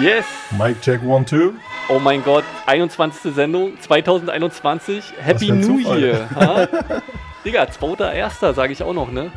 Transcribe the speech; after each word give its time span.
Yes! 0.00 0.24
Mic 0.58 0.80
check 0.80 1.02
one, 1.02 1.24
two. 1.24 1.54
Oh 1.88 1.98
mein 1.98 2.22
Gott, 2.24 2.44
21. 2.66 3.34
Sendung 3.34 3.78
2021. 3.80 5.04
Happy 5.20 5.52
New 5.52 5.82
Zufall. 5.82 6.00
Year. 6.00 6.28
Ha? 6.34 6.66
Digga, 7.44 7.64
2.1. 7.64 8.54
sage 8.54 8.72
ich 8.72 8.82
auch 8.82 8.94
noch, 8.94 9.10
ne? 9.10 9.30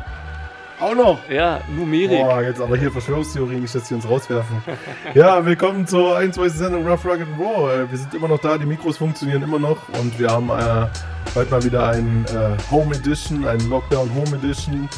Auch 0.80 0.94
noch. 0.94 1.18
Ja, 1.28 1.60
Numerik. 1.74 2.18
Boah, 2.22 2.42
jetzt 2.42 2.60
aber 2.60 2.76
hier 2.76 2.90
Verschwörungstheorien, 2.90 3.62
nicht, 3.62 3.74
dass 3.74 3.84
die 3.88 3.94
uns 3.94 4.08
rauswerfen. 4.08 4.62
ja, 5.14 5.44
willkommen 5.44 5.86
zur 5.86 6.16
21. 6.16 6.58
Sendung 6.58 6.86
Rough 6.86 7.04
Rugged 7.04 7.26
and 7.26 7.40
Raw. 7.40 7.72
Äh, 7.72 7.90
Wir 7.90 7.98
sind 7.98 8.14
immer 8.14 8.28
noch 8.28 8.38
da, 8.38 8.56
die 8.56 8.66
Mikros 8.66 8.96
funktionieren 8.98 9.42
immer 9.42 9.58
noch 9.58 9.88
und 10.00 10.18
wir 10.18 10.30
haben 10.30 10.50
äh, 10.50 10.86
heute 11.34 11.50
mal 11.50 11.64
wieder 11.64 11.88
ein 11.88 12.24
äh, 12.28 12.56
Home 12.70 12.94
Edition, 12.94 13.46
ein 13.46 13.60
Lockdown 13.68 14.10
Home 14.14 14.36
Edition. 14.36 14.88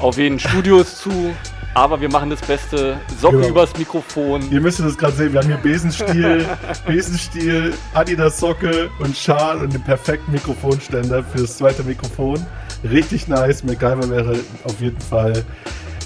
Auf 0.00 0.18
jeden 0.18 0.38
Studios 0.38 0.96
zu, 0.98 1.34
aber 1.74 2.00
wir 2.00 2.10
machen 2.10 2.30
das 2.30 2.40
Beste. 2.40 2.98
Socken 3.20 3.38
Genau. 3.40 3.50
übers 3.52 3.76
Mikrofon. 3.76 4.42
Ihr 4.50 4.60
müsst 4.60 4.80
das 4.80 4.96
gerade 4.98 5.14
sehen, 5.14 5.32
wir 5.32 5.40
haben 5.40 5.48
hier 5.48 5.56
Besenstiel, 5.58 6.46
Besenstiel, 6.86 7.74
Adidas 7.94 8.38
Socke 8.40 8.90
und 8.98 9.16
Schal 9.16 9.58
und 9.58 9.72
den 9.72 9.82
perfekten 9.82 10.32
Mikrofonständer 10.32 11.22
fürs 11.24 11.58
zweite 11.58 11.82
Mikrofon. 11.82 12.44
Richtig 12.88 13.28
nice. 13.28 13.62
MacGyver 13.62 14.08
wäre 14.10 14.36
auf 14.64 14.80
jeden 14.80 15.00
Fall 15.00 15.44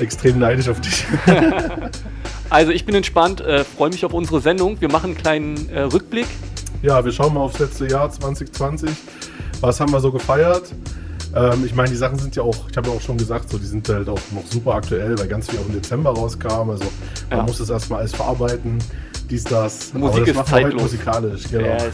extrem 0.00 0.38
neidisch 0.38 0.68
auf 0.68 0.80
dich. 0.80 1.04
Also 2.50 2.70
ich 2.72 2.84
bin 2.84 2.94
entspannt, 2.94 3.40
äh, 3.40 3.64
freue 3.64 3.88
mich 3.90 4.04
auf 4.04 4.12
unsere 4.12 4.40
Sendung. 4.40 4.80
Wir 4.80 4.90
machen 4.92 5.06
einen 5.06 5.16
kleinen 5.16 5.68
äh, 5.70 5.80
Rückblick. 5.80 6.26
Ja, 6.82 7.04
wir 7.04 7.10
schauen 7.10 7.34
mal 7.34 7.40
aufs 7.40 7.58
letzte 7.58 7.88
Jahr 7.88 8.08
2020. 8.10 8.90
Was 9.60 9.80
haben 9.80 9.90
wir 9.90 9.98
so 9.98 10.12
gefeiert? 10.12 10.64
Ähm, 11.34 11.64
ich 11.64 11.74
meine, 11.74 11.90
die 11.90 11.96
Sachen 11.96 12.18
sind 12.18 12.36
ja 12.36 12.42
auch, 12.42 12.68
ich 12.70 12.76
habe 12.76 12.88
ja 12.90 12.94
auch 12.96 13.00
schon 13.00 13.16
gesagt, 13.16 13.50
so, 13.50 13.58
die 13.58 13.66
sind 13.66 13.88
halt 13.88 14.08
auch 14.08 14.20
noch 14.32 14.44
super 14.50 14.74
aktuell, 14.74 15.18
weil 15.18 15.26
ganz 15.26 15.48
viel 15.50 15.58
auch 15.58 15.66
im 15.66 15.72
Dezember 15.74 16.10
rauskam. 16.10 16.70
Also 16.70 16.84
man 17.30 17.38
Ja. 17.40 17.42
muss 17.44 17.58
das 17.58 17.70
erstmal 17.70 18.00
alles 18.00 18.14
verarbeiten. 18.14 18.78
Dies, 19.30 19.44
das. 19.44 19.92
Musik 19.94 19.94
Aber 19.94 20.20
das 20.20 20.26
wir 20.26 20.36
heute 20.36 20.50
zeitlos. 20.50 20.82
musikalisch, 20.82 21.42
genau. 21.50 21.66
Yes. 21.66 21.92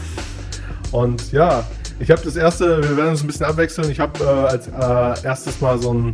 Und 0.91 1.31
ja, 1.31 1.63
ich 1.99 2.11
habe 2.11 2.21
das 2.23 2.35
erste, 2.35 2.83
wir 2.83 2.97
werden 2.97 3.11
uns 3.11 3.21
ein 3.23 3.27
bisschen 3.27 3.45
abwechseln. 3.45 3.89
Ich 3.89 3.99
habe 3.99 4.23
äh, 4.23 4.27
als 4.27 4.67
äh, 4.67 5.25
erstes 5.25 5.61
mal 5.61 5.81
so 5.81 5.91
einen 5.91 6.11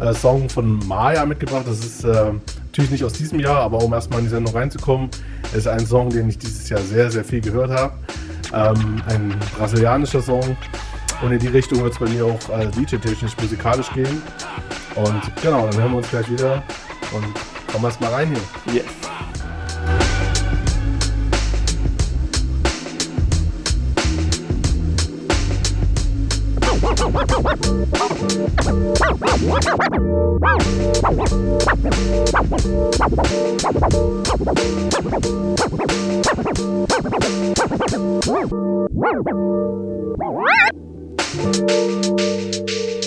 äh, 0.00 0.12
Song 0.12 0.48
von 0.48 0.78
Maya 0.86 1.24
mitgebracht. 1.24 1.64
Das 1.68 1.78
ist 1.78 2.04
äh, 2.04 2.32
natürlich 2.66 2.90
nicht 2.90 3.04
aus 3.04 3.12
diesem 3.12 3.38
Jahr, 3.38 3.60
aber 3.60 3.78
um 3.82 3.92
erstmal 3.92 4.18
in 4.18 4.26
die 4.26 4.30
Sendung 4.30 4.54
reinzukommen, 4.54 5.08
ist 5.56 5.68
ein 5.68 5.86
Song, 5.86 6.10
den 6.10 6.28
ich 6.28 6.38
dieses 6.38 6.68
Jahr 6.68 6.80
sehr, 6.80 7.10
sehr 7.10 7.24
viel 7.24 7.40
gehört 7.40 7.70
habe. 7.70 7.92
Ähm, 8.52 9.00
ein 9.08 9.34
brasilianischer 9.56 10.20
Song. 10.22 10.56
Und 11.22 11.32
in 11.32 11.38
die 11.38 11.48
Richtung 11.48 11.82
wird 11.82 11.92
es 11.92 11.98
bei 11.98 12.08
mir 12.08 12.26
auch 12.26 12.48
äh, 12.50 12.66
DJ-technisch 12.68 13.36
musikalisch 13.40 13.90
gehen. 13.92 14.22
Und 14.94 15.22
genau, 15.42 15.66
dann 15.66 15.80
hören 15.80 15.90
wir 15.92 15.98
uns 15.98 16.10
gleich 16.10 16.30
wieder 16.30 16.62
und 17.12 17.26
kommen 17.72 17.84
erst 17.84 18.00
mal 18.00 18.10
rein 18.10 18.34
hier. 18.66 18.74
Yes. 18.74 18.84
Thank 41.38 41.56
you. 43.00 43.05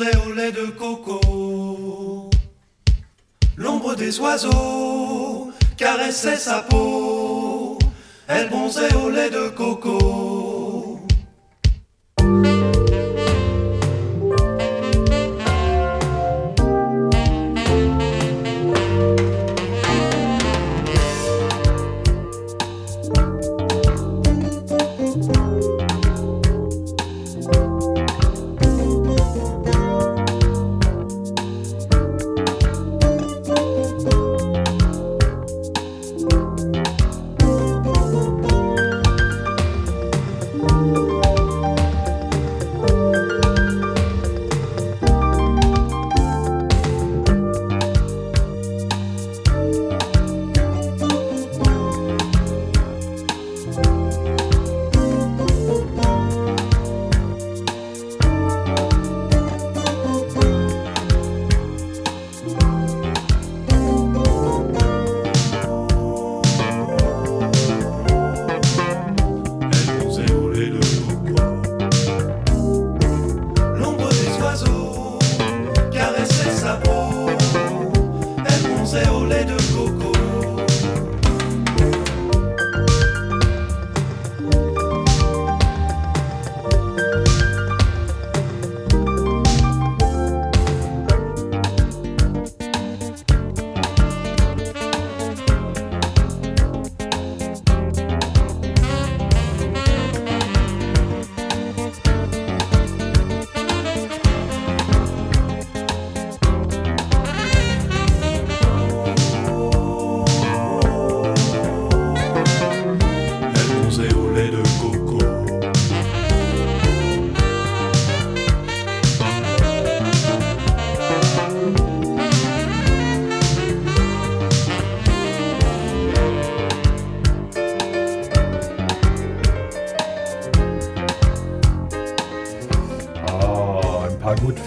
Au 0.00 0.32
lait 0.32 0.52
de 0.52 0.66
coco. 0.66 2.30
L'ombre 3.56 3.96
des 3.96 4.20
oiseaux 4.20 5.50
caressait 5.76 6.36
sa 6.36 6.62
peau, 6.62 7.78
elle 8.28 8.48
bronzait 8.48 8.94
au 8.94 9.08
lait 9.08 9.30
de 9.30 9.48
coco. 9.48 10.37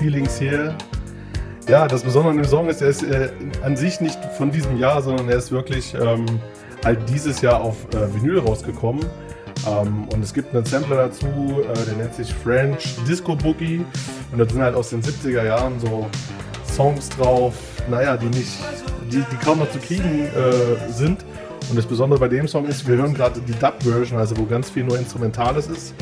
Feelings 0.02 0.42
Here. 0.42 0.76
Ja, 1.70 1.88
das 1.88 2.02
Besondere 2.02 2.32
an 2.32 2.38
dem 2.38 2.46
Song 2.46 2.68
ist, 2.68 2.82
er 2.82 2.90
ist 2.90 3.04
äh, 3.04 3.30
an 3.64 3.78
sich 3.78 4.02
nicht 4.02 4.18
von 4.36 4.52
diesem 4.52 4.78
Jahr, 4.80 5.00
sondern 5.04 5.30
er 5.30 5.38
ist 5.38 5.52
wirklich 5.52 5.94
ähm, 5.94 6.26
halt 6.84 7.08
dieses 7.08 7.42
Jahr 7.42 7.62
auf 7.62 7.76
äh, 7.94 8.12
Vinyl 8.12 8.40
rausgekommen. 8.40 9.06
Ähm, 9.68 10.08
und 10.12 10.24
es 10.24 10.34
gibt 10.34 10.56
einen 10.56 10.66
Sampler 10.66 10.96
dazu, 10.96 11.28
äh, 11.28 11.86
der 11.86 11.96
nennt 11.98 12.16
sich 12.16 12.34
French 12.34 12.96
Disco 13.08 13.36
Boogie. 13.36 13.86
Und 14.32 14.40
das 14.40 14.52
sind 14.52 14.64
halt 14.64 14.74
aus 14.74 14.90
den 14.90 15.04
70er 15.04 15.46
Jahren 15.46 15.80
so 15.80 16.10
Songs 16.66 17.10
drauf, 17.10 17.54
naja, 17.88 18.18
die 18.18 18.26
nicht, 18.26 18.58
die, 19.12 19.24
die 19.32 19.46
kaum 19.46 19.60
noch 19.60 19.70
zu 19.70 19.78
kriegen 19.78 20.26
äh, 20.26 20.92
sind. 20.92 21.24
Und 21.70 21.78
das 21.78 21.86
Besondere 21.86 22.20
bei 22.20 22.28
dem 22.28 22.48
Song 22.48 22.66
ist, 22.66 22.88
wir 22.88 22.96
hören 22.96 23.14
gerade 23.14 23.40
die 23.40 23.54
Dub-Version, 23.54 24.18
also 24.18 24.36
wo 24.36 24.46
ganz 24.46 24.72
viel 24.72 24.84
nur 24.84 24.98
Instrumentales 24.98 25.68
ist. 25.68 25.94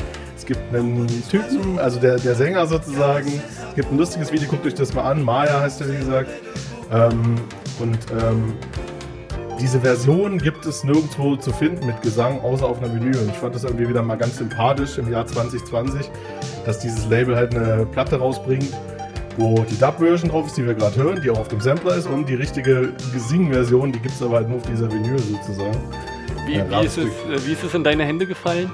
Es 0.50 0.56
gibt 0.56 0.74
einen 0.74 1.06
Typen, 1.30 1.78
also 1.78 2.00
der, 2.00 2.16
der 2.16 2.34
Sänger 2.34 2.66
sozusagen. 2.66 3.40
Es 3.68 3.74
gibt 3.76 3.92
ein 3.92 3.98
lustiges 3.98 4.32
Video, 4.32 4.48
guckt 4.48 4.66
euch 4.66 4.74
das 4.74 4.92
mal 4.94 5.04
an. 5.04 5.22
Maya 5.22 5.60
heißt 5.60 5.80
er, 5.80 5.92
wie 5.92 5.96
gesagt. 5.96 6.28
Ähm, 6.90 7.36
und 7.78 7.98
ähm, 8.20 8.54
diese 9.60 9.78
Version 9.78 10.38
gibt 10.38 10.66
es 10.66 10.82
nirgendwo 10.82 11.36
zu 11.36 11.52
finden 11.52 11.86
mit 11.86 12.02
Gesang, 12.02 12.40
außer 12.40 12.66
auf 12.66 12.82
einer 12.82 12.92
Vinyl. 12.92 13.16
Und 13.16 13.28
ich 13.28 13.36
fand 13.36 13.54
das 13.54 13.62
irgendwie 13.62 13.88
wieder 13.88 14.02
mal 14.02 14.16
ganz 14.16 14.38
sympathisch 14.38 14.98
im 14.98 15.08
Jahr 15.12 15.24
2020, 15.24 16.10
dass 16.66 16.80
dieses 16.80 17.06
Label 17.06 17.36
halt 17.36 17.54
eine 17.54 17.86
Platte 17.86 18.16
rausbringt, 18.16 18.74
wo 19.36 19.64
die 19.70 19.78
Dub-Version 19.78 20.30
drauf 20.30 20.48
ist, 20.48 20.56
die 20.56 20.66
wir 20.66 20.74
gerade 20.74 20.96
hören, 20.96 21.20
die 21.22 21.30
auch 21.30 21.38
auf 21.38 21.48
dem 21.48 21.60
Sampler 21.60 21.94
ist, 21.94 22.08
und 22.08 22.28
die 22.28 22.34
richtige 22.34 22.92
Gesing-Version, 23.12 23.92
die 23.92 24.00
gibt 24.00 24.16
es 24.16 24.22
aber 24.22 24.38
halt 24.38 24.48
nur 24.48 24.58
auf 24.58 24.66
dieser 24.66 24.90
Vinyl 24.90 25.16
sozusagen. 25.16 25.78
Wie, 26.44 26.56
Ja, 26.56 26.68
wie, 26.68 26.86
ist 26.86 26.98
es, 26.98 27.04
äh, 27.04 27.46
wie 27.46 27.52
ist 27.52 27.62
es 27.62 27.72
in 27.72 27.84
deine 27.84 28.04
Hände 28.04 28.26
gefallen? 28.26 28.68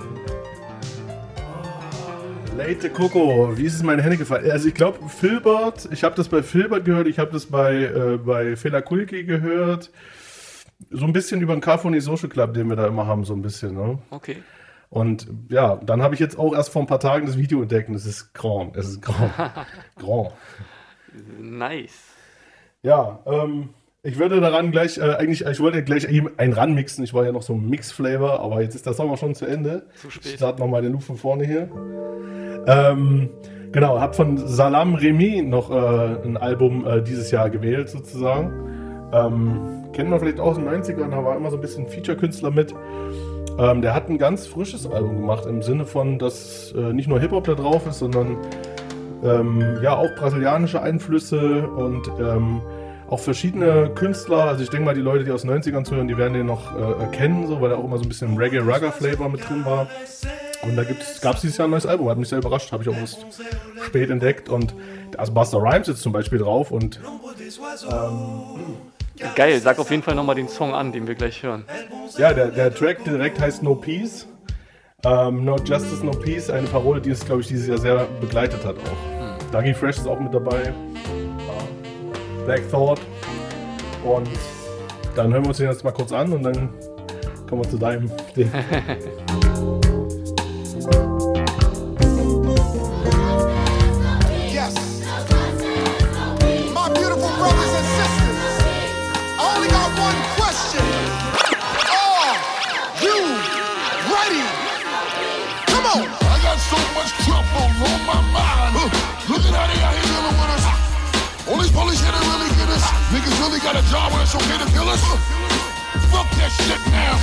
Late 2.56 2.88
Coco, 2.88 3.56
wie 3.58 3.64
ist 3.64 3.74
es 3.74 3.80
in 3.80 3.86
meine 3.86 4.02
Hände 4.02 4.16
gefallen? 4.16 4.50
Also 4.50 4.68
ich 4.68 4.74
glaube 4.74 5.10
Filbert, 5.10 5.88
ich 5.92 6.02
habe 6.04 6.14
das 6.14 6.30
bei 6.30 6.42
Filbert 6.42 6.86
gehört, 6.86 7.06
ich 7.06 7.18
habe 7.18 7.30
das 7.30 7.46
bei, 7.46 7.84
äh, 7.84 8.16
bei 8.16 8.56
Fela 8.56 8.80
Kulki 8.80 9.24
gehört. 9.24 9.90
So 10.90 11.04
ein 11.04 11.12
bisschen 11.12 11.42
über 11.42 11.54
den 11.54 11.60
Carphony 11.60 12.00
Social 12.00 12.30
Club, 12.30 12.54
den 12.54 12.68
wir 12.70 12.76
da 12.76 12.86
immer 12.86 13.06
haben, 13.06 13.24
so 13.24 13.34
ein 13.34 13.42
bisschen. 13.42 13.74
Ne? 13.74 13.98
Okay. 14.10 14.38
Und 14.88 15.28
ja, 15.50 15.76
dann 15.76 16.00
habe 16.00 16.14
ich 16.14 16.20
jetzt 16.20 16.38
auch 16.38 16.54
erst 16.54 16.70
vor 16.70 16.80
ein 16.80 16.86
paar 16.86 17.00
Tagen 17.00 17.26
das 17.26 17.36
Video 17.36 17.60
entdeckt 17.60 17.90
und 17.90 17.94
es 17.94 18.06
ist 18.06 18.32
grand. 18.32 18.74
Es 18.74 18.88
ist 18.88 19.02
grand. 19.02 19.32
grand. 19.96 20.32
Nice. 21.38 22.04
Ja, 22.82 23.20
ähm, 23.26 23.70
ich 24.06 24.18
würde 24.20 24.40
daran 24.40 24.70
gleich, 24.70 24.98
äh, 24.98 25.16
eigentlich, 25.16 25.44
ich 25.44 25.58
wollte 25.58 25.82
gleich 25.82 26.06
einen 26.08 26.52
ranmixen. 26.52 27.02
Ich 27.02 27.12
war 27.12 27.24
ja 27.24 27.32
noch 27.32 27.42
so 27.42 27.54
ein 27.54 27.68
Mix-Flavor, 27.68 28.38
aber 28.38 28.62
jetzt 28.62 28.76
ist 28.76 28.86
der 28.86 28.92
Sommer 28.92 29.16
schon 29.16 29.34
zu 29.34 29.46
Ende. 29.46 29.82
Zu 29.96 30.10
spät. 30.10 30.26
Ich 30.26 30.34
starte 30.34 30.60
nochmal 30.60 30.82
den 30.82 30.92
Loop 30.92 31.02
von 31.02 31.16
vorne 31.16 31.44
hier. 31.44 31.68
Ähm, 32.68 33.30
genau, 33.72 34.00
habe 34.00 34.14
von 34.14 34.38
Salam 34.38 34.94
Remy 34.94 35.42
noch 35.42 35.72
äh, 35.72 36.24
ein 36.24 36.36
Album 36.36 36.86
äh, 36.86 37.02
dieses 37.02 37.32
Jahr 37.32 37.50
gewählt, 37.50 37.88
sozusagen. 37.88 38.52
Ähm, 39.12 39.90
kennen 39.92 40.10
wir 40.10 40.20
vielleicht 40.20 40.38
aus 40.38 40.56
den 40.56 40.68
90ern, 40.68 41.10
da 41.10 41.24
war 41.24 41.36
immer 41.36 41.50
so 41.50 41.56
ein 41.56 41.60
bisschen 41.60 41.88
Feature-Künstler 41.88 42.52
mit. 42.52 42.72
Ähm, 43.58 43.82
der 43.82 43.92
hat 43.92 44.08
ein 44.08 44.18
ganz 44.18 44.46
frisches 44.46 44.88
Album 44.88 45.16
gemacht, 45.16 45.46
im 45.46 45.62
Sinne 45.62 45.84
von, 45.84 46.20
dass 46.20 46.72
äh, 46.76 46.92
nicht 46.92 47.08
nur 47.08 47.18
Hip-Hop 47.18 47.42
da 47.42 47.54
drauf 47.54 47.84
ist, 47.88 47.98
sondern 47.98 48.36
ähm, 49.24 49.80
ja 49.82 49.96
auch 49.96 50.14
brasilianische 50.16 50.80
Einflüsse 50.80 51.66
und 51.68 52.06
ähm, 52.20 52.60
auch 53.08 53.20
verschiedene 53.20 53.90
Künstler. 53.94 54.44
Also 54.44 54.62
ich 54.62 54.70
denke 54.70 54.84
mal, 54.84 54.94
die 54.94 55.00
Leute, 55.00 55.24
die 55.24 55.30
aus 55.30 55.42
den 55.42 55.50
90ern 55.50 55.84
zuhören, 55.84 56.08
die 56.08 56.16
werden 56.16 56.34
den 56.34 56.46
noch 56.46 56.76
äh, 56.76 57.02
erkennen, 57.02 57.46
so, 57.46 57.60
weil 57.60 57.70
da 57.70 57.76
auch 57.76 57.84
immer 57.84 57.98
so 57.98 58.04
ein 58.04 58.08
bisschen 58.08 58.36
Reggae-Rugger-Flavor 58.36 59.28
mit 59.28 59.48
drin 59.48 59.64
war. 59.64 59.88
Und 60.62 60.76
da 60.76 60.82
gab 60.84 61.36
es 61.36 61.40
dieses 61.42 61.56
Jahr 61.56 61.68
ein 61.68 61.70
neues 61.70 61.86
Album, 61.86 62.08
hat 62.08 62.18
mich 62.18 62.28
sehr 62.28 62.38
überrascht, 62.38 62.72
habe 62.72 62.82
ich 62.82 62.88
auch 62.88 62.96
erst 62.96 63.26
spät 63.84 64.10
entdeckt. 64.10 64.48
Und 64.48 64.74
da 65.12 65.22
ist 65.22 65.32
Buster 65.32 65.58
Rhymes 65.58 65.86
jetzt 65.86 66.02
zum 66.02 66.12
Beispiel 66.12 66.38
drauf 66.38 66.70
und 66.70 67.00
Geil, 69.34 69.60
sag 69.60 69.78
auf 69.78 69.90
jeden 69.90 70.02
Fall 70.02 70.14
nochmal 70.14 70.34
den 70.34 70.48
Song 70.48 70.74
an, 70.74 70.92
den 70.92 71.06
wir 71.06 71.14
gleich 71.14 71.42
hören. 71.42 71.64
Ja, 72.18 72.34
der, 72.34 72.48
der 72.48 72.74
Track 72.74 73.04
direkt 73.04 73.40
heißt 73.40 73.62
No 73.62 73.74
Peace. 73.74 74.26
Ähm, 75.04 75.44
no 75.44 75.56
Justice, 75.56 76.04
No 76.04 76.10
Peace, 76.10 76.50
eine 76.50 76.66
Parole, 76.66 77.00
die 77.00 77.10
es, 77.10 77.24
glaube 77.24 77.40
ich, 77.40 77.46
dieses 77.46 77.68
Jahr 77.68 77.78
sehr 77.78 78.06
begleitet 78.20 78.64
hat 78.64 78.76
auch. 78.76 79.52
Dougie 79.52 79.74
Fresh 79.74 79.98
ist 79.98 80.06
auch 80.08 80.18
mit 80.18 80.34
dabei. 80.34 80.72
Black 82.46 82.70
Thought. 82.70 83.00
Und 84.04 84.28
dann 85.16 85.32
hören 85.32 85.42
wir 85.42 85.48
uns 85.48 85.58
den 85.58 85.68
jetzt 85.68 85.82
mal 85.82 85.90
kurz 85.90 86.12
an 86.12 86.32
und 86.32 86.44
dann 86.44 86.70
kommen 87.48 87.64
wir 87.64 87.68
zu 87.70 87.76
deinem 87.76 88.08
Ding. 88.36 88.50
Yes. 94.52 94.74
My 96.72 96.88
beautiful 96.94 97.30
brothers 97.36 97.72
and 97.74 97.86
sisters, 97.98 98.54
I 99.38 99.54
only 99.56 99.68
got 99.68 99.90
one 99.98 100.18
question. 100.38 100.86
Are 101.90 102.36
you 103.02 103.18
ready? 104.14 104.44
Come 105.66 105.86
on. 105.86 106.06
I 106.06 106.38
got 106.46 106.58
so 106.62 106.78
much 106.94 107.10
trouble 107.26 107.66
on 107.90 108.00
my 108.06 108.20
mind. 108.32 108.92
Look 109.28 109.42
at 109.44 109.54
how 109.54 109.66
they 109.66 109.95
These 111.66 111.74
police 111.74 112.00
here 112.00 112.12
to 112.12 112.18
really 112.30 112.48
get 112.54 112.68
us. 112.68 112.84
Niggas 113.10 113.40
really 113.40 113.58
got 113.58 113.74
a 113.74 113.82
job 113.90 114.12
where 114.12 114.22
it's 114.22 114.36
okay 114.36 114.56
to 114.56 114.70
kill 114.70 114.88
us. 114.88 115.02
Fuck 116.14 116.30
that 116.38 116.52
shit 116.62 116.78
now. 116.92 117.18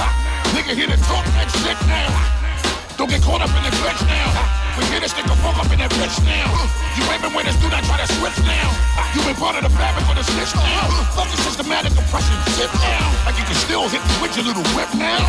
Nigga 0.51 0.75
here 0.75 0.87
to 0.87 0.97
talk 1.07 1.23
that 1.31 1.47
shit 1.63 1.79
now. 1.87 2.97
Don't 2.97 3.09
get 3.09 3.21
caught 3.21 3.39
up 3.39 3.47
in 3.55 3.63
the 3.63 3.69
glitch 3.69 4.05
now. 4.05 4.62
We 4.73 4.81
get 4.89 5.05
this 5.05 5.13
nigga 5.13 5.37
fuck 5.45 5.53
up 5.61 5.69
in 5.69 5.77
that 5.85 5.93
bitch 5.93 6.17
now. 6.25 6.49
You 6.97 7.05
ain't 7.13 7.21
been 7.21 7.33
with 7.37 7.45
us, 7.45 7.53
do 7.61 7.69
not 7.69 7.85
try 7.85 8.01
to 8.01 8.09
switch 8.17 8.33
now. 8.41 8.67
You 9.13 9.21
been 9.21 9.37
part 9.37 9.53
of 9.53 9.61
the 9.61 9.69
fabric 9.69 10.01
of 10.09 10.17
the 10.17 10.25
snitch 10.25 10.49
now. 10.57 10.89
Fuck 11.13 11.29
Fucking 11.29 11.41
systematic 11.45 11.93
oppression 11.93 12.33
shit 12.57 12.73
now. 12.81 13.05
Like 13.21 13.37
you 13.37 13.45
can 13.45 13.53
still 13.53 13.85
hit 13.85 14.01
me 14.01 14.15
with 14.17 14.33
your 14.33 14.49
little 14.49 14.65
whip 14.73 14.89
now. 14.97 15.21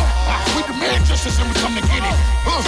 We 0.57 0.65
demand 0.65 1.05
justice 1.05 1.37
and 1.37 1.45
we 1.45 1.53
come 1.61 1.77
to 1.77 1.85
get 1.85 2.01
it. 2.01 2.17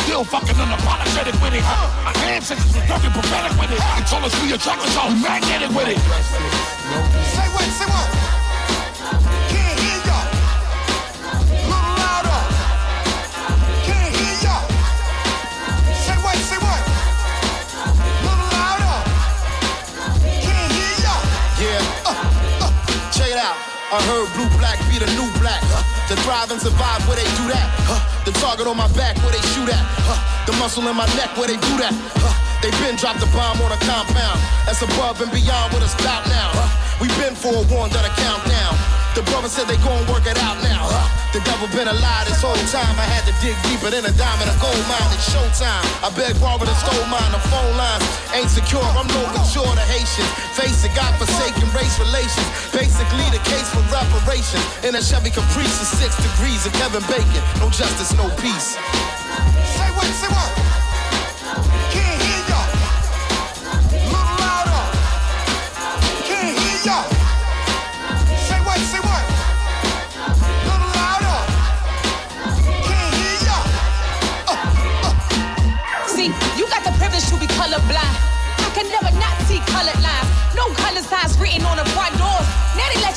Still 0.06 0.22
fucking 0.22 0.54
unapologetic 0.54 1.34
with 1.42 1.58
it. 1.58 1.66
Our 1.66 2.14
ancestors 2.30 2.70
was 2.70 2.86
fucking 2.86 3.10
prophetic 3.10 3.58
with 3.58 3.74
it. 3.74 3.82
They 3.82 4.06
told 4.06 4.30
us 4.30 4.34
we 4.46 4.54
attracted 4.54 4.94
so 4.94 5.10
we 5.10 5.18
magnetic 5.18 5.74
with 5.74 5.90
it. 5.90 5.98
Say 5.98 7.48
what? 7.58 7.66
Say 7.74 7.90
what? 7.90 8.47
I 23.88 24.04
heard 24.04 24.28
blue 24.36 24.52
black 24.60 24.76
be 24.92 25.00
the 25.00 25.08
new 25.16 25.24
black. 25.40 25.64
Uh, 25.72 25.80
to 26.12 26.16
thrive 26.28 26.52
and 26.52 26.60
survive 26.60 27.00
where 27.08 27.16
they 27.16 27.28
do 27.40 27.48
that. 27.48 27.68
Uh, 27.88 27.96
the 28.28 28.36
target 28.44 28.68
on 28.68 28.76
my 28.76 28.92
back 29.00 29.16
where 29.24 29.32
they 29.32 29.40
shoot 29.56 29.72
at. 29.72 29.84
Uh, 30.04 30.20
the 30.44 30.52
muscle 30.60 30.84
in 30.92 30.96
my 30.96 31.08
neck 31.16 31.32
where 31.40 31.48
they 31.48 31.56
do 31.56 31.74
that. 31.80 31.96
Uh, 32.20 32.28
they 32.60 32.68
been 32.84 33.00
dropped 33.00 33.24
a 33.24 33.30
bomb 33.32 33.56
on 33.64 33.72
a 33.72 33.80
compound. 33.88 34.44
That's 34.68 34.84
above 34.84 35.24
and 35.24 35.32
beyond 35.32 35.72
what 35.72 35.80
it's 35.80 35.96
about 36.04 36.28
now. 36.28 36.52
Uh, 36.52 36.87
we 37.02 37.08
been 37.22 37.36
forewarned 37.36 37.94
on 37.94 38.04
a 38.06 38.14
countdown. 38.18 38.74
The 39.14 39.26
brother 39.34 39.50
said 39.50 39.66
they 39.66 39.78
gon' 39.82 40.06
work 40.14 40.30
it 40.30 40.38
out 40.46 40.62
now. 40.62 40.86
Uh, 40.86 41.02
the 41.34 41.42
devil 41.42 41.66
been 41.74 41.90
a 41.90 41.98
lie 41.98 42.24
this 42.30 42.38
whole 42.42 42.58
time. 42.70 42.94
I 43.02 43.08
had 43.10 43.26
to 43.26 43.34
dig 43.42 43.58
deeper 43.66 43.90
than 43.90 44.06
a 44.06 44.14
diamond, 44.14 44.50
a 44.50 44.56
gold 44.62 44.78
mine. 44.86 45.10
It's 45.14 45.26
showtime. 45.34 45.86
I 46.06 46.14
beg 46.14 46.38
pardon 46.38 46.70
and 46.70 46.78
stole 46.78 47.06
mine. 47.10 47.32
The 47.34 47.42
phone 47.50 47.74
lines 47.78 48.06
ain't 48.38 48.50
secure. 48.50 48.86
I'm 48.94 49.10
no 49.10 49.22
mature 49.34 49.66
to 49.66 49.86
Haitians. 49.90 50.30
Face 50.54 50.86
it, 50.86 50.94
God 50.94 51.10
forsaken 51.18 51.66
race 51.74 51.98
relations. 51.98 52.46
Basically 52.70 53.26
the 53.34 53.42
case 53.42 53.66
for 53.74 53.82
reparations. 53.90 54.62
In 54.86 54.94
a 54.94 55.02
Chevy 55.02 55.34
Caprice 55.34 55.82
is 55.82 55.90
six 55.98 56.14
degrees 56.22 56.70
of 56.70 56.74
Kevin 56.78 57.02
Bacon. 57.10 57.42
No 57.58 57.74
justice, 57.74 58.14
no 58.14 58.30
peace. 58.38 58.78
Say 59.78 59.90
what? 59.98 60.06
Say 60.14 60.30
what? 60.30 60.47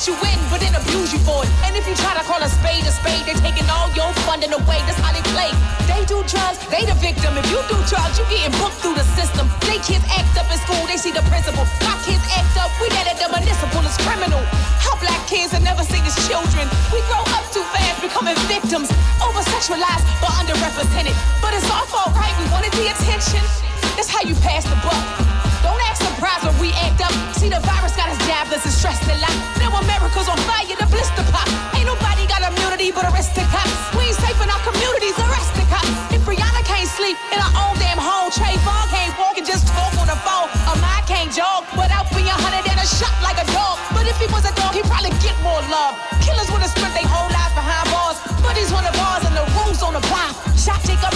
Let 0.01 0.09
you 0.09 0.17
in, 0.33 0.39
but 0.49 0.57
then 0.57 0.73
abuse 0.73 1.13
you 1.13 1.21
for 1.21 1.45
it. 1.45 1.49
And 1.61 1.77
if 1.77 1.85
you 1.85 1.93
try 1.93 2.17
to 2.17 2.25
call 2.25 2.41
a 2.41 2.49
spade 2.49 2.81
a 2.89 2.89
spade, 2.89 3.21
they're 3.29 3.37
taking 3.37 3.69
all 3.69 3.85
your 3.93 4.09
funding 4.25 4.49
away. 4.49 4.81
That's 4.89 4.97
how 4.97 5.13
they 5.13 5.21
play. 5.29 5.53
They 5.85 6.01
do 6.09 6.25
drugs, 6.25 6.57
they 6.73 6.89
the 6.89 6.97
victim. 6.97 7.37
If 7.37 7.45
you 7.53 7.61
do 7.69 7.77
drugs, 7.85 8.17
you 8.17 8.25
getting 8.25 8.49
booked 8.57 8.81
through 8.81 8.97
the 8.97 9.05
system. 9.13 9.45
They 9.69 9.77
kids 9.85 10.01
act 10.09 10.33
up 10.41 10.49
in 10.49 10.57
school, 10.65 10.81
they 10.89 10.97
see 10.97 11.13
the 11.13 11.21
principal. 11.29 11.69
My 11.85 11.93
kids 12.01 12.23
act 12.33 12.49
up, 12.57 12.73
we 12.81 12.89
get 12.89 13.13
at 13.13 13.21
the 13.21 13.29
municipal 13.29 13.85
is 13.85 13.93
criminal. 14.01 14.41
How 14.81 14.97
black 14.97 15.21
kids 15.29 15.53
are 15.53 15.61
never 15.61 15.85
seen 15.85 16.01
as 16.01 16.17
children. 16.25 16.65
We 16.89 17.05
grow 17.05 17.21
up 17.37 17.45
too 17.53 17.65
fast, 17.69 18.01
becoming 18.01 18.37
victims. 18.49 18.89
Over 19.21 19.45
sexualized, 19.53 20.01
but 20.17 20.33
underrepresented. 20.41 21.13
But 21.45 21.53
it's 21.53 21.69
our 21.69 21.85
fault, 21.85 22.17
right? 22.17 22.33
We 22.41 22.49
wanted 22.49 22.73
the 22.73 22.89
attention. 22.89 23.45
That's 23.93 24.09
how 24.09 24.25
you 24.25 24.33
pass 24.41 24.65
the 24.65 24.77
buck. 24.81 25.40
Don't 25.63 25.81
act 25.87 26.01
surprised 26.01 26.43
when 26.45 26.57
we 26.59 26.69
act 26.77 27.01
up. 27.01 27.13
See, 27.37 27.49
the 27.49 27.61
virus 27.61 27.95
got 27.95 28.09
us 28.09 28.19
jabless 28.27 28.65
and 28.65 28.73
stressed 28.73 29.05
a 29.07 29.15
lot. 29.21 29.35
Now 29.61 29.73
America's 29.77 30.27
on 30.27 30.37
fire, 30.49 30.65
the 30.67 30.87
blister 30.89 31.25
pop. 31.33 31.47
Ain't 31.77 31.85
nobody 31.85 32.25
got 32.27 32.41
immunity 32.45 32.91
but 32.91 33.05
aristocrats. 33.09 33.73
We 33.97 34.09
ain't 34.09 34.17
safe 34.17 34.39
in 34.41 34.49
our 34.49 34.61
communities, 34.65 35.15
cops. 35.71 35.89
If 36.11 36.21
Rihanna 36.27 36.63
can't 36.67 36.89
sleep 36.89 37.17
in 37.31 37.39
her 37.39 37.53
own 37.55 37.79
damn 37.79 37.97
home, 37.97 38.29
Trayvon 38.35 38.85
can't 38.91 39.15
walk 39.17 39.39
and 39.39 39.47
just 39.47 39.67
talk 39.71 39.95
on 39.97 40.07
the 40.11 40.19
phone. 40.27 40.51
A 40.67 40.75
can't 41.11 41.31
jog 41.31 41.67
without 41.75 42.07
being 42.15 42.27
a 42.27 42.37
hunted 42.39 42.63
and 42.71 42.79
a 42.79 42.87
shot 42.87 43.11
like 43.19 43.35
a 43.35 43.47
dog. 43.51 43.75
But 43.91 44.07
if 44.07 44.15
he 44.15 44.27
was 44.31 44.47
a 44.47 44.53
dog, 44.55 44.71
he'd 44.71 44.87
probably 44.87 45.11
get 45.19 45.35
more 45.43 45.59
love. 45.67 45.99
Killers 46.23 46.47
have 46.47 46.71
spent 46.71 46.93
their 46.95 47.07
whole 47.07 47.27
lives 47.27 47.51
behind 47.51 47.85
bars. 47.91 48.17
But 48.39 48.55
he's 48.55 48.71
one 48.71 48.87
of 48.87 48.95
ours 48.95 49.23
and 49.27 49.35
the 49.35 49.45
rules 49.59 49.83
on 49.83 49.93
the 49.93 50.03
block. 50.07 50.31
Shot 50.55 50.79
Jacob 50.87 51.10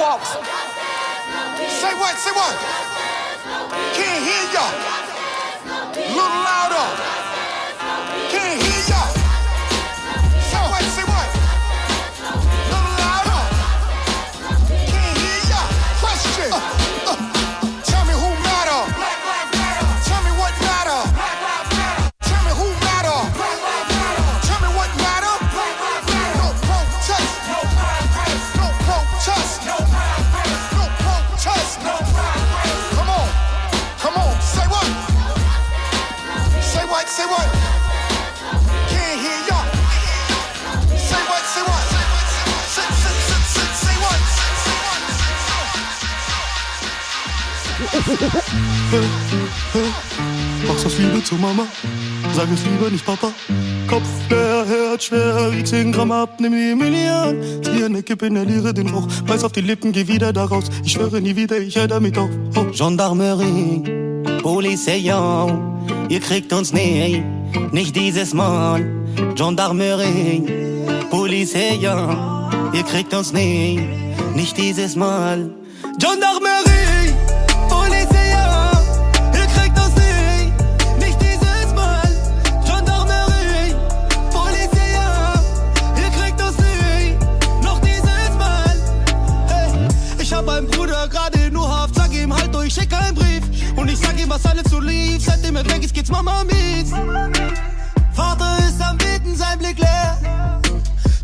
on. 0.00 0.20
Say 1.68 1.92
what? 2.00 2.16
Say 2.16 2.32
what? 2.32 2.56
Can't 3.94 4.24
hear 4.24 4.44
y'all. 4.54 4.74
Little 5.94 6.40
louder. 6.48 6.86
Can't 8.32 8.62
hear 8.62 8.69
Mama, 51.50 51.66
sag 52.32 52.46
es 52.52 52.64
lieber 52.64 52.90
nicht 52.90 53.04
Papa. 53.04 53.32
Kopf 53.88 54.06
leer, 54.30 54.64
Herz 54.68 55.06
schwer, 55.06 55.50
wieg 55.50 55.66
10 55.66 55.90
Gramm 55.90 56.12
ab, 56.12 56.38
nimm 56.38 56.52
die 56.52 56.76
Milliarden. 56.76 57.42
Zieh 57.64 57.82
eine 57.82 58.04
Kippe, 58.04 58.26
inhaliere 58.26 58.72
den 58.72 58.88
Rauch, 58.88 59.08
beiß 59.26 59.42
auf 59.42 59.50
die 59.50 59.60
Lippen, 59.60 59.90
geh 59.90 60.06
wieder 60.06 60.32
da 60.32 60.44
raus. 60.44 60.66
Ich 60.84 60.92
schwöre 60.92 61.20
nie 61.20 61.34
wieder, 61.34 61.58
ich 61.58 61.74
hör 61.74 61.88
damit 61.88 62.16
auf. 62.18 62.30
Oh. 62.54 62.66
Gendarmerie, 62.70 63.82
Polizeion, 64.42 65.88
ihr 66.08 66.20
kriegt 66.20 66.52
uns 66.52 66.72
nie, 66.72 67.24
nicht 67.72 67.96
dieses 67.96 68.32
Mal. 68.32 68.84
Gendarmerie, 69.34 70.44
Polizeion, 71.10 72.16
ihr 72.72 72.84
kriegt 72.84 73.12
uns 73.12 73.32
nie, 73.32 73.80
nicht 74.36 74.56
dieses 74.56 74.94
Mal. 74.94 75.50
Gendarmerie, 75.98 76.69
sag 94.00 94.18
ihm, 94.20 94.30
was 94.30 94.44
alles 94.46 94.70
so 94.70 94.80
lief, 94.80 95.24
seitdem 95.24 95.56
er 95.56 95.64
weg 95.66 95.84
ist, 95.84 95.94
geht's 95.94 96.10
Mama 96.10 96.44
mies. 96.44 96.90
Vater 98.12 98.58
ist 98.58 98.80
am 98.82 98.96
Beten, 98.98 99.36
sein 99.36 99.58
Blick 99.58 99.78
leer. 99.78 100.18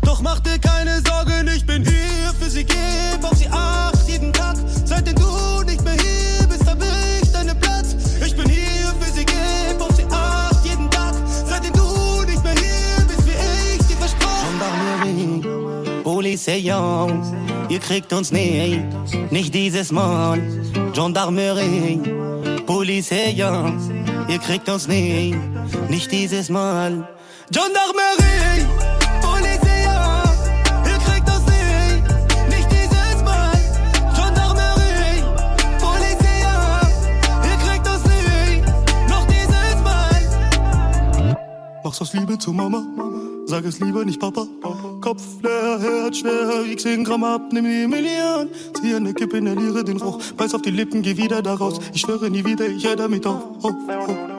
Doch 0.01 0.21
mach 0.21 0.39
dir 0.39 0.57
keine 0.59 1.01
Sorgen, 1.01 1.47
ich 1.53 1.65
bin 1.65 1.83
hier 1.83 2.33
für 2.39 2.49
sie, 2.49 2.63
geb 2.63 3.23
auf 3.23 3.37
sie 3.37 3.47
acht 3.49 4.07
jeden 4.07 4.31
Tag. 4.31 4.55
Seitdem 4.85 5.15
du 5.15 5.63
nicht 5.65 5.83
mehr 5.83 5.93
hier 5.93 6.47
bist, 6.47 6.65
hab 6.65 6.77
ich 6.81 7.31
deinen 7.31 7.59
Platz. 7.59 7.95
Ich 8.25 8.35
bin 8.35 8.49
hier 8.49 8.93
für 8.99 9.11
sie, 9.11 9.25
geb 9.25 9.81
auf 9.81 9.95
sie 9.95 10.05
acht 10.09 10.65
jeden 10.65 10.89
Tag. 10.89 11.13
Seitdem 11.45 11.73
du 11.73 12.23
nicht 12.25 12.43
mehr 12.43 12.53
hier 12.53 13.05
bist, 13.07 13.27
wie 13.27 13.77
ich 13.79 13.85
dir 13.87 13.97
versprochen. 13.97 14.59
Gendarmerie, 14.59 16.03
Polizeion, 16.03 17.21
ihr 17.69 17.79
kriegt 17.79 18.13
uns 18.13 18.31
nie, 18.31 18.81
nicht 19.29 19.53
dieses 19.53 19.91
Mal. 19.91 20.41
Gendarmerie, 20.93 22.01
Polizeion, 22.67 23.79
ihr 24.27 24.39
kriegt 24.39 24.67
uns 24.67 24.87
nie, 24.89 25.33
nicht 25.89 26.11
dieses 26.11 26.49
Mal. 26.49 27.07
Gendarmerie, 27.49 28.65
Polizeion, 29.21 30.29
ihr 30.85 30.97
kriegt 31.05 31.29
uns 31.29 31.45
nie, 31.47 32.03
nicht 32.53 32.69
dieses 32.69 33.23
Mal. 33.23 33.57
Gendarmerie, 34.13 35.23
Polizeion, 35.79 36.91
ihr 37.49 37.57
kriegt 37.65 37.87
uns 37.87 38.03
nie, 38.03 38.61
noch 39.09 39.25
dieses 39.27 39.81
Mal. 39.81 41.37
Mach's 41.85 42.01
aus 42.01 42.11
Liebe 42.13 42.37
zu 42.37 42.51
Mama, 42.51 42.83
sag 43.45 43.63
es 43.63 43.79
lieber 43.79 44.03
nicht 44.03 44.19
Papa. 44.19 44.45
Kopf 45.07 45.41
leer, 45.41 45.79
Herz 45.79 46.17
schwer, 46.17 46.65
wieg 46.65 46.81
10 46.81 47.05
Gramm 47.05 47.23
ab, 47.23 47.53
nimm 47.53 47.63
die 47.63 47.87
Milliarden. 47.87 48.49
Zieh 48.73 48.93
eine 48.93 49.13
Kippe, 49.13 49.37
inhaliere 49.37 49.81
den 49.85 49.95
Rauch, 49.95 50.21
beiß 50.35 50.53
auf 50.53 50.63
die 50.63 50.71
Lippen, 50.71 51.01
geh 51.01 51.15
wieder 51.15 51.41
da 51.41 51.53
raus. 51.53 51.79
Ich 51.93 52.01
schwöre 52.01 52.29
nie 52.29 52.43
wieder, 52.43 52.67
ich 52.67 52.85
hör 52.85 52.97
damit 52.97 53.25
auf. 53.25 53.41
auf, 53.63 53.73
auf. 53.87 54.36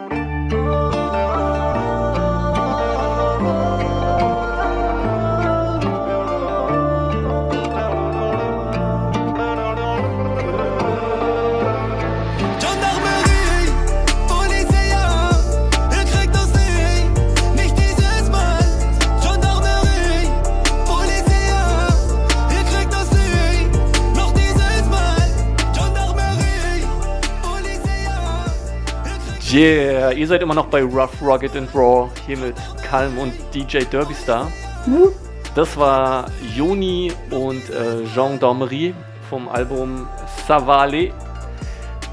Yeah, 29.50 30.12
ihr 30.12 30.26
seid 30.26 30.43
immer 30.43 30.55
noch 30.55 30.67
bei 30.67 30.83
Rough, 30.83 31.23
Rugged 31.23 31.57
and 31.57 31.75
Raw, 31.75 32.11
hier 32.26 32.37
mit 32.37 32.55
Calm 32.83 33.17
und 33.19 33.33
DJ 33.55 33.78
Derbystar. 33.78 34.50
Das 35.55 35.76
war 35.76 36.26
Joni 36.55 37.12
und 37.31 37.62
äh, 37.71 38.05
Gendarmerie 38.14 38.95
vom 39.31 39.49
Album 39.49 40.07
Savale. 40.47 41.12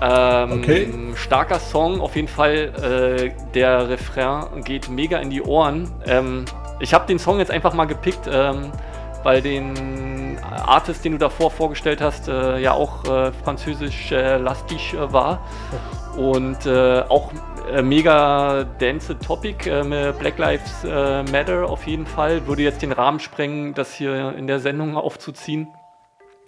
Ähm, 0.02 0.52
Okay. 0.62 0.94
Starker 1.16 1.60
Song, 1.60 2.00
auf 2.02 2.16
jeden 2.16 2.28
Fall. 2.28 2.72
Äh, 2.82 3.32
der 3.54 3.90
Refrain 3.90 4.64
geht 4.64 4.90
mega 4.90 5.18
in 5.20 5.30
die 5.30 5.42
Ohren. 5.42 5.92
Ähm, 6.06 6.46
ich 6.80 6.94
habe 6.94 7.06
den 7.08 7.20
Song 7.20 7.40
jetzt 7.40 7.52
einfach 7.52 7.74
mal 7.74 7.86
gepickt, 7.86 8.30
ähm, 8.32 8.72
weil 9.24 9.42
den 9.42 10.38
Artist, 10.66 11.04
den 11.04 11.14
du 11.14 11.18
davor 11.18 11.52
vorgestellt 11.52 12.02
hast, 12.02 12.28
äh, 12.28 12.60
ja 12.60 12.74
auch 12.74 13.06
äh, 13.06 13.32
französisch 13.44 14.12
äh, 14.12 14.36
äh, 14.38 15.14
war. 15.14 15.40
Und 16.18 16.66
äh, 16.66 17.02
auch 17.10 17.32
äh, 17.72 17.82
mega 17.82 18.64
dance 18.80 19.18
Topic 19.20 19.70
äh, 19.70 20.14
Black 20.18 20.38
Lives 20.38 20.84
äh, 20.84 21.24
Matter 21.24 21.68
auf 21.70 21.86
jeden 21.88 22.06
Fall. 22.06 22.48
Würde 22.48 22.62
jetzt 22.62 22.82
den 22.82 22.92
Rahmen 22.92 23.20
sprengen, 23.20 23.74
das 23.74 23.94
hier 23.94 24.34
in 24.38 24.48
der 24.48 24.60
Sendung 24.60 24.96
aufzuziehen. 24.98 25.68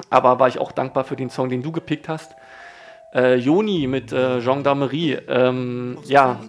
Aber 0.09 0.39
war 0.39 0.47
ich 0.47 0.59
auch 0.59 0.71
dankbar 0.71 1.03
für 1.03 1.15
den 1.15 1.29
Song, 1.29 1.49
den 1.49 1.63
du 1.63 1.71
gepickt 1.71 2.07
hast. 2.07 2.35
Äh, 3.13 3.35
Joni 3.35 3.87
mit 3.87 4.09
Gendarmerie. 4.11 5.17
Ähm, 5.27 5.97
ja, 6.05 6.39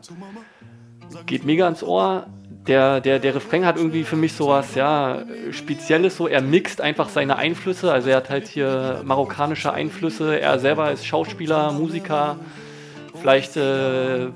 geht 1.27 1.45
mega 1.45 1.65
ans 1.65 1.83
Ohr. 1.83 2.27
Der, 2.67 3.01
der, 3.01 3.19
der 3.19 3.35
Refrain 3.35 3.65
hat 3.65 3.79
irgendwie 3.79 4.05
für 4.05 4.17
mich 4.17 4.35
sowas, 4.35 4.75
ja, 4.75 5.23
Spezielles 5.51 6.19
so. 6.19 6.29
Er 6.29 6.43
mixt 6.43 6.83
einfach 6.83 7.09
seine 7.09 7.37
Einflüsse. 7.37 7.91
Also 7.91 8.11
er 8.11 8.17
hat 8.19 8.29
halt 8.29 8.47
hier 8.47 9.01
marokkanische 9.05 9.73
Einflüsse. 9.73 10.39
Er 10.39 10.59
selber 10.59 10.93
ist 10.93 11.07
Schauspieler, 11.07 11.73
Musiker. 11.73 12.37
Vielleicht 13.21 13.57
äh, 13.57 14.29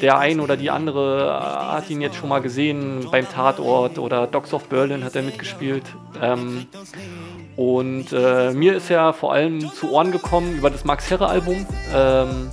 der 0.00 0.18
ein 0.18 0.40
oder 0.40 0.56
die 0.56 0.70
andere 0.70 1.38
hat 1.72 1.90
ihn 1.90 2.00
jetzt 2.00 2.16
schon 2.16 2.28
mal 2.28 2.40
gesehen 2.40 3.06
beim 3.10 3.28
Tatort 3.28 3.98
oder 3.98 4.26
Dogs 4.26 4.52
of 4.54 4.68
Berlin 4.68 5.04
hat 5.04 5.14
er 5.16 5.22
mitgespielt. 5.22 5.84
Ähm, 6.22 6.66
Und 7.56 8.12
äh, 8.12 8.52
mir 8.52 8.76
ist 8.76 8.90
ja 8.90 9.12
vor 9.12 9.32
allem 9.32 9.72
zu 9.72 9.90
Ohren 9.90 10.12
gekommen 10.12 10.56
über 10.56 10.68
das 10.68 10.84
Max 10.84 11.10
Herre 11.10 11.28
Album 11.28 11.66
ähm, 11.94 12.50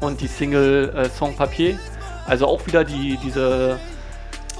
und 0.00 0.20
die 0.20 0.26
Single 0.28 0.92
äh, 0.96 1.10
Song 1.10 1.36
Papier. 1.36 1.78
Also 2.26 2.46
auch 2.46 2.66
wieder 2.66 2.84
die, 2.84 3.18
diese 3.22 3.78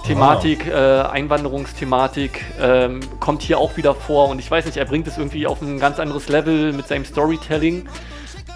Thematik, 0.07 0.67
äh, 0.67 1.01
Einwanderungsthematik 1.01 2.45
ähm, 2.61 3.01
kommt 3.21 3.41
hier 3.41 3.59
auch 3.59 3.79
wieder 3.79 3.95
vor 3.95 4.29
und 4.29 4.39
ich 4.39 4.51
weiß 4.51 4.67
nicht, 4.67 4.77
er 4.77 4.85
bringt 4.85 5.07
es 5.07 5.17
irgendwie 5.17 5.47
auf 5.47 5.63
ein 5.63 5.79
ganz 5.81 5.99
anderes 5.99 6.29
Level 6.29 6.75
mit 6.75 6.87
seinem 6.87 7.07
Storytelling 7.07 7.89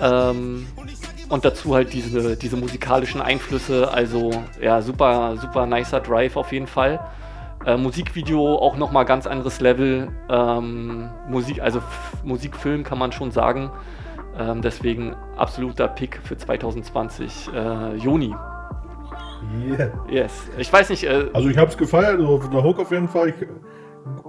ähm, 0.03 0.67
und 1.28 1.44
dazu 1.44 1.75
halt 1.75 1.92
diese, 1.92 2.37
diese 2.37 2.56
musikalischen 2.56 3.20
Einflüsse, 3.20 3.90
also 3.92 4.30
ja, 4.61 4.80
super, 4.82 5.37
super 5.37 5.66
nicer 5.66 6.00
Drive 6.00 6.37
auf 6.37 6.52
jeden 6.52 6.66
Fall. 6.66 7.00
Äh, 7.66 7.76
Musikvideo 7.76 8.56
auch 8.56 8.76
nochmal 8.76 9.04
ganz 9.04 9.26
anderes 9.26 9.61
Level, 9.61 10.08
ähm, 10.30 11.11
Musik, 11.28 11.61
also 11.61 11.78
F 11.78 12.12
Musikfilm 12.25 12.85
kann 12.85 12.99
man 12.99 13.12
schon 13.12 13.30
sagen, 13.30 13.70
ähm, 14.38 14.62
deswegen 14.62 15.14
absoluter 15.37 15.88
Pick 15.88 16.20
für 16.23 16.37
2020, 16.37 17.50
äh, 17.52 17.97
Juni. 17.97 18.35
Yeah. 19.66 19.90
Yes. 20.11 20.49
Ich 20.58 20.73
weiß 20.73 20.90
nicht. 20.90 21.04
Äh, 21.04 21.26
Also 21.32 21.49
ich 21.49 21.56
habe 21.58 21.70
es 21.70 21.76
gefeiert, 21.76 22.18
also 22.18 22.38
der 22.38 22.62
Hook 22.62 22.78
auf 22.80 22.90
jeden 22.90 23.08
Fall. 23.08 23.28
Ich, 23.30 23.35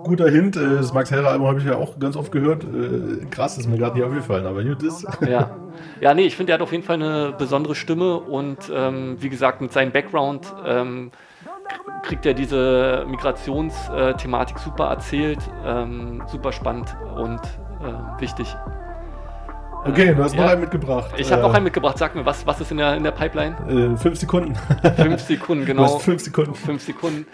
guter 0.04 0.30
Hint, 0.30 0.56
äh, 0.56 0.78
das 0.78 0.94
Max 0.94 1.12
Herrer 1.12 1.30
Album 1.30 1.48
habe 1.48 1.60
ich 1.60 1.66
ja 1.66 1.76
auch 1.76 2.00
ganz 2.00 2.16
oft 2.16 2.32
gehört. 2.32 2.64
Äh, 2.64 3.26
krass, 3.26 3.58
ist 3.58 3.68
mir 3.68 3.78
gerade 3.78 3.96
nicht 3.96 4.06
aufgefallen, 4.06 4.46
aber 4.46 4.64
gut 4.64 4.84
ist. 4.84 5.08
ja. 5.28 5.56
Ja, 6.02 6.14
nee, 6.14 6.24
ich 6.24 6.36
finde, 6.36 6.52
er 6.52 6.56
hat 6.56 6.62
auf 6.62 6.72
jeden 6.72 6.84
Fall 6.84 6.96
eine 6.96 7.34
besondere 7.38 7.74
Stimme 7.74 8.18
und 8.18 8.72
ähm, 8.74 9.16
wie 9.20 9.30
gesagt, 9.30 9.62
mit 9.62 9.72
seinem 9.72 9.92
Background 9.92 10.54
ähm, 10.66 11.12
kriegt 12.04 12.26
er 12.26 12.34
diese 12.34 13.06
Migrationsthematik 13.08 14.60
super 14.60 14.86
erzählt, 14.88 15.40
ähm, 15.66 16.24
super 16.28 16.52
spannend 16.52 16.96
und 17.16 17.40
äh, 17.82 18.22
wichtig. 18.22 18.56
Okay, 19.86 20.14
du 20.14 20.24
hast 20.24 20.36
noch 20.36 20.44
Ja. 20.44 20.52
einen 20.52 20.62
mitgebracht. 20.62 21.12
Ich 21.18 21.32
habe 21.32 21.42
Äh, 21.42 21.46
noch 21.46 21.54
einen 21.54 21.64
mitgebracht. 21.64 21.98
Sag 21.98 22.14
mir, 22.16 22.26
was, 22.26 22.46
was 22.46 22.60
ist 22.62 22.72
in 22.72 22.78
der, 22.78 22.96
in 22.96 23.04
der 23.04 23.12
Pipeline? 23.12 23.56
Äh, 23.94 23.98
fünf 23.98 24.18
Sekunden. 24.20 24.56
Fünf 24.98 25.22
Sekunden, 25.22 25.66
genau. 25.66 25.84
Du 25.84 25.94
hast 25.96 26.02
fünf 26.04 26.22
Sekunden. 26.22 26.54
Fünf 26.56 26.82
Sekunden. 26.84 27.26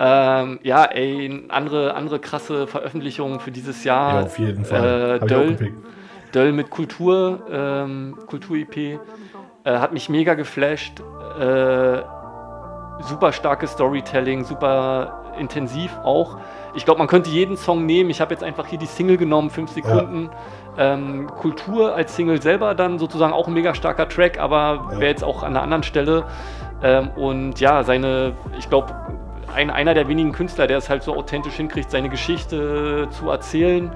Ähm, 0.00 0.60
ja, 0.62 0.84
ey, 0.84 1.44
andere, 1.48 1.94
andere 1.94 2.20
krasse 2.20 2.66
Veröffentlichungen 2.68 3.40
für 3.40 3.50
dieses 3.50 3.82
Jahr. 3.84 4.20
Ja, 4.20 4.26
auf 4.26 4.38
jeden 4.38 4.64
Fall. 4.64 5.20
Äh, 5.22 5.26
Döll. 5.26 5.72
Döll 6.34 6.52
mit 6.52 6.70
Kultur, 6.70 7.40
ähm, 7.50 8.16
Kultur-IP. 8.26 8.76
Äh, 9.64 9.78
hat 9.78 9.92
mich 9.92 10.08
mega 10.08 10.34
geflasht. 10.34 11.00
Äh, 11.40 12.02
super 13.00 13.32
starkes 13.32 13.72
Storytelling, 13.72 14.44
super 14.44 15.32
intensiv 15.38 15.90
auch. 16.04 16.38
Ich 16.74 16.84
glaube, 16.84 16.98
man 16.98 17.06
könnte 17.08 17.30
jeden 17.30 17.56
Song 17.56 17.86
nehmen. 17.86 18.10
Ich 18.10 18.20
habe 18.20 18.34
jetzt 18.34 18.44
einfach 18.44 18.66
hier 18.66 18.78
die 18.78 18.86
Single 18.86 19.16
genommen, 19.16 19.50
fünf 19.50 19.70
Sekunden. 19.70 20.30
Ähm, 20.78 21.26
Kultur 21.26 21.94
als 21.94 22.14
Single 22.14 22.40
selber 22.40 22.74
dann 22.74 22.98
sozusagen 22.98 23.32
auch 23.32 23.48
ein 23.48 23.54
mega 23.54 23.74
starker 23.74 24.08
Track, 24.08 24.38
aber 24.38 24.92
wäre 24.92 25.10
jetzt 25.10 25.24
auch 25.24 25.42
an 25.42 25.50
einer 25.50 25.62
anderen 25.62 25.82
Stelle. 25.82 26.24
Ähm, 26.82 27.10
und 27.16 27.58
ja, 27.58 27.82
seine, 27.82 28.32
ich 28.56 28.68
glaube, 28.68 28.94
ein, 29.54 29.70
einer 29.70 29.94
der 29.94 30.08
wenigen 30.08 30.32
Künstler, 30.32 30.66
der 30.66 30.78
es 30.78 30.88
halt 30.88 31.02
so 31.02 31.16
authentisch 31.16 31.54
hinkriegt, 31.54 31.90
seine 31.90 32.08
Geschichte 32.08 33.08
zu 33.10 33.28
erzählen. 33.28 33.90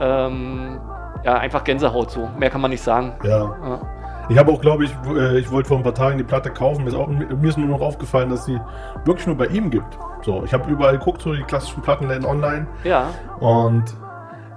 Ähm, 0.00 0.78
ja, 1.24 1.38
einfach 1.38 1.64
Gänsehaut 1.64 2.10
so. 2.10 2.28
Mehr 2.38 2.50
kann 2.50 2.60
man 2.60 2.70
nicht 2.70 2.82
sagen. 2.82 3.14
Ja. 3.24 3.80
Ich 4.28 4.36
habe 4.36 4.52
auch, 4.52 4.60
glaube 4.60 4.84
ich, 4.84 4.94
äh, 5.08 5.38
ich 5.38 5.50
wollte 5.50 5.68
vor 5.68 5.78
ein 5.78 5.82
paar 5.82 5.94
Tagen 5.94 6.18
die 6.18 6.24
Platte 6.24 6.50
kaufen. 6.50 6.84
Mir 6.84 6.90
ist, 6.90 6.96
auch, 6.96 7.08
mir 7.08 7.48
ist 7.48 7.56
nur 7.56 7.68
noch 7.68 7.80
aufgefallen, 7.80 8.28
dass 8.28 8.44
sie 8.44 8.60
wirklich 9.04 9.26
nur 9.26 9.36
bei 9.36 9.46
ihm 9.46 9.70
gibt. 9.70 9.98
So, 10.22 10.42
ich 10.44 10.52
habe 10.52 10.70
überall 10.70 10.98
geguckt, 10.98 11.22
so 11.22 11.32
die 11.32 11.42
klassischen 11.42 11.82
Plattenläden 11.82 12.26
online. 12.26 12.66
Ja. 12.84 13.06
Und 13.40 13.84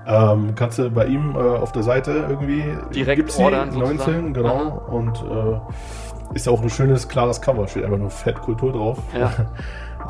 ähm, 0.07 0.53
kannst 0.55 0.79
du 0.79 0.89
bei 0.89 1.05
ihm 1.05 1.35
äh, 1.35 1.39
auf 1.39 1.71
der 1.71 1.83
Seite 1.83 2.25
irgendwie 2.29 2.63
Direkt 2.93 3.17
gibt's 3.17 3.37
ordern 3.37 3.69
19, 3.69 3.97
sozusagen. 3.97 4.33
genau. 4.33 4.55
Aha. 4.55 4.81
Und 4.89 5.17
äh, 5.23 6.35
ist 6.35 6.47
auch 6.47 6.61
ein 6.61 6.69
schönes, 6.69 7.07
klares 7.07 7.41
Cover. 7.41 7.67
Steht 7.67 7.83
einfach 7.85 7.97
nur 7.97 8.09
Fett 8.09 8.41
Kultur 8.41 8.71
drauf. 8.71 8.97
Ja. 9.17 9.31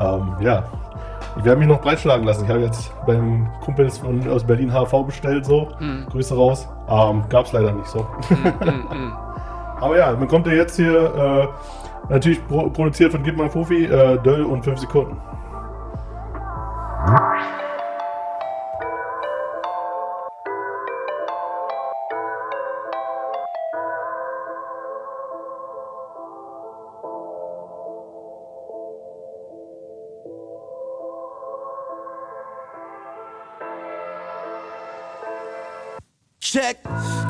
ähm, 0.00 0.36
ja. 0.40 0.64
Ich 1.38 1.44
werde 1.44 1.58
mich 1.58 1.68
noch 1.68 1.80
breitschlagen 1.80 2.26
lassen. 2.26 2.44
Ich 2.44 2.50
habe 2.50 2.60
jetzt 2.60 2.92
beim 3.06 3.48
Kumpels 3.64 3.98
von, 3.98 4.28
aus 4.28 4.44
Berlin 4.44 4.70
HV 4.72 5.04
bestellt, 5.06 5.46
so. 5.46 5.68
Mhm. 5.80 6.06
Grüße 6.10 6.34
raus. 6.36 6.68
Ähm, 6.88 7.24
Gab 7.28 7.46
es 7.46 7.52
leider 7.52 7.72
nicht 7.72 7.86
so. 7.88 8.00
Mm, 8.30 9.12
Aber 9.80 9.96
ja, 9.98 10.12
man 10.12 10.28
kommt 10.28 10.46
ja 10.46 10.52
jetzt 10.52 10.76
hier 10.76 11.48
äh, 12.08 12.12
natürlich 12.12 12.46
pro 12.46 12.68
produziert 12.68 13.12
von 13.12 13.22
Gib 13.22 13.36
mal 13.36 13.48
Fofi, 13.48 13.86
äh, 13.86 14.18
Döll 14.18 14.42
und 14.42 14.62
5 14.62 14.78
Sekunden. 14.80 15.16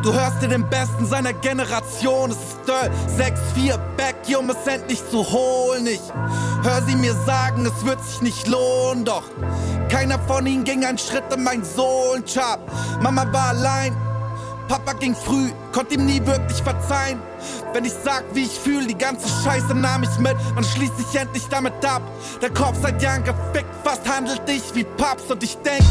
Du 0.02 0.12
hörst 0.12 0.42
dir 0.42 0.48
den 0.48 0.68
Besten 0.68 1.06
seiner 1.06 1.32
Generation. 1.32 2.30
Es 2.30 2.36
ist 2.36 2.58
Döll, 2.66 2.90
6-4, 3.56 3.78
back, 3.96 4.16
um 4.38 4.50
es 4.50 4.66
endlich 4.66 5.02
zu 5.10 5.24
holen. 5.24 5.86
Ich 5.86 6.00
hör 6.62 6.82
sie 6.86 6.96
mir 6.96 7.14
sagen, 7.26 7.64
es 7.66 7.84
wird 7.84 8.02
sich 8.04 8.22
nicht 8.22 8.46
lohnen, 8.48 9.04
doch 9.04 9.24
keiner 9.88 10.18
von 10.18 10.46
ihnen 10.46 10.64
ging 10.64 10.84
einen 10.84 10.98
Schritt 10.98 11.24
in 11.34 11.42
mein 11.42 11.64
Sohlenchab. 11.64 12.60
Mama 13.00 13.26
war 13.32 13.48
allein, 13.48 13.96
Papa 14.68 14.92
ging 14.94 15.14
früh, 15.14 15.50
konnte 15.72 15.94
ihm 15.94 16.06
nie 16.06 16.24
wirklich 16.24 16.62
verzeihen. 16.62 17.20
Wenn 17.72 17.84
ich 17.84 17.92
sag, 18.04 18.24
wie 18.32 18.44
ich 18.44 18.58
fühl, 18.58 18.86
die 18.86 18.96
ganze 18.96 19.28
Scheiße 19.44 19.74
nahm 19.74 20.02
ich 20.02 20.18
mit, 20.18 20.36
man 20.54 20.64
schließt 20.64 20.96
sich 20.96 21.20
endlich 21.20 21.46
damit 21.48 21.84
ab. 21.84 22.02
Der 22.40 22.50
Kopf 22.50 22.76
seit 22.80 23.02
Jahren 23.02 23.24
gefickt, 23.24 23.68
fast 23.84 24.08
handelt 24.08 24.46
dich 24.48 24.62
wie 24.74 24.84
Paps 24.84 25.30
und 25.30 25.42
ich 25.42 25.56
denk, 25.58 25.84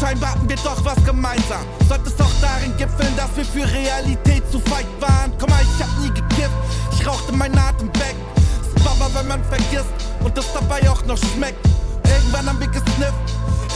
Scheinbar 0.00 0.30
hatten 0.30 0.48
wir 0.48 0.56
doch 0.56 0.84
was 0.84 1.02
gemeinsam. 1.04 1.64
Sollte 1.88 2.10
es 2.10 2.20
auch 2.20 2.32
darin 2.40 2.76
gipfeln, 2.76 3.14
dass 3.16 3.34
wir 3.36 3.44
für 3.44 3.72
Realität 3.72 4.42
zu 4.50 4.58
feit 4.60 4.86
waren. 5.00 5.32
Komm 5.38 5.50
mal, 5.50 5.62
ich 5.62 5.82
hab 5.82 5.98
nie 6.00 6.08
gekifft, 6.08 6.54
ich 6.92 7.06
rauchte 7.06 7.32
meinen 7.32 7.56
Atem 7.58 7.88
weg. 7.94 8.16
Ist 8.36 8.84
Baba, 8.84 9.08
wenn 9.14 9.28
man 9.28 9.44
vergisst 9.44 9.94
und 10.24 10.36
das 10.36 10.46
dabei 10.52 10.88
auch 10.90 11.04
noch 11.06 11.18
schmeckt. 11.18 11.64
Irgendwann 12.06 12.48
haben 12.48 12.60
wir 12.60 12.68
gesnifft, 12.68 13.14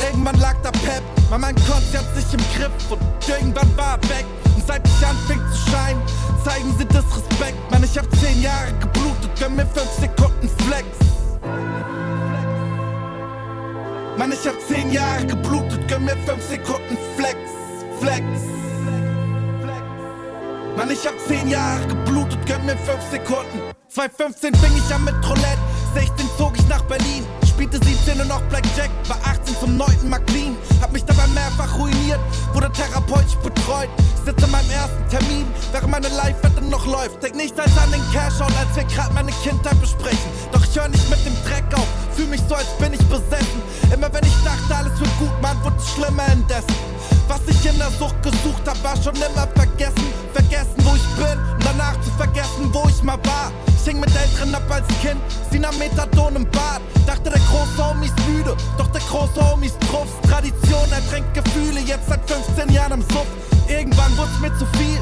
irgendwann 0.04 0.38
lag 0.40 0.56
da 0.62 0.70
Pep. 0.70 1.02
Weil 1.30 1.38
mein 1.38 1.54
Konzert 1.54 2.06
sich 2.14 2.32
im 2.32 2.40
Griff 2.56 2.72
und 2.90 3.00
irgendwann 3.28 3.76
war 3.76 3.98
er 4.02 4.08
weg. 4.08 4.26
Und 4.56 4.66
seit 4.66 4.86
ich 4.86 5.06
anfing 5.06 5.40
zu 5.52 5.70
scheinen, 5.70 6.02
zeigen 6.44 6.74
sie 6.78 6.84
Disrespekt. 6.86 7.70
Mann, 7.70 7.84
ich 7.84 7.96
hab 7.96 8.10
zehn 8.16 8.42
Jahre 8.42 8.72
geblutet, 8.80 9.30
gönn 9.38 9.56
mir 9.56 9.66
fünf 9.66 9.90
Sekunden 10.00 10.48
Flex. 10.64 10.86
Mann, 14.18 14.32
ich 14.32 14.48
hab 14.48 14.60
zehn 14.66 14.90
Jahre 14.90 15.24
geblutet, 15.26 15.86
gönn 15.86 16.04
mir 16.04 16.16
fünf 16.26 16.42
Sekunden 16.42 16.98
Flex, 17.16 17.38
Flex. 18.00 18.24
Mann, 20.76 20.90
ich 20.90 21.06
hab 21.06 21.14
zehn 21.28 21.48
Jahre 21.48 21.86
geblutet, 21.86 22.44
gönn 22.44 22.66
mir 22.66 22.76
fünf 22.78 23.00
Sekunden. 23.12 23.60
2015 23.86 24.54
fing 24.56 24.76
ich 24.76 24.92
an 24.92 25.04
mit 25.04 25.14
Roulette, 25.24 25.58
16 25.94 26.26
zog 26.36 26.58
ich 26.58 26.66
nach 26.66 26.82
Berlin. 26.82 27.24
Spielte 27.58 27.84
17 27.84 28.20
und 28.20 28.28
noch 28.28 28.40
Blackjack, 28.42 28.88
war 29.08 29.18
18 29.24 29.56
zum 29.58 29.76
9. 29.76 30.08
Mal 30.08 30.20
clean. 30.26 30.56
Hab 30.80 30.92
mich 30.92 31.04
dabei 31.04 31.26
mehrfach 31.34 31.76
ruiniert, 31.76 32.20
wurde 32.52 32.70
therapeutisch 32.70 33.34
betreut. 33.42 33.88
Sitze 34.24 34.44
in 34.44 34.52
meinem 34.52 34.70
ersten 34.70 35.08
Termin, 35.10 35.44
während 35.72 35.90
meine 35.90 36.06
Live-Wette 36.06 36.62
noch 36.66 36.86
läuft. 36.86 37.20
Denk 37.20 37.34
nicht 37.34 37.58
als 37.58 37.76
an 37.76 37.90
den 37.90 38.00
Cash-Out, 38.12 38.52
als 38.60 38.76
wir 38.76 38.84
grad 38.84 39.12
meine 39.12 39.32
Kindheit 39.42 39.74
besprechen. 39.80 40.30
Doch 40.52 40.62
ich 40.62 40.78
hör 40.78 40.86
nicht 40.86 41.10
mit 41.10 41.18
dem 41.26 41.34
Dreck 41.50 41.64
auf, 41.74 41.88
fühl 42.14 42.28
mich 42.28 42.40
so, 42.48 42.54
als 42.54 42.68
bin 42.78 42.92
ich 42.92 43.04
besessen. 43.08 43.60
Immer 43.92 44.06
wenn 44.14 44.22
ich 44.24 44.36
dachte, 44.44 44.76
alles 44.76 45.00
wird 45.00 45.18
gut, 45.18 45.42
Mann, 45.42 45.58
wurde 45.64 45.82
schlimmer 45.82 46.30
indessen. 46.32 46.78
Was 47.26 47.40
ich 47.48 47.66
in 47.66 47.76
der 47.76 47.90
Sucht 47.98 48.22
gesucht 48.22 48.62
hab, 48.68 48.80
war 48.84 48.94
schon 49.02 49.16
immer 49.16 49.48
vergessen. 49.56 50.06
Vergessen, 50.32 50.78
wo 50.84 50.94
ich 50.94 51.08
bin 51.18 51.38
und 51.56 51.64
danach 51.64 52.00
zu 52.02 52.10
vergessen, 52.12 52.70
wo 52.70 52.88
ich 52.88 53.02
mal 53.02 53.18
war. 53.24 53.50
Hing 53.88 54.00
mit 54.00 54.10
Älteren 54.14 54.54
ab 54.54 54.70
als 54.70 54.86
Kind, 55.00 55.18
sie 55.50 55.58
nahm 55.58 55.76
Methadon 55.78 56.36
im 56.36 56.44
Bad. 56.50 56.82
Dachte, 57.06 57.30
der 57.30 57.40
große 57.40 57.88
Homie 57.88 58.06
ist 58.06 58.28
müde, 58.28 58.54
doch 58.76 58.88
der 58.88 59.00
große 59.00 59.50
Homie 59.50 59.66
ist 59.66 59.80
Truffs. 59.80 60.12
Tradition 60.28 60.92
ertränkt 60.92 61.32
Gefühle, 61.32 61.80
jetzt 61.80 62.06
seit 62.06 62.20
15 62.30 62.68
Jahren 62.70 63.00
im 63.00 63.02
Suff. 63.02 63.26
Irgendwann 63.66 64.14
wurd's 64.18 64.38
mir 64.40 64.52
zu 64.58 64.66
viel, 64.76 65.00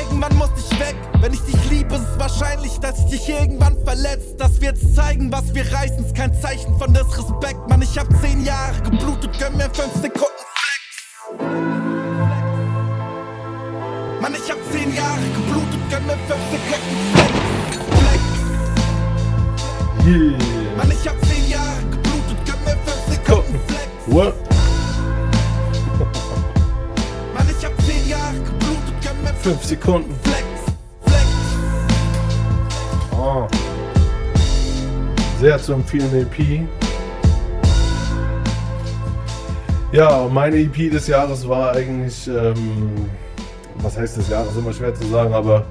irgendwann 0.00 0.36
musste 0.36 0.60
ich 0.60 0.78
weg. 0.78 0.94
Wenn 1.20 1.32
ich 1.32 1.40
dich 1.40 1.70
liebe, 1.70 1.96
ist 1.96 2.02
es 2.12 2.18
wahrscheinlich, 2.18 2.78
dass 2.78 2.96
ich 3.00 3.06
dich 3.06 3.28
irgendwann 3.28 3.76
verletzt. 3.84 4.38
Dass 4.38 4.60
wir 4.60 4.68
jetzt 4.68 4.94
zeigen, 4.94 5.32
was 5.32 5.52
wir 5.52 5.70
reißen, 5.72 6.04
ist 6.04 6.14
kein 6.14 6.32
Zeichen 6.40 6.78
von 6.78 6.94
Disrespekt. 6.94 7.68
Mann, 7.68 7.82
ich 7.82 7.98
hab 7.98 8.06
10 8.20 8.44
Jahre 8.44 8.80
geblutet, 8.82 9.36
gönn 9.38 9.56
mir 9.56 9.68
5 9.74 9.94
Sekunden 10.00 10.42
Mann, 14.20 14.34
ich 14.34 14.48
hab 14.48 14.58
zehn 14.70 14.94
Jahre 14.94 15.20
geblutet, 15.34 15.80
gönn 15.90 16.06
mir 16.06 16.16
fünf 16.28 16.42
Sekunden 16.52 16.72
Flex, 16.72 16.82
Flex. 17.12 17.21
Yeah. 20.04 20.36
Mann, 20.76 20.90
ich 20.90 21.06
hab 21.06 21.14
10 21.26 21.48
Jahre 21.48 21.80
geblutet, 21.88 22.36
gib 22.44 22.56
mir 22.64 22.76
5 22.76 22.82
Sekunden 23.08 23.56
Flex. 23.68 23.86
What? 24.06 24.34
Mann, 27.32 27.48
ich 27.48 27.64
hab 27.64 27.80
10 27.82 28.08
Jahre 28.08 28.34
geblutet, 28.34 28.94
gib 29.00 29.22
mir 29.22 29.32
5 29.32 29.62
Sekunden 29.62 30.12
Flex. 30.24 30.44
Flex. 31.06 31.24
Oh. 33.12 33.46
Sehr 35.38 35.62
zu 35.62 35.74
empfehlen 35.74 36.12
EP. 36.12 36.66
Ja, 39.92 40.28
meine 40.28 40.56
EP 40.56 40.90
des 40.90 41.06
Jahres 41.06 41.48
war 41.48 41.76
eigentlich, 41.76 42.26
ähm, 42.26 43.08
was 43.76 43.96
heißt 43.96 44.16
des 44.16 44.28
Jahres, 44.28 44.56
immer 44.56 44.72
schwer 44.72 44.92
zu 44.96 45.06
sagen, 45.06 45.32
aber 45.32 45.64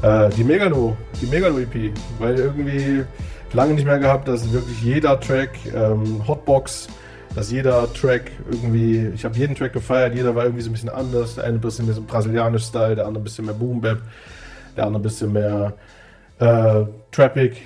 äh, 0.00 0.30
die 0.30 0.44
Megalo, 0.44 0.96
die 1.20 1.26
Megalo-EP, 1.26 1.92
weil 2.18 2.38
irgendwie 2.38 3.04
lange 3.52 3.74
nicht 3.74 3.84
mehr 3.84 3.98
gehabt, 3.98 4.28
dass 4.28 4.52
wirklich 4.52 4.82
jeder 4.82 5.18
Track, 5.20 5.50
ähm, 5.74 6.26
Hotbox, 6.26 6.88
dass 7.34 7.50
jeder 7.50 7.92
Track 7.92 8.32
irgendwie, 8.50 9.08
ich 9.14 9.24
habe 9.24 9.36
jeden 9.36 9.54
Track 9.54 9.72
gefeiert, 9.72 10.14
jeder 10.14 10.34
war 10.34 10.44
irgendwie 10.44 10.62
so 10.62 10.70
ein 10.70 10.72
bisschen 10.72 10.88
anders, 10.88 11.36
der 11.36 11.44
eine 11.44 11.54
ein 11.54 11.60
bisschen 11.60 11.86
mehr 11.86 11.94
so 11.94 12.02
brasilianisch 12.02 12.64
Style, 12.64 12.96
der 12.96 13.06
andere 13.06 13.22
ein 13.22 13.24
bisschen 13.24 13.44
mehr 13.44 13.54
Boom 13.54 13.80
Bap, 13.80 13.98
der 14.76 14.86
andere 14.86 15.00
ein 15.00 15.02
bisschen 15.02 15.32
mehr 15.32 15.74
äh, 16.38 16.84
Trappic. 17.12 17.56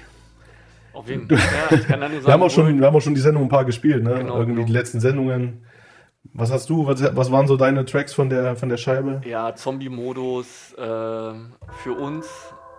Auf 0.92 1.09
jeden 1.09 1.29
Fall. 1.29 1.38
Ja, 1.38 1.77
ich 1.77 1.87
kann 1.87 2.01
da 2.01 2.09
nur 2.09 2.21
sagen, 2.21 2.27
wir, 2.27 2.33
haben 2.33 2.42
auch 2.42 2.51
schon, 2.51 2.79
wir 2.79 2.87
haben 2.87 2.97
auch 2.97 3.01
schon 3.01 3.14
die 3.14 3.21
Sendung 3.21 3.45
ein 3.45 3.49
paar 3.49 3.64
gespielt, 3.64 4.03
ne? 4.03 4.14
Genau, 4.14 4.37
irgendwie 4.37 4.57
genau. 4.57 4.66
die 4.66 4.73
letzten 4.73 5.01
Sendungen. 5.01 5.64
Was 6.35 6.53
hast 6.53 6.71
du, 6.71 6.87
was, 6.87 7.03
was 7.16 7.33
waren 7.33 7.47
so 7.47 7.57
deine 7.57 7.85
Tracks 7.85 8.14
von 8.14 8.31
der, 8.31 8.57
von 8.57 8.68
der 8.68 8.77
Scheibe? 8.77 9.21
Ja, 9.25 9.55
Zombie-Modus 9.55 10.75
äh, 10.75 10.81
für 10.81 11.92
uns, 11.99 12.27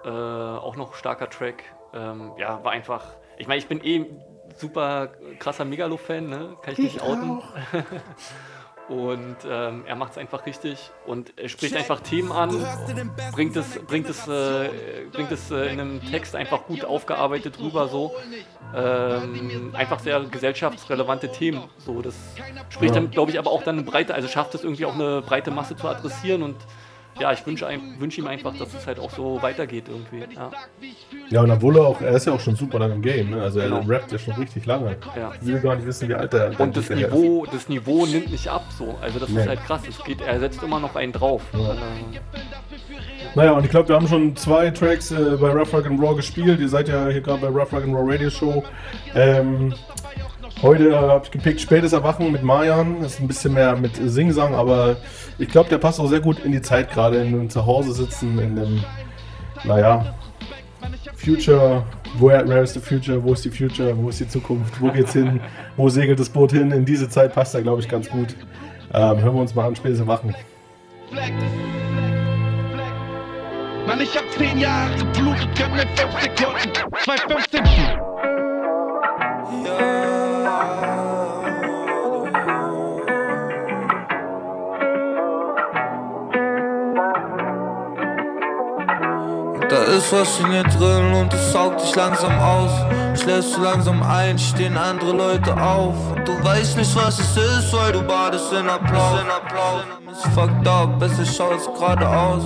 äh, 0.06 0.10
auch 0.10 0.76
noch 0.76 0.96
starker 0.96 1.30
Track. 1.30 1.64
Ähm, 1.94 2.32
ja, 2.38 2.64
war 2.64 2.72
einfach. 2.72 3.06
Ich 3.38 3.48
meine, 3.48 3.60
ich 3.60 3.68
bin 3.68 3.84
eh 3.84 4.06
super 4.58 5.10
krasser 5.40 5.66
Megalo-Fan, 5.66 6.28
ne? 6.28 6.58
Kann 6.62 6.74
ich 6.74 6.80
nicht 6.80 7.02
outen. 7.02 7.42
Und 8.90 9.38
ähm, 9.50 9.86
er 9.88 9.96
macht 9.96 10.12
es 10.12 10.18
einfach 10.18 10.46
richtig 10.46 10.92
und 11.06 11.32
er 11.40 11.48
spricht 11.48 11.74
einfach 11.74 12.02
Themen 12.02 12.34
an, 12.34 12.50
bringt 13.32 13.56
es, 13.56 13.80
bringt 13.80 14.10
es, 14.10 14.28
äh, 14.28 14.70
bringt 15.10 15.32
es 15.32 15.50
äh, 15.52 15.72
in 15.72 15.80
einem 15.80 16.06
Text 16.06 16.36
einfach 16.36 16.66
gut 16.66 16.84
aufgearbeitet 16.84 17.60
rüber, 17.62 17.88
so 17.88 18.14
ähm, 18.76 19.72
einfach 19.74 20.00
sehr 20.00 20.20
gesellschaftsrelevante 20.26 21.32
Themen. 21.32 21.64
So, 21.78 22.02
das 22.02 22.16
spricht 22.70 22.94
Ja. 22.94 23.00
dann, 23.02 23.12
glaube 23.12 23.32
ich, 23.32 23.40
aber 23.40 23.52
auch 23.52 23.64
dann 23.64 23.78
eine 23.78 23.86
breite, 23.86 24.14
also 24.14 24.28
schafft 24.28 24.54
es 24.56 24.66
irgendwie 24.66 24.86
auch 24.86 24.96
eine 24.96 25.22
breite 25.22 25.52
Masse 25.52 25.78
zu 25.78 25.88
adressieren 25.88 26.44
und 26.44 26.58
ja, 27.20 27.32
ich 27.32 27.46
wünsche 27.46 27.68
wünsche 28.00 28.22
ihm 28.22 28.28
einfach, 28.28 28.56
dass 28.58 28.74
es 28.74 28.86
halt 28.88 29.00
auch 29.00 29.12
so 29.12 29.42
weitergeht 29.42 29.86
irgendwie. 29.88 30.26
Ja. 30.36 30.52
Ja, 31.30 31.42
und 31.42 31.52
obwohl 31.52 31.78
er 31.78 31.88
auch, 31.88 32.02
er 32.02 32.12
ist 32.12 32.26
ja 32.28 32.34
auch 32.34 32.40
schon 32.40 32.56
super 32.56 32.80
lange 32.80 32.96
im 32.96 33.02
Game, 33.02 33.30
ne? 33.32 33.42
Also 33.42 33.60
er 33.60 33.70
Genau. 33.70 33.82
rappt 33.88 34.12
ja 34.12 34.18
schon 34.18 34.34
richtig 34.36 34.66
lange. 34.66 34.98
Ja. 35.16 35.32
Ich 35.40 35.48
will 35.48 35.60
gar 35.60 35.76
nicht 35.76 35.86
wissen, 35.86 36.10
wie 36.10 36.14
alt 36.16 36.34
er 36.34 36.60
Und 36.60 36.76
das 36.76 36.90
ist. 36.90 36.96
Niveau, 36.98 37.46
das 37.52 37.70
Niveau 37.70 38.06
nimmt 38.06 38.32
nicht 38.32 38.48
ab, 38.50 38.64
so. 38.78 38.96
Also 39.02 39.20
das 39.20 39.30
Nee. 39.30 39.42
ist 39.42 39.48
halt 39.48 39.64
krass. 39.66 39.82
Es 39.88 40.04
geht, 40.04 40.22
er 40.22 40.40
setzt 40.40 40.62
immer 40.64 40.80
noch 40.80 40.96
einen 40.96 41.12
drauf. 41.14 41.42
Ja. 41.54 41.74
Äh, 41.74 41.76
Naja, 43.36 43.52
und 43.54 43.64
ich 43.66 43.72
glaube, 43.72 43.90
wir 43.90 43.96
haben 43.96 44.08
schon 44.08 44.36
zwei 44.36 44.70
Tracks 44.70 45.12
äh, 45.12 45.38
bei 45.40 45.50
Rough 45.52 45.74
Rock 45.74 45.86
and 45.88 46.00
Raw 46.02 46.16
gespielt. 46.16 46.60
Ihr 46.60 46.70
seid 46.70 46.88
ja 46.88 47.08
hier 47.08 47.22
gerade 47.22 47.40
bei 47.42 47.48
Rough 47.48 47.72
Rock 47.74 47.84
and 47.84 47.96
Raw 47.96 48.04
Radio 48.12 48.30
Show. 48.30 48.64
Ähm, 49.16 49.74
heute 50.64 50.90
äh, 50.90 50.96
habe 50.96 51.26
ich 51.26 51.32
gepickt 51.32 51.62
Spätes 51.62 51.94
Erwachen 51.94 52.32
mit 52.32 52.42
Mayan. 52.42 53.02
Das 53.02 53.14
ist 53.14 53.20
ein 53.20 53.28
bisschen 53.28 53.54
mehr 53.54 53.76
mit 53.76 53.96
Singsang, 53.96 54.56
aber 54.56 54.96
ich 55.38 55.50
glaube, 55.50 55.70
der 55.70 55.78
passt 55.78 56.00
auch 56.00 56.08
sehr 56.08 56.22
gut 56.22 56.40
in 56.44 56.52
die 56.52 56.62
Zeit 56.62 56.92
gerade, 56.92 57.18
in 57.18 57.32
dem 57.32 57.50
Zuhause 57.50 57.94
sitzen, 57.94 58.40
in 58.40 58.56
dem, 58.56 58.84
naja, 59.66 60.16
Future, 61.16 61.84
where, 62.20 62.46
where 62.48 62.64
is 62.64 62.74
the 62.74 62.80
future, 62.80 63.24
wo 63.24 63.34
ist 63.34 63.46
die 63.46 63.50
Future, 63.50 63.96
wo 63.96 64.10
ist 64.10 64.20
die 64.20 64.28
Zukunft, 64.28 64.82
wo 64.82 64.90
geht's 64.90 65.14
hin, 65.14 65.40
wo 65.78 65.88
segelt 65.88 66.20
das 66.20 66.30
Boot 66.30 66.52
hin? 66.52 66.72
In 66.72 66.84
diese 66.84 67.08
Zeit 67.08 67.34
passt 67.34 67.56
er, 67.56 67.62
glaube 67.62 67.82
ich, 67.82 67.88
ganz 67.88 68.10
gut. 68.10 68.36
Ähm, 68.94 69.22
hören 69.22 69.36
wir 69.36 69.42
uns 69.42 69.56
mal 69.56 69.68
an, 69.68 69.76
Spätes 69.76 70.00
Erwachen. 70.00 70.36
Mann, 73.88 74.02
ich 74.02 74.16
hab 74.18 74.30
zehn 74.32 74.58
Jahre 74.58 74.96
geblutet, 74.98 75.50
gönn 75.58 75.72
mir 75.72 75.88
fünf 75.96 76.22
Sekunden. 76.22 76.72
2,15. 77.06 78.33
Ist 89.84 90.12
was 90.12 90.40
in 90.40 90.52
dir 90.52 90.64
drin 90.64 91.14
und 91.14 91.34
es 91.34 91.52
saugt 91.52 91.82
dich 91.82 91.96
langsam 91.96 92.38
aus. 92.40 92.72
Schläfst 93.20 93.56
du 93.56 93.62
langsam 93.62 94.02
ein, 94.04 94.38
stehen 94.38 94.78
andere 94.78 95.12
Leute 95.12 95.56
auf. 95.60 95.96
Und 96.16 96.28
du 96.28 96.44
weißt 96.44 96.78
nicht, 96.78 96.96
was 96.96 97.20
es 97.20 97.38
ist, 97.38 97.74
weil 97.74 97.92
du 97.92 98.02
badest 98.02 98.52
in 98.54 98.68
Applaus. 98.70 99.20
Ist 100.12 100.28
fucked 100.34 100.68
up, 100.68 101.00
besser 101.00 101.26
schaut's 101.26 101.68
gerade 101.78 102.08
aus. 102.08 102.44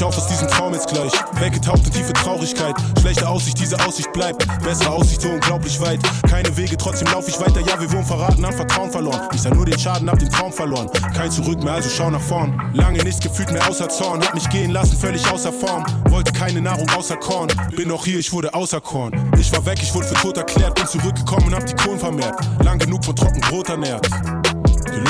Mich 0.00 0.06
auf 0.06 0.16
aus 0.16 0.28
diesem 0.28 0.48
Traum 0.48 0.72
jetzt 0.72 0.88
gleich. 0.88 1.12
Weggetaucht 1.40 1.84
in 1.84 1.92
tiefe 1.92 2.14
Traurigkeit. 2.14 2.74
Schlechte 3.02 3.28
Aussicht, 3.28 3.60
diese 3.60 3.78
Aussicht 3.84 4.10
bleibt. 4.14 4.46
Bessere 4.62 4.88
Aussicht 4.88 5.20
so 5.20 5.28
unglaublich 5.28 5.78
weit. 5.78 6.00
Keine 6.26 6.56
Wege, 6.56 6.78
trotzdem 6.78 7.08
lauf 7.08 7.28
ich 7.28 7.38
weiter. 7.38 7.60
Ja, 7.60 7.78
wir 7.78 7.92
wurden 7.92 8.06
verraten, 8.06 8.42
an 8.42 8.54
Vertrauen 8.54 8.90
verloren. 8.90 9.28
Ich 9.34 9.42
sah 9.42 9.50
nur 9.50 9.66
den 9.66 9.78
Schaden, 9.78 10.08
hab 10.10 10.18
den 10.18 10.30
Traum 10.30 10.54
verloren. 10.54 10.88
Kein 11.14 11.30
Zurück 11.30 11.62
mehr, 11.62 11.74
also 11.74 11.90
schau 11.90 12.08
nach 12.08 12.20
vorn. 12.22 12.58
Lange 12.72 13.04
nichts 13.04 13.20
gefühlt 13.20 13.52
mehr 13.52 13.68
außer 13.68 13.90
Zorn. 13.90 14.22
Hab 14.22 14.32
mich 14.32 14.48
gehen 14.48 14.70
lassen, 14.70 14.96
völlig 14.96 15.30
außer 15.30 15.52
Form. 15.52 15.84
Wollte 16.08 16.32
keine 16.32 16.62
Nahrung 16.62 16.88
außer 16.96 17.16
Korn. 17.16 17.48
Bin 17.76 17.88
noch 17.88 18.06
hier, 18.06 18.20
ich 18.20 18.32
wurde 18.32 18.54
außer 18.54 18.80
Korn. 18.80 19.12
Ich 19.38 19.52
war 19.52 19.66
weg, 19.66 19.80
ich 19.82 19.94
wurde 19.94 20.06
für 20.06 20.14
tot 20.14 20.38
erklärt. 20.38 20.76
Bin 20.76 20.86
zurückgekommen 20.86 21.54
hab 21.54 21.66
die 21.66 21.74
Kohlen 21.74 21.98
vermehrt. 21.98 22.40
Lang 22.64 22.78
genug 22.78 23.04
von 23.04 23.14
Trockenbrot 23.14 23.68
ernährt. 23.68 24.08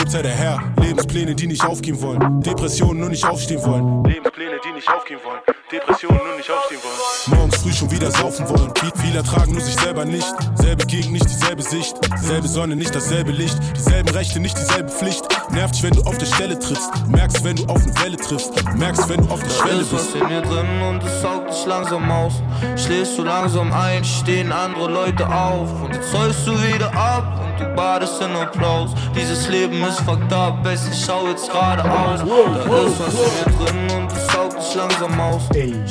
Sei 0.06 0.22
der 0.22 0.32
Herr, 0.32 0.62
Lebenspläne, 0.80 1.34
die 1.34 1.46
nicht 1.46 1.64
aufgehen 1.64 2.00
wollen. 2.02 2.40
Depressionen, 2.40 3.00
nur 3.00 3.10
nicht 3.10 3.24
aufstehen 3.24 3.62
wollen. 3.64 4.04
Lebenspläne, 4.04 4.58
die 4.64 4.72
nicht 4.72 4.88
aufgehen 4.88 5.20
wollen. 5.24 5.40
Depressionen, 5.70 6.18
nur 6.26 6.36
nicht 6.36 6.50
aufstehen 6.50 6.80
wollen. 6.82 7.38
Morgens 7.38 7.56
früh 7.62 7.72
schon 7.72 7.90
wieder 7.92 8.10
saufen 8.10 8.48
wollen. 8.48 8.72
Beat 8.74 8.98
viel 8.98 9.14
ertragen, 9.14 9.52
nur 9.52 9.60
sich 9.60 9.76
selber 9.76 10.04
nicht. 10.04 10.26
Selbe 10.56 10.84
Gegend, 10.86 11.12
nicht 11.12 11.26
dieselbe 11.26 11.62
Sicht. 11.62 11.96
Selbe 12.18 12.48
Sonne, 12.48 12.74
nicht 12.74 12.92
dasselbe 12.94 13.30
Licht. 13.30 13.56
Dieselben 13.76 14.08
Rechte, 14.10 14.40
nicht 14.40 14.58
dieselbe 14.58 14.88
Pflicht. 14.88 15.24
Nervt 15.52 15.76
dich, 15.76 15.82
wenn 15.84 15.92
du 15.92 16.02
auf 16.02 16.18
der 16.18 16.26
Stelle 16.26 16.58
trittst. 16.58 16.90
Du 17.04 17.10
merkst, 17.10 17.44
wenn 17.44 17.56
du 17.56 17.64
auf 17.66 17.82
eine 17.82 18.00
Welle 18.02 18.16
triffst. 18.16 18.50
Du 18.58 18.78
merkst, 18.78 19.08
wenn 19.08 19.26
du 19.26 19.32
auf 19.32 19.40
der 19.40 19.50
Schwelle 19.50 19.80
ist 19.82 19.92
was 19.92 20.06
bist. 20.06 20.16
in 20.16 20.28
mir 20.28 20.42
drin 20.42 20.82
und 20.88 21.02
es 21.04 21.22
saugt 21.22 21.50
dich 21.50 21.66
langsam 21.66 22.10
aus. 22.10 22.32
Schläfst 22.76 23.16
du 23.16 23.22
langsam 23.22 23.72
ein, 23.72 24.04
stehen 24.04 24.50
andere 24.50 24.90
Leute 24.90 25.28
auf. 25.28 25.68
Und 25.82 25.94
jetzt 25.94 26.12
du 26.12 26.52
wieder 26.62 26.92
ab 26.94 27.40
und 27.44 27.60
du 27.60 27.74
badest 27.74 28.20
in 28.20 28.34
Applaus. 28.34 28.90
Dieses 29.14 29.48
Leben 29.48 29.82
ist 29.84 29.89
fucked 29.98 30.32
up, 30.32 30.64
es 30.66 30.88
ich 30.88 31.04
schau 31.04 31.28
jetzt 31.28 31.50
gerade 31.50 31.82
aus. 31.84 32.20
Da 32.20 32.82
ist 32.84 33.00
was 33.00 33.14
in 33.14 33.52
mir 33.52 33.64
drin 33.88 33.96
und 34.02 34.12
es 34.12 34.26
saugt 34.28 34.56
dich 34.58 34.74
langsam 34.74 35.20
aus. 35.20 35.42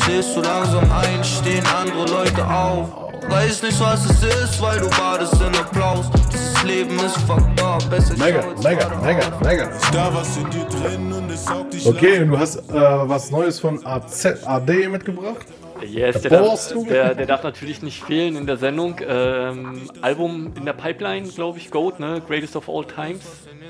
Schläfst 0.04 0.36
du 0.38 0.42
langsam 0.42 0.84
ein, 0.92 1.24
stehen 1.24 1.64
andere 1.68 2.06
Leute 2.10 2.48
auf. 2.48 2.90
Weiß 3.30 3.62
nicht, 3.64 3.80
was 3.80 4.06
es 4.10 4.24
ist, 4.24 4.62
weil 4.62 4.80
du 4.80 4.90
badest 4.90 5.34
in 5.42 5.56
Applaus. 5.56 6.10
Dieses 6.32 6.64
Leben 6.64 6.98
ist 7.00 7.18
fucked 7.28 7.62
up, 7.62 7.84
es 7.92 8.10
ich 8.10 8.18
Mega, 8.18 8.42
schau 8.42 8.50
jetzt 8.52 8.64
mega, 8.64 8.80
gerade 8.88 9.06
mega, 9.06 9.28
aus. 9.36 9.42
mega. 9.44 9.64
Ist 9.66 9.94
da 9.94 10.14
was 10.14 10.38
in 10.38 10.50
dir 10.50 10.66
drin 10.66 11.14
und 11.14 11.30
es 11.32 11.46
saugt 11.46 11.74
dich 11.74 11.86
Okay, 11.86 12.20
und 12.22 12.30
du 12.30 12.40
hast 12.40 12.56
äh, 12.58 12.74
was 12.74 13.30
Neues 13.30 13.60
von 13.60 13.86
AZ, 13.86 14.26
AD 14.46 14.88
mitgebracht? 14.88 15.46
Yes, 15.82 16.22
der 16.22 16.32
Der 16.32 16.42
darf, 16.42 16.74
der, 16.90 17.16
der 17.16 17.26
darf 17.26 17.44
natürlich 17.44 17.82
nicht 17.82 18.04
fehlen 18.04 18.36
in 18.36 18.46
der 18.46 18.58
Sendung. 18.58 18.96
Ähm, 19.08 19.90
Album 20.02 20.52
in 20.58 20.66
der 20.66 20.74
Pipeline, 20.74 21.28
glaube 21.30 21.58
ich, 21.58 21.72
Goat, 21.72 22.00
ne? 22.02 22.22
Greatest 22.28 22.56
of 22.58 22.68
All 22.68 22.84
Times. 22.84 23.22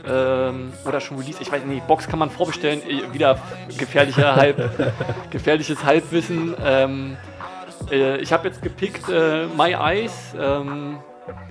Ähm, 0.07 0.73
oder 0.85 0.99
schon 0.99 1.17
Release, 1.17 1.41
ich 1.41 1.51
weiß 1.51 1.63
nicht, 1.65 1.87
Box 1.87 2.07
kann 2.07 2.19
man 2.19 2.29
vorbestellen. 2.29 2.81
Eh, 2.87 3.13
Wieder 3.13 3.39
gefährlicher 3.77 4.35
Halb, 4.35 4.71
gefährliches 5.29 5.83
Halbwissen. 5.83 6.55
Ähm, 6.63 7.17
äh, 7.91 8.17
ich 8.17 8.31
habe 8.31 8.47
jetzt 8.47 8.61
gepickt 8.61 9.09
äh, 9.09 9.45
My 9.47 9.73
Eyes. 9.73 10.35
Ähm, 10.39 10.99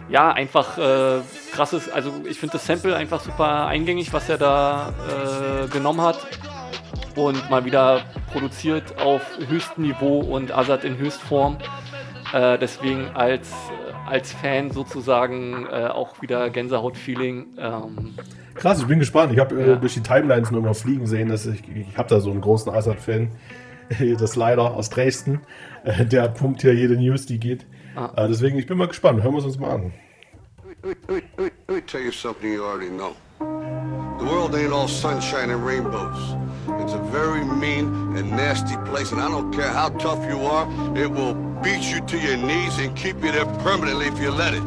ja, 0.09 0.33
einfach 0.33 0.79
äh, 0.79 1.21
krasses, 1.53 1.91
also 1.91 2.13
ich 2.29 2.39
finde 2.39 2.55
das 2.55 2.67
Sample 2.67 2.97
einfach 2.97 3.21
super 3.21 3.67
eingängig, 3.67 4.13
was 4.13 4.29
er 4.29 4.39
da 4.39 4.89
äh, 4.89 5.69
genommen 5.69 6.01
hat 6.01 6.27
und 7.15 7.51
mal 7.51 7.65
wieder 7.65 8.03
produziert 8.33 8.99
auf 9.01 9.23
höchstem 9.49 9.85
Niveau 9.85 10.21
und 10.21 10.57
Azad 10.57 10.85
in 10.85 10.97
Höchstform. 10.97 11.59
Äh, 12.33 12.59
deswegen 12.59 13.09
als, 13.15 13.51
als 14.07 14.33
Fan 14.33 14.71
sozusagen 14.71 15.67
äh, 15.67 15.87
auch 15.87 16.21
wieder 16.23 16.51
Gänsehaut-Feeling. 16.51 17.47
Ähm, 17.59 18.15
Krass, 18.55 18.81
ich 18.81 18.87
bin 18.87 18.99
gespannt. 18.99 19.33
Ich 19.33 19.39
habe 19.39 19.61
äh, 19.61 19.69
Ja. 19.71 19.77
durch 19.77 19.95
die 19.95 20.03
Timelines 20.03 20.51
nur 20.51 20.61
immer 20.61 20.75
fliegen 20.75 21.07
sehen. 21.07 21.29
Dass 21.29 21.47
ich 21.47 21.63
ich 21.75 21.97
habe 21.97 22.09
da 22.09 22.21
so 22.21 22.31
einen 22.31 22.41
großen 22.41 22.73
Assad-Fan. 22.73 23.31
Das 24.19 24.37
leider 24.37 24.75
aus 24.75 24.91
Dresden. 24.91 25.41
Äh, 25.85 26.05
Der 26.05 26.29
pumpt 26.29 26.61
hier 26.61 26.75
jede 26.75 26.97
News, 26.97 27.25
die 27.25 27.39
geht. 27.41 27.65
Ah. 27.97 28.11
Äh, 28.25 28.29
deswegen, 28.29 28.59
ich 28.59 28.67
bin 28.67 28.77
mal 28.77 28.89
gespannt. 28.89 29.23
Hören 29.23 29.33
wir 29.33 29.39
es 29.39 29.47
uns 29.47 29.59
mal 29.59 29.71
an. 29.71 29.93
Let 30.83 30.85
me, 31.09 31.15
let 31.15 31.39
me- 31.39 31.45
let 31.69 31.77
me 31.77 31.87
tell 31.87 32.03
you 32.03 32.13
something 32.13 32.53
you 32.53 32.63
already 32.65 32.91
know. 32.91 33.13
The 34.19 34.25
world 34.27 34.55
ain't 34.55 34.73
all 34.73 34.87
sunshine 34.89 35.51
and 35.51 35.65
rainbows. 35.67 36.37
It's 36.83 36.93
a 36.93 37.03
very 37.11 37.43
mean 37.45 37.87
and 38.17 38.31
nasty 38.33 38.77
place, 38.91 39.11
and 39.13 39.21
I 39.23 39.29
don't 39.29 39.51
care 39.57 39.73
how 39.73 39.89
tough 39.99 40.19
you 40.29 40.39
are, 40.45 40.67
it 40.95 41.11
will 41.11 41.35
beat 41.63 41.83
you 41.83 42.01
to 42.01 42.19
your 42.19 42.37
knees 42.37 42.79
and 42.79 42.97
keep 42.97 43.17
you 43.23 43.33
there 43.33 43.47
permanently 43.63 44.07
if 44.07 44.19
you 44.19 44.31
let 44.31 44.55
it. 44.55 44.63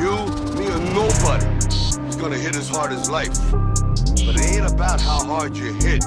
You, 0.00 0.12
me, 0.56 0.66
or 0.68 0.80
nobody 0.94 1.46
is 2.08 2.16
gonna 2.16 2.38
hit 2.38 2.56
as 2.56 2.68
hard 2.68 2.92
as 2.92 3.10
life. 3.10 3.36
But 3.50 4.36
it 4.36 4.56
ain't 4.56 4.72
about 4.72 5.00
how 5.00 5.24
hard 5.24 5.56
you 5.56 5.72
hit. 5.74 6.04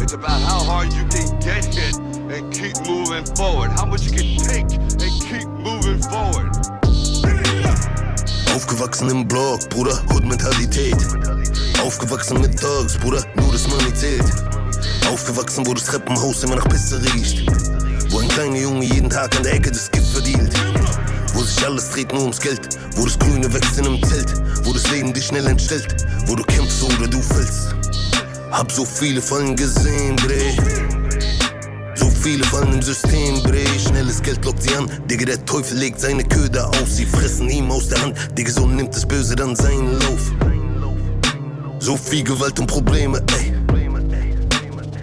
It's 0.00 0.12
about 0.12 0.40
how 0.42 0.64
hard 0.64 0.92
you 0.92 1.04
can 1.06 1.38
get 1.40 1.64
hit 1.64 1.96
and 1.96 2.52
keep 2.52 2.76
moving 2.86 3.24
forward. 3.36 3.70
How 3.70 3.86
much 3.86 4.02
you 4.02 4.12
can 4.12 4.36
take 4.36 4.72
and 4.72 5.14
keep 5.28 5.48
moving 5.48 6.00
forward. 6.02 6.50
Aufgewachsen 8.54 9.10
im 9.10 9.26
Block, 9.26 9.68
Bruder, 9.70 10.02
Hood-Mentalität. 10.10 10.96
Aufgewachsen 11.82 12.40
mit 12.40 12.60
Thugs, 12.60 12.98
Bruder, 12.98 13.24
nur 13.36 13.52
das 13.52 13.66
Money 13.68 13.94
zählt. 13.94 14.24
Aufgewachsen, 15.10 15.66
wo 15.66 15.74
das 15.74 15.84
Treppenhaus 15.84 16.42
immer 16.44 16.56
nach 16.56 16.68
Pisse 16.68 17.02
riecht. 17.02 17.71
Kleiner 18.32 18.56
Junge 18.56 18.86
jeden 18.86 19.10
Tag 19.10 19.36
an 19.36 19.42
der 19.42 19.52
Ecke 19.52 19.70
das 19.70 19.90
Gift 19.90 20.06
verdient. 20.08 20.50
Wo 21.34 21.42
sich 21.42 21.66
alles 21.66 21.90
dreht 21.90 22.10
nur 22.14 22.22
ums 22.22 22.40
Geld. 22.40 22.78
Wo 22.96 23.04
das 23.04 23.18
Grüne 23.18 23.52
wächst 23.52 23.76
in 23.76 23.86
einem 23.86 24.02
Zelt. 24.02 24.32
Wo 24.64 24.72
das 24.72 24.90
Leben 24.90 25.12
dich 25.12 25.26
schnell 25.26 25.46
entstellt. 25.46 25.94
Wo 26.24 26.34
du 26.34 26.42
kämpfst 26.44 26.82
oder 26.82 27.08
du 27.08 27.20
fällst. 27.20 27.74
Hab 28.50 28.72
so 28.72 28.86
viele 28.86 29.20
Fallen 29.20 29.54
gesehen, 29.54 30.16
Bre. 30.16 30.56
So 31.94 32.08
viele 32.22 32.42
Fallen 32.44 32.72
im 32.72 32.80
System, 32.80 33.42
Bre. 33.42 33.66
Schnelles 33.78 34.22
Geld 34.22 34.42
lockt 34.46 34.62
sie 34.62 34.74
an. 34.76 34.90
Digga, 35.10 35.26
der 35.26 35.44
Teufel 35.44 35.76
legt 35.76 36.00
seine 36.00 36.24
Köder 36.24 36.68
aus. 36.68 36.96
Sie 36.96 37.04
fressen 37.04 37.50
ihm 37.50 37.70
aus 37.70 37.88
der 37.88 38.00
Hand. 38.00 38.16
Digga, 38.38 38.50
so 38.50 38.66
nimmt 38.66 38.96
das 38.96 39.04
Böse 39.04 39.36
dann 39.36 39.54
seinen 39.54 40.00
Lauf. 40.00 40.32
So 41.80 41.98
viel 41.98 42.24
Gewalt 42.24 42.58
und 42.58 42.66
Probleme, 42.66 43.22
ey. 43.38 43.52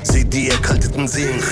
Seht 0.02 0.34
die 0.34 0.50
erkalteten 0.50 1.08
Seelen. 1.08 1.44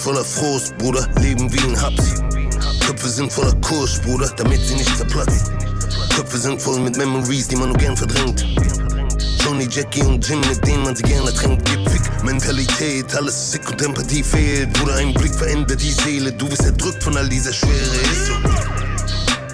Sind 0.00 0.14
voller 0.14 0.24
Frust, 0.24 0.78
Bruder, 0.78 1.06
leben 1.20 1.52
wie 1.52 1.58
ein 1.60 1.78
Haps. 1.78 2.22
Köpfe 2.86 3.08
sind 3.08 3.30
voller 3.30 3.54
Kurs, 3.60 4.00
Bruder, 4.00 4.30
damit 4.36 4.60
sie 4.60 4.74
nicht 4.74 4.96
zerplatzen. 4.96 5.52
Köpfe 6.16 6.38
sind 6.38 6.60
voll 6.60 6.80
mit 6.80 6.96
Memories, 6.96 7.48
die 7.48 7.56
man 7.56 7.68
nur 7.68 7.76
gern 7.76 7.96
verdrängt. 7.96 8.46
Johnny, 9.44 9.68
Jackie 9.70 10.02
und 10.02 10.26
Jim, 10.26 10.40
mit 10.48 10.66
denen 10.66 10.84
man 10.84 10.96
sie 10.96 11.02
gerne 11.02 11.32
tränkt. 11.34 11.68
Gib 11.68 11.86
Fick, 11.90 12.24
Mentalität, 12.24 13.14
alles 13.14 13.52
sick 13.52 13.68
und 13.70 13.82
Empathie 13.82 14.22
fehlt. 14.22 14.72
Bruder, 14.72 14.94
ein 14.94 15.12
Blick 15.12 15.34
verändert 15.34 15.82
die 15.82 15.92
Seele. 15.92 16.32
Du 16.32 16.50
wirst 16.50 16.64
erdrückt 16.64 17.02
von 17.02 17.16
all 17.16 17.28
dieser 17.28 17.52
Schwere. 17.52 17.96
Ist 18.10 18.26
so. 18.26 18.34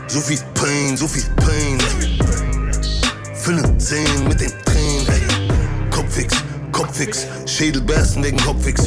So 0.07 0.21
viel 0.21 0.39
Pain, 0.55 0.97
so 0.97 1.09
viel 1.09 1.25
Pain, 1.37 1.79
ey. 2.01 2.19
Füllen 3.35 3.81
Zehen 3.81 4.29
mit 4.29 4.41
den 4.41 4.53
Tränen, 4.65 5.09
ey. 5.09 5.91
Kopfix, 5.91 6.37
Kopfix, 6.71 7.27
Schädelbersten 7.47 8.23
wegen 8.23 8.39
Kopfix. 8.39 8.85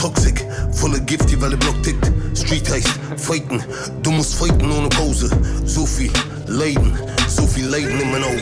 Toxic, 0.00 0.46
volle 0.72 0.98
Gift, 1.02 1.30
die 1.30 1.38
Welle 1.42 1.58
Block 1.58 1.82
tickt. 1.82 2.10
Street 2.34 2.66
heißt 2.70 2.88
fighten, 3.18 3.62
du 4.02 4.10
musst 4.10 4.34
fighten 4.34 4.72
ohne 4.72 4.88
Pause. 4.88 5.28
So 5.66 5.84
viel 5.84 6.10
Leiden, 6.46 6.98
so 7.28 7.46
viel 7.46 7.66
Leiden 7.66 8.00
in 8.00 8.10
meinen 8.10 8.24
Augen. 8.24 8.40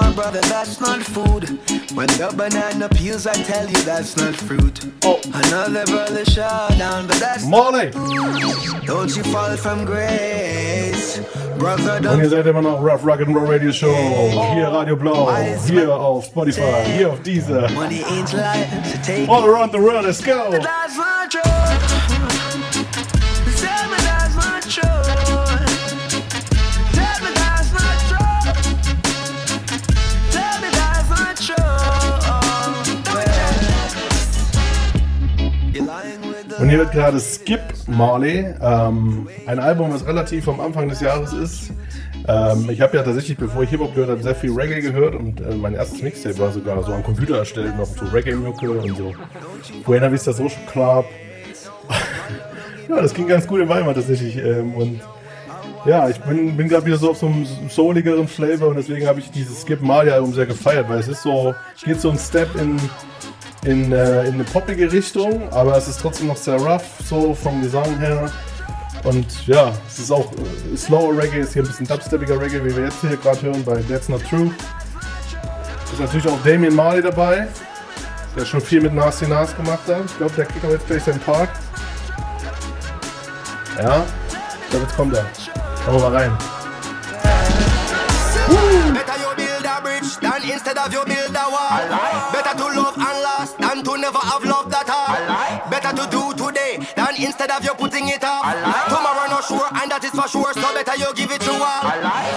My 0.00 0.12
brother, 0.12 0.40
that's 0.42 0.80
not 0.80 1.02
food. 1.02 1.48
When 1.94 2.06
the 2.18 2.32
banana 2.36 2.88
peels, 2.88 3.26
I 3.26 3.34
tell 3.34 3.66
you 3.66 3.80
that's 3.82 4.16
not 4.16 4.34
fruit. 4.34 4.86
Oh, 5.04 5.20
another 5.32 5.84
brother 5.86 6.24
shot 6.24 6.78
down, 6.78 7.06
but 7.06 7.16
that's 7.16 7.44
Morley. 7.46 7.90
Don't 8.86 9.14
you 9.16 9.22
fall 9.24 9.56
from 9.56 9.84
grace, 9.84 11.20
brother. 11.58 11.96
Und 11.96 12.04
Don't 12.04 12.20
ihr 12.20 12.28
seid 12.28 12.46
immer 12.46 12.62
noch 12.62 12.80
Rough 12.80 13.04
Rock 13.04 13.20
and 13.20 13.34
Roll 13.36 13.46
Radio 13.46 13.72
Show. 13.72 13.90
Oh. 13.92 14.54
Hier 14.54 14.68
Radio 14.68 14.96
Blau, 14.96 15.30
hier 15.66 15.94
auf 15.94 16.26
Spotify, 16.26 16.84
hier 16.96 17.10
auf 17.10 17.20
dieser. 17.22 17.70
money 17.70 18.02
ain't 18.10 18.32
lie, 18.32 18.66
so 18.84 18.98
take 19.02 19.28
All 19.28 19.44
around 19.44 19.72
the 19.72 19.78
world, 19.78 20.04
let's 20.04 20.22
go. 20.22 20.50
That's 20.50 20.96
not 20.96 21.30
true. 21.30 21.49
Hier 36.70 36.78
wird 36.78 36.92
gerade 36.92 37.18
Skip 37.18 37.60
Marley, 37.88 38.54
ähm, 38.62 39.28
ein 39.46 39.58
Album, 39.58 39.90
das 39.90 40.06
relativ 40.06 40.46
am 40.46 40.60
Anfang 40.60 40.88
des 40.88 41.00
Jahres 41.00 41.32
ist. 41.32 41.72
Ähm, 42.28 42.70
ich 42.70 42.80
habe 42.80 42.96
ja 42.96 43.02
tatsächlich, 43.02 43.36
bevor 43.36 43.64
ich 43.64 43.70
Hip-Hop 43.70 43.92
gehört 43.92 44.10
habe, 44.10 44.22
sehr 44.22 44.36
viel 44.36 44.52
Reggae 44.52 44.80
gehört 44.80 45.16
und 45.16 45.40
äh, 45.40 45.56
mein 45.56 45.74
erstes 45.74 46.00
Mixtape 46.00 46.38
war 46.38 46.52
sogar 46.52 46.80
so 46.84 46.92
am 46.92 47.02
Computer 47.02 47.38
erstellt, 47.38 47.76
noch 47.76 47.86
so 47.86 48.04
Reggae-Mucke 48.04 48.70
und 48.70 48.96
so. 48.96 49.12
Buena 49.84 50.12
Vista 50.12 50.32
Social 50.32 50.62
Club. 50.70 51.06
ja, 52.88 53.02
das 53.02 53.14
ging 53.14 53.26
ganz 53.26 53.48
gut 53.48 53.60
im 53.60 53.68
Weimar 53.68 53.94
tatsächlich. 53.94 54.36
Ähm, 54.36 54.72
und 54.74 55.00
ja, 55.86 56.08
ich 56.08 56.20
bin, 56.20 56.56
bin 56.56 56.68
gerade 56.68 56.86
wieder 56.86 56.98
so 56.98 57.10
auf 57.10 57.18
so 57.18 57.26
einem 57.26 57.46
souligeren 57.68 58.28
Flavor 58.28 58.68
und 58.68 58.76
deswegen 58.76 59.08
habe 59.08 59.18
ich 59.18 59.32
dieses 59.32 59.62
Skip 59.62 59.82
Marley 59.82 60.12
Album 60.12 60.32
sehr 60.32 60.46
gefeiert, 60.46 60.88
weil 60.88 61.00
es 61.00 61.08
ist 61.08 61.22
so, 61.22 61.52
geht 61.82 62.00
so 62.00 62.10
ein 62.10 62.18
Step 62.18 62.54
in, 62.60 62.76
in, 63.64 63.92
äh, 63.92 64.24
in 64.24 64.34
eine 64.34 64.44
poppige 64.44 64.90
Richtung, 64.90 65.52
aber 65.52 65.76
es 65.76 65.88
ist 65.88 66.00
trotzdem 66.00 66.28
noch 66.28 66.36
sehr 66.36 66.56
rough, 66.56 66.84
so 67.04 67.34
vom 67.34 67.62
Gesang 67.62 67.98
her. 67.98 68.30
Und 69.04 69.46
ja, 69.46 69.72
es 69.88 69.98
ist 69.98 70.10
auch 70.10 70.30
äh, 70.32 70.76
slower 70.76 71.16
Reggae, 71.16 71.40
ist 71.40 71.52
hier 71.52 71.62
ein 71.62 71.68
bisschen 71.68 71.86
dubsteppiger 71.86 72.40
Reggae, 72.40 72.64
wie 72.64 72.74
wir 72.74 72.84
jetzt 72.84 73.00
hier 73.00 73.16
gerade 73.16 73.40
hören 73.42 73.64
bei 73.64 73.82
That's 73.82 74.08
Not 74.08 74.22
True. 74.28 74.50
Ist 75.92 76.00
natürlich 76.00 76.28
auch 76.28 76.38
Damien 76.44 76.74
Marley 76.74 77.02
dabei, 77.02 77.48
der 78.36 78.44
schon 78.44 78.60
viel 78.60 78.80
mit 78.80 78.94
Nasty 78.94 79.26
Nas 79.26 79.56
gemacht 79.56 79.86
hat. 79.88 80.04
Ich 80.06 80.16
glaube, 80.18 80.32
der 80.36 80.44
kriegt 80.44 80.64
auch 80.64 80.70
jetzt 80.70 80.86
gleich 80.86 81.02
seinen 81.02 81.20
Part. 81.20 81.48
Ja, 83.82 84.04
ich 84.62 84.70
glaube, 84.70 84.84
jetzt 84.84 84.96
kommt 84.96 85.14
er. 85.14 85.26
Schauen 85.84 85.94
wir 85.94 86.10
mal 86.10 86.16
rein. 86.16 86.59
Build 90.18 90.32
than 90.32 90.50
instead 90.50 90.78
of 90.78 90.92
you 90.92 91.04
build 91.04 91.36
a 91.36 91.46
wall. 91.50 92.32
Better 92.32 92.54
to 92.56 92.66
love 92.80 92.96
and 92.96 93.18
last 93.22 93.58
than 93.58 93.84
to 93.84 93.98
never 93.98 94.18
have 94.18 94.44
loved 94.44 94.74
at 94.74 94.88
all. 94.88 95.70
Better 95.70 95.92
to 95.96 96.10
do 96.10 96.34
today 96.34 96.78
than 96.96 97.14
instead 97.18 97.50
of 97.50 97.64
you 97.64 97.74
putting 97.74 98.08
it 98.08 98.24
off. 98.24 98.44
Tomorrow 98.88 99.30
not 99.30 99.44
sure 99.44 99.68
and 99.70 99.90
that 99.90 100.04
is 100.04 100.10
for 100.10 100.28
sure, 100.28 100.52
so 100.54 100.74
better 100.74 100.96
you 100.96 101.12
give 101.14 101.30
it 101.30 101.40
to 101.42 101.52
all. 101.52 101.82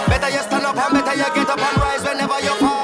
Better 0.06 0.30
you 0.30 0.42
stand 0.42 0.64
up 0.66 0.76
and 0.76 0.92
better 0.94 1.14
you 1.16 1.28
get 1.34 1.48
up 1.50 1.58
and 1.58 1.76
rise 1.78 2.02
whenever 2.04 2.38
you 2.40 2.54
fall. 2.62 2.83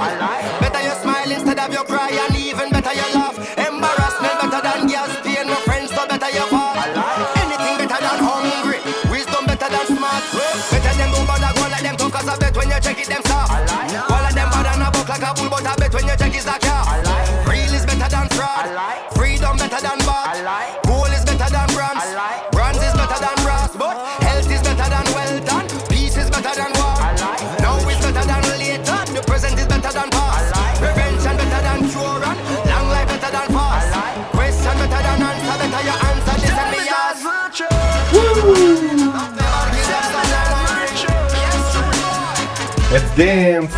Let's 42.90 43.14
dance! 43.16 43.72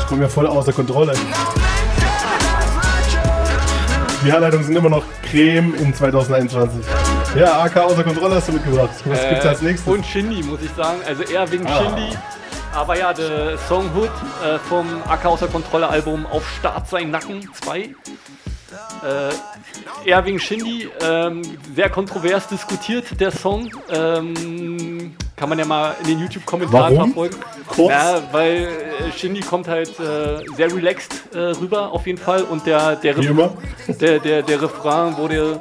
Ich 0.00 0.06
komme 0.06 0.22
ja 0.22 0.28
voll 0.28 0.46
außer 0.46 0.72
Kontrolle. 0.72 1.14
Die 4.24 4.30
Herleitungen 4.32 4.64
sind 4.64 4.76
immer 4.76 4.88
noch 4.88 5.02
Creme 5.30 5.74
in 5.74 5.92
2021. 5.94 6.80
Ja, 7.36 7.62
AK 7.62 7.76
außer 7.78 8.04
Kontrolle 8.04 8.36
hast 8.36 8.48
du 8.48 8.52
mitgebracht. 8.52 8.90
Was 9.04 9.18
Äh, 9.18 9.30
gibt's 9.30 9.46
als 9.46 9.62
nächstes? 9.62 9.92
Und 9.92 10.06
Shindy, 10.06 10.42
muss 10.42 10.60
ich 10.62 10.70
sagen. 10.76 10.98
Also 11.06 11.22
eher 11.24 11.50
wegen 11.50 11.66
Ah. 11.66 11.78
Shindy. 11.82 12.16
Aber 12.74 12.96
ja, 12.98 13.12
der 13.12 13.58
Song 13.68 13.90
Hood 13.94 14.10
äh, 14.44 14.58
vom 14.68 14.86
AK 15.08 15.26
außer 15.26 15.48
Kontrolle 15.48 15.88
Album 15.88 16.26
Auf 16.26 16.48
Start 16.58 16.88
sein 16.88 17.10
Nacken 17.10 17.48
2. 17.62 17.94
Äh, 19.04 20.08
eher 20.08 20.24
wegen 20.24 20.38
Shindy. 20.38 20.88
Ähm, 21.00 21.42
sehr 21.74 21.90
kontrovers 21.90 22.48
diskutiert 22.48 23.20
der 23.20 23.30
Song. 23.30 23.70
Ähm, 23.90 25.14
kann 25.36 25.48
man 25.48 25.58
ja 25.58 25.64
mal 25.64 25.94
in 26.00 26.06
den 26.06 26.20
YouTube-Kommentaren 26.20 26.96
verfolgen. 26.96 27.36
Kurz. 27.68 27.90
Ja, 27.90 28.22
weil 28.32 28.68
äh, 29.08 29.12
Shindy 29.16 29.40
kommt 29.40 29.68
halt 29.68 29.98
äh, 30.00 30.44
sehr 30.56 30.74
relaxed 30.74 31.34
äh, 31.34 31.38
rüber 31.38 31.92
auf 31.92 32.06
jeden 32.06 32.18
Fall. 32.18 32.42
Und 32.42 32.66
der, 32.66 32.96
der, 32.96 33.16
immer. 33.18 33.52
der, 33.88 34.18
der, 34.18 34.42
der 34.42 34.62
Refrain 34.62 35.16
wurde 35.16 35.60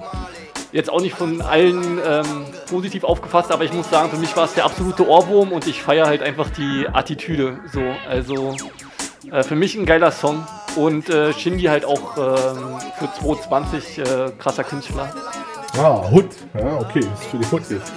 jetzt 0.71 0.89
auch 0.89 1.01
nicht 1.01 1.15
von 1.15 1.41
allen 1.41 1.99
ähm, 2.05 2.45
positiv 2.69 3.03
aufgefasst, 3.03 3.51
aber 3.51 3.63
ich 3.63 3.73
muss 3.73 3.89
sagen, 3.89 4.09
für 4.09 4.17
mich 4.17 4.35
war 4.35 4.45
es 4.45 4.53
der 4.53 4.65
absolute 4.65 5.07
Ohrwurm 5.07 5.51
und 5.51 5.67
ich 5.67 5.81
feiere 5.81 6.07
halt 6.07 6.23
einfach 6.23 6.49
die 6.49 6.87
Attitüde. 6.91 7.59
So, 7.71 7.81
also 8.09 8.55
äh, 9.33 9.43
für 9.43 9.55
mich 9.55 9.75
ein 9.75 9.85
geiler 9.85 10.11
Song 10.11 10.45
und 10.75 11.09
äh, 11.09 11.33
Shindy 11.33 11.63
halt 11.63 11.85
auch 11.85 12.17
ähm, 12.17 12.79
für 12.99 13.11
2020 13.19 13.97
äh, 13.97 14.31
krasser 14.37 14.63
Künstler. 14.63 15.11
Ah, 15.77 16.07
Hood. 16.11 16.29
Ja, 16.53 16.77
okay, 16.77 16.99
ist 16.99 17.23
für 17.31 17.37
die 17.37 17.45
Hood 17.51 17.63
jetzt. 17.69 17.91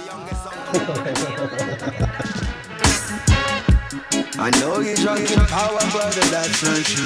I 4.39 4.51
know 4.51 4.81
you're 4.81 4.95
drunk 4.95 5.31
in 5.31 5.45
power, 5.47 5.79
brother, 5.91 6.21
that's 6.31 6.63
not 6.63 6.83
true. 6.85 7.05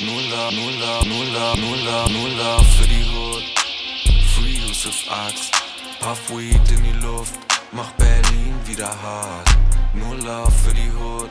Nuller, 0.00 0.50
Nuller, 0.52 1.04
Nuller, 1.04 1.56
Nuller, 1.56 2.08
Nuller 2.08 2.58
für 2.64 2.88
die 2.88 3.04
Hood. 3.04 3.44
Free 4.34 4.66
Yusuf 4.66 5.04
Axt, 5.10 5.52
Puff 6.00 6.30
Weed 6.30 6.70
in 6.70 6.82
die 6.82 6.98
Luft, 7.04 7.38
mach 7.72 7.90
Berlin 7.92 8.54
wieder 8.66 8.90
hart. 9.02 9.48
Nuller 9.94 10.50
für 10.50 10.74
die 10.74 10.90
Hood. 10.92 11.30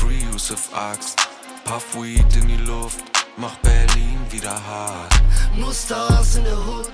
Free 0.00 0.20
Yusuf 0.32 0.70
Axt, 0.74 1.18
Puff 1.64 1.94
Weed 1.94 2.36
in 2.36 2.48
die 2.48 2.64
Luft, 2.64 3.02
mach 3.36 3.56
Berlin 3.56 4.18
wieder 4.30 4.54
hart. 4.66 5.12
Nur 5.56 5.74
Stars 5.74 6.36
in 6.36 6.44
der 6.44 6.56
Hood. 6.56 6.92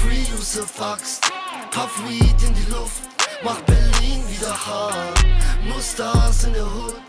Free 0.00 0.24
Yusuf 0.32 0.80
Axt. 0.80 1.22
Puff 1.70 2.00
Weed 2.08 2.42
in 2.46 2.54
die 2.54 2.70
Luft. 2.70 3.02
Mach 3.42 3.60
Berlin 3.62 4.22
wieder 4.28 4.54
hart. 4.66 5.24
Nur 5.64 5.80
Stars 5.80 6.44
in 6.44 6.52
der 6.54 6.64
Hood. 6.64 7.00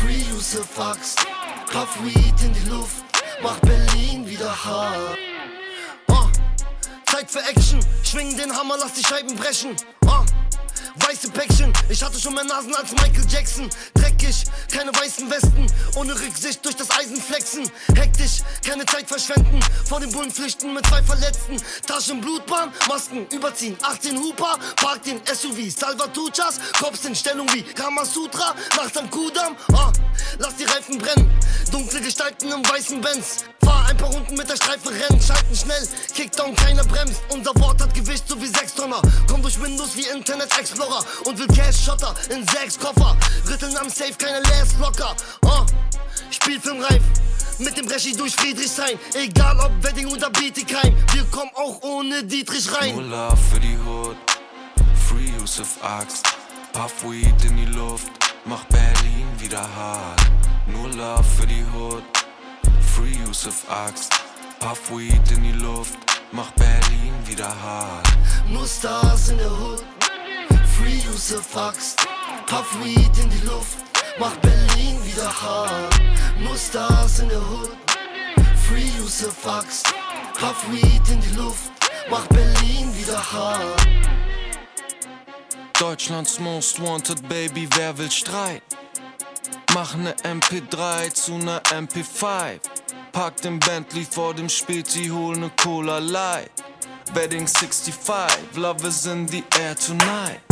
Free 0.00 0.22
Yusuf 0.32 0.78
Axt. 0.78 1.26
Puff 1.70 1.98
Weed 2.02 2.42
in 2.42 2.52
die 2.52 2.70
Luft. 2.70 3.04
Mach 3.42 3.58
Berlin 3.60 4.26
wieder 4.26 4.52
hart. 4.64 5.18
Zeit 7.14 7.30
für 7.30 7.38
Action. 7.38 7.78
Schwing 8.02 8.36
den 8.36 8.56
Hammer, 8.56 8.74
lass 8.76 8.94
die 8.94 9.04
Scheiben 9.04 9.36
brechen. 9.36 9.76
Weiße 10.96 11.28
Päckchen, 11.30 11.72
ich 11.88 12.02
hatte 12.04 12.20
schon 12.20 12.34
mehr 12.34 12.44
Nasen 12.44 12.72
als 12.74 12.92
Michael 12.92 13.26
Jackson. 13.28 13.68
Dreckig, 13.94 14.44
keine 14.70 14.92
weißen 14.94 15.28
Westen, 15.28 15.66
ohne 15.96 16.14
Rücksicht 16.14 16.64
durch 16.64 16.76
das 16.76 16.88
Eisen 16.90 17.20
flexen. 17.20 17.68
Hektisch, 17.96 18.42
keine 18.64 18.86
Zeit 18.86 19.08
verschwenden, 19.08 19.58
vor 19.88 19.98
den 19.98 20.12
Bullen 20.12 20.30
flüchten 20.30 20.72
mit 20.72 20.86
zwei 20.86 21.02
Verletzten. 21.02 21.56
Taschen 21.84 22.20
Blutbahn, 22.20 22.72
Masken 22.88 23.26
überziehen, 23.32 23.76
18 23.82 24.16
Huper, 24.16 24.56
park 24.76 25.02
den 25.02 25.20
SUV. 25.26 25.68
Salvatruchas, 25.76 26.60
Cops 26.78 27.04
in 27.06 27.16
Stellung 27.16 27.52
wie 27.52 27.62
Kamasutra, 27.62 28.54
nachts 28.76 28.96
am 28.96 29.10
Kudamm. 29.10 29.56
Ah, 29.72 29.92
lass 30.38 30.54
die 30.56 30.64
Reifen 30.64 30.98
brennen, 30.98 31.28
dunkle 31.72 32.00
Gestalten 32.02 32.52
im 32.52 32.64
weißen 32.68 33.00
Benz. 33.00 33.44
Fahr 33.64 33.86
ein 33.88 33.96
paar 33.96 34.10
Runden 34.10 34.36
mit 34.36 34.48
der 34.48 34.56
Streife 34.56 34.90
rennen, 34.90 35.20
schalten 35.20 35.56
schnell, 35.56 35.88
Kickdown, 36.14 36.54
keiner 36.54 36.84
bremst. 36.84 37.20
Unser 37.30 37.54
Wort 37.56 37.82
hat 37.82 37.94
Gewicht 37.94 38.28
so 38.28 38.40
wie 38.40 38.46
6 38.46 38.74
Tonner. 38.74 39.00
Komm 39.26 39.42
durch 39.42 39.60
Windows 39.60 39.96
wie 39.96 40.06
Internet 40.06 40.56
Explorer 40.58 40.83
und 41.24 41.38
will 41.38 41.48
Cash 41.48 41.84
Schotter 41.84 42.14
in 42.30 42.46
sechs 42.48 42.78
Koffer. 42.78 43.16
Rütteln 43.48 43.76
am 43.76 43.88
Safe, 43.88 44.14
keine 44.18 44.40
Last 44.40 44.78
locker. 44.80 45.14
Uh, 45.44 45.64
Spielfilmreif. 46.30 47.02
Mit 47.58 47.76
dem 47.76 47.86
Regie 47.86 48.16
durch 48.16 48.34
Friedrichshain. 48.34 48.98
Egal 49.14 49.58
ob 49.60 49.70
Wedding 49.82 50.08
oder 50.08 50.28
Bietigheim. 50.30 50.96
Wir 51.12 51.24
kommen 51.26 51.50
auch 51.54 51.80
ohne 51.82 52.24
Dietrich 52.24 52.68
rein. 52.74 52.96
Nuller 52.96 53.36
für 53.36 53.60
die 53.60 53.78
Hood. 53.86 54.16
Free 55.08 55.30
Yusuf 55.38 55.82
Axt. 55.82 56.26
Puff 56.72 57.04
Weed 57.04 57.44
in 57.44 57.56
die 57.56 57.66
Luft. 57.66 58.10
Mach 58.44 58.64
Berlin 58.64 59.28
wieder 59.38 59.62
hart. 59.76 60.20
Nuller 60.66 61.22
für 61.22 61.46
die 61.46 61.64
Hood. 61.74 62.02
Free 62.96 63.16
Yusuf 63.24 63.64
Axt. 63.70 64.12
Puff 64.58 64.90
Weed 64.90 65.30
in 65.30 65.42
die 65.44 65.52
Luft. 65.52 65.94
Mach 66.32 66.50
Berlin 66.52 67.14
wieder 67.26 67.48
hart. 67.62 68.08
Nur 68.48 68.66
Stars 68.66 69.28
in 69.28 69.38
der 69.38 69.50
Hood. 69.50 69.84
Free 70.84 71.00
Yusuf 71.10 71.56
Axt. 71.56 71.96
Puff 72.46 72.76
Weed 72.84 73.18
in 73.18 73.30
die 73.30 73.46
Luft. 73.46 73.78
Mach 74.18 74.36
Berlin 74.36 75.02
wieder 75.02 75.32
hart. 75.32 75.98
Nur 76.38 76.58
Stars 76.58 77.20
in 77.20 77.30
der 77.30 77.40
Hood. 77.40 77.70
Free 78.68 78.90
Yusuf 78.98 79.46
Axt. 79.46 79.86
Puff 80.38 80.62
Weed 80.70 81.08
in 81.10 81.20
die 81.22 81.36
Luft. 81.36 81.72
Mach 82.10 82.26
Berlin 82.26 82.94
wieder 82.98 83.16
hart. 83.32 83.88
Deutschlands 85.78 86.38
Most 86.38 86.78
Wanted 86.82 87.26
Baby, 87.30 87.66
wer 87.76 87.96
will 87.96 88.10
Streit? 88.10 88.62
Mach 89.72 89.96
ne 89.96 90.14
MP3 90.22 91.14
zu 91.14 91.38
ne 91.38 91.62
MP5. 91.70 92.60
Pack 93.10 93.40
den 93.40 93.58
Bentley 93.58 94.04
vor 94.04 94.34
dem 94.34 94.50
Späti, 94.50 95.08
hol 95.08 95.34
ne 95.38 95.50
Cola 95.56 95.98
Light. 95.98 96.50
Wedding 97.14 97.46
65, 97.46 98.56
Love 98.56 98.86
is 98.86 99.06
in 99.06 99.26
the 99.28 99.42
air 99.58 99.74
tonight. 99.74 100.43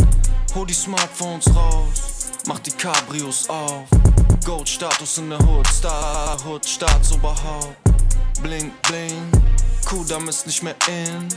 Hol 0.55 0.65
die 0.67 0.73
Smartphones 0.73 1.53
raus, 1.55 2.31
mach 2.47 2.59
die 2.59 2.71
Cabrios 2.71 3.49
auf. 3.49 3.87
Gold-Status 4.45 5.17
in 5.19 5.29
der 5.29 5.39
Hood, 5.39 5.67
Star, 5.67 6.37
Hood, 6.45 6.65
Staatsoberhaupt. 6.67 7.77
Bling, 8.41 8.71
bling, 8.87 9.31
Kudam 9.85 10.27
ist 10.27 10.45
nicht 10.45 10.63
mehr 10.63 10.75
in. 10.87 11.27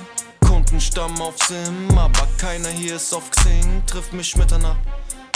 Kundenstamm 0.47 1.21
auf 1.21 1.37
Sim, 1.47 1.97
aber 1.97 2.27
keiner 2.39 2.69
hier 2.69 2.97
ist 2.97 3.13
auf 3.15 3.31
Xing. 3.31 3.83
Trifft 3.87 4.13
mich 4.13 4.37
Mitternacht, 4.37 4.79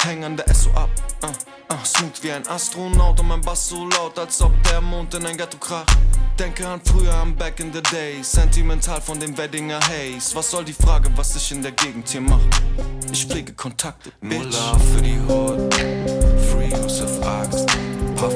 häng 0.03 0.25
an 0.25 0.37
der 0.37 0.53
SO 0.55 0.71
ab. 0.71 0.91
Uh, 1.23 1.29
uh, 1.73 1.85
smooth 1.85 2.23
wie 2.23 2.33
ein 2.33 2.47
Astronaut 2.49 3.21
und 3.21 3.29
mein 3.29 3.41
Bass 3.41 3.69
so 3.69 3.87
laut, 3.89 4.19
als 4.19 4.41
ob 4.41 4.53
der 4.65 4.81
Mond 4.81 5.15
in 5.15 5.27
ein 5.27 5.37
Ghetto 5.37 5.59
kracht. 5.59 5.97
Denke 6.39 6.67
an 6.67 6.81
früher, 6.85 7.15
am 7.15 7.37
Back 7.37 7.61
in 7.61 7.73
the 7.73 7.83
Day. 7.83 8.23
Sentimental 8.23 9.01
von 9.01 9.21
dem 9.21 9.37
Weddinger 9.37 9.81
Haze. 9.81 10.35
Was 10.35 10.51
soll 10.51 10.65
die 10.65 10.73
Frage, 10.73 11.11
was 11.17 11.37
ich 11.37 11.53
in 11.53 11.63
der 11.63 11.73
Gegend 11.73 12.09
hier 12.09 12.21
mach? 12.21 12.41
Ich 13.13 13.27
pflege 13.27 13.53
Kontakte, 13.53 14.13
Bitch. 14.21 14.39
Nuller 14.39 14.79
für 14.79 15.03
die 15.03 15.19
Hood. 15.29 15.75
Free 16.53 16.71
Yusuf 16.71 17.21
Axt. 17.23 17.67
Puff 18.17 18.33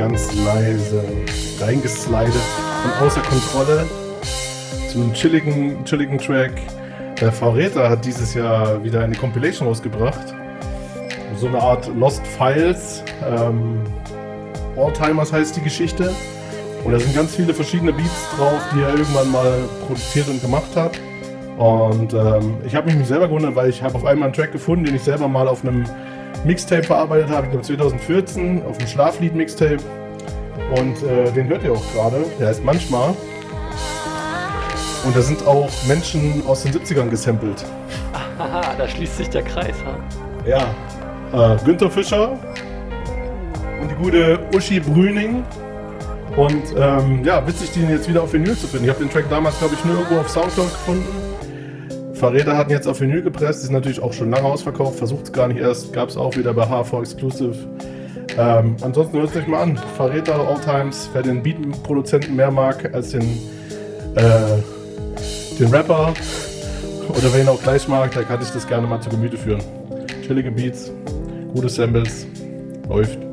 ganz 0.00 0.34
leise 0.34 1.04
reingeslidet 1.60 2.32
von 2.32 3.06
außer 3.06 3.20
Kontrolle 3.20 3.86
zu 4.88 4.98
einem 4.98 5.12
chilligen, 5.12 5.84
chilligen 5.84 6.16
Track. 6.16 6.52
Der 7.20 7.30
Verräter 7.30 7.90
hat 7.90 8.06
dieses 8.06 8.32
Jahr 8.32 8.82
wieder 8.82 9.04
eine 9.04 9.14
Compilation 9.14 9.68
rausgebracht. 9.68 10.34
So 11.36 11.48
eine 11.48 11.60
Art 11.60 11.86
Lost 11.94 12.26
Files. 12.26 13.04
Ähm, 13.28 13.80
Alltimers 14.74 15.34
heißt 15.34 15.56
die 15.56 15.60
Geschichte. 15.60 16.14
Und 16.82 16.92
da 16.92 16.98
sind 16.98 17.14
ganz 17.14 17.36
viele 17.36 17.52
verschiedene 17.52 17.92
Beats 17.92 18.30
drauf, 18.38 18.62
die 18.74 18.80
er 18.80 18.94
irgendwann 18.94 19.30
mal 19.30 19.52
produziert 19.86 20.28
und 20.28 20.40
gemacht 20.40 20.74
hat. 20.76 20.98
Und 21.58 22.14
ähm, 22.14 22.56
ich 22.64 22.74
habe 22.74 22.90
mich 22.90 23.06
selber 23.06 23.28
gewundert, 23.28 23.54
weil 23.54 23.68
ich 23.68 23.82
habe 23.82 23.96
auf 23.96 24.06
einmal 24.06 24.28
einen 24.28 24.34
Track 24.34 24.52
gefunden, 24.52 24.86
den 24.86 24.94
ich 24.94 25.02
selber 25.02 25.28
mal 25.28 25.46
auf 25.46 25.62
einem 25.62 25.84
Mixtape 26.44 26.82
verarbeitet 26.82 27.28
habe, 27.30 27.46
ich 27.46 27.50
glaube 27.50 27.66
2014, 27.66 28.62
auf 28.64 28.78
einem 28.78 28.88
Schlaflied-Mixtape. 28.88 29.78
Und 30.76 31.02
äh, 31.02 31.30
den 31.32 31.48
hört 31.48 31.64
ihr 31.64 31.72
auch 31.72 31.92
gerade. 31.94 32.24
Der 32.38 32.48
heißt 32.48 32.64
Manchmal. 32.64 33.14
Und 35.04 35.16
da 35.16 35.22
sind 35.22 35.46
auch 35.46 35.70
Menschen 35.88 36.42
aus 36.46 36.62
den 36.62 36.72
70ern 36.72 37.08
gesampelt. 37.08 37.64
Haha, 38.38 38.74
da 38.76 38.88
schließt 38.88 39.16
sich 39.16 39.28
der 39.30 39.42
Kreis. 39.42 39.74
Ha? 39.84 39.98
Ja. 40.46 41.54
Äh, 41.54 41.56
Günther 41.64 41.90
Fischer 41.90 42.38
und 43.80 43.90
die 43.90 43.94
gute 43.94 44.38
Uschi 44.54 44.80
Brüning. 44.80 45.44
Und 46.36 46.62
ähm, 46.76 47.24
ja, 47.24 47.44
witzig, 47.46 47.72
den 47.72 47.90
jetzt 47.90 48.08
wieder 48.08 48.22
auf 48.22 48.32
Vinyl 48.32 48.56
zu 48.56 48.66
finden. 48.66 48.84
Ich 48.84 48.90
habe 48.90 49.00
den 49.00 49.10
Track 49.10 49.28
damals, 49.28 49.58
glaube 49.58 49.74
ich, 49.74 49.84
nur 49.84 49.96
irgendwo 49.96 50.20
auf 50.20 50.28
Soundcloud 50.28 50.70
gefunden. 50.70 51.06
Verräter 52.20 52.54
hatten 52.54 52.70
jetzt 52.70 52.86
auf 52.86 53.00
Vinyl 53.00 53.22
gepresst, 53.22 53.64
ist 53.64 53.70
natürlich 53.70 54.02
auch 54.02 54.12
schon 54.12 54.30
lange 54.30 54.46
ausverkauft, 54.46 54.98
versucht 54.98 55.24
es 55.24 55.32
gar 55.32 55.48
nicht 55.48 55.58
erst, 55.58 55.90
gab 55.94 56.10
es 56.10 56.18
auch 56.18 56.36
wieder 56.36 56.52
bei 56.52 56.66
HV 56.66 57.00
Exclusive. 57.00 57.56
Ähm, 58.36 58.76
ansonsten 58.82 59.16
hört 59.18 59.30
es 59.30 59.36
euch 59.36 59.46
mal 59.46 59.62
an. 59.62 59.80
Verräter 59.96 60.34
All 60.34 60.60
Times, 60.60 61.08
wer 61.14 61.22
den 61.22 61.42
Beat-Produzenten 61.42 62.36
mehr 62.36 62.50
mag 62.50 62.94
als 62.94 63.12
den, 63.12 63.22
äh, 64.16 64.58
den 65.58 65.68
Rapper 65.68 66.12
oder 67.08 67.32
wer 67.32 67.40
ihn 67.40 67.48
auch 67.48 67.62
gleich 67.62 67.88
mag, 67.88 68.10
der 68.10 68.24
kann 68.24 68.42
sich 68.42 68.52
das 68.52 68.66
gerne 68.66 68.86
mal 68.86 69.00
zu 69.00 69.08
Gemüte 69.08 69.38
führen. 69.38 69.62
Chillige 70.26 70.50
Beats, 70.50 70.92
gute 71.54 71.70
Samples, 71.70 72.26
läuft. 72.86 73.29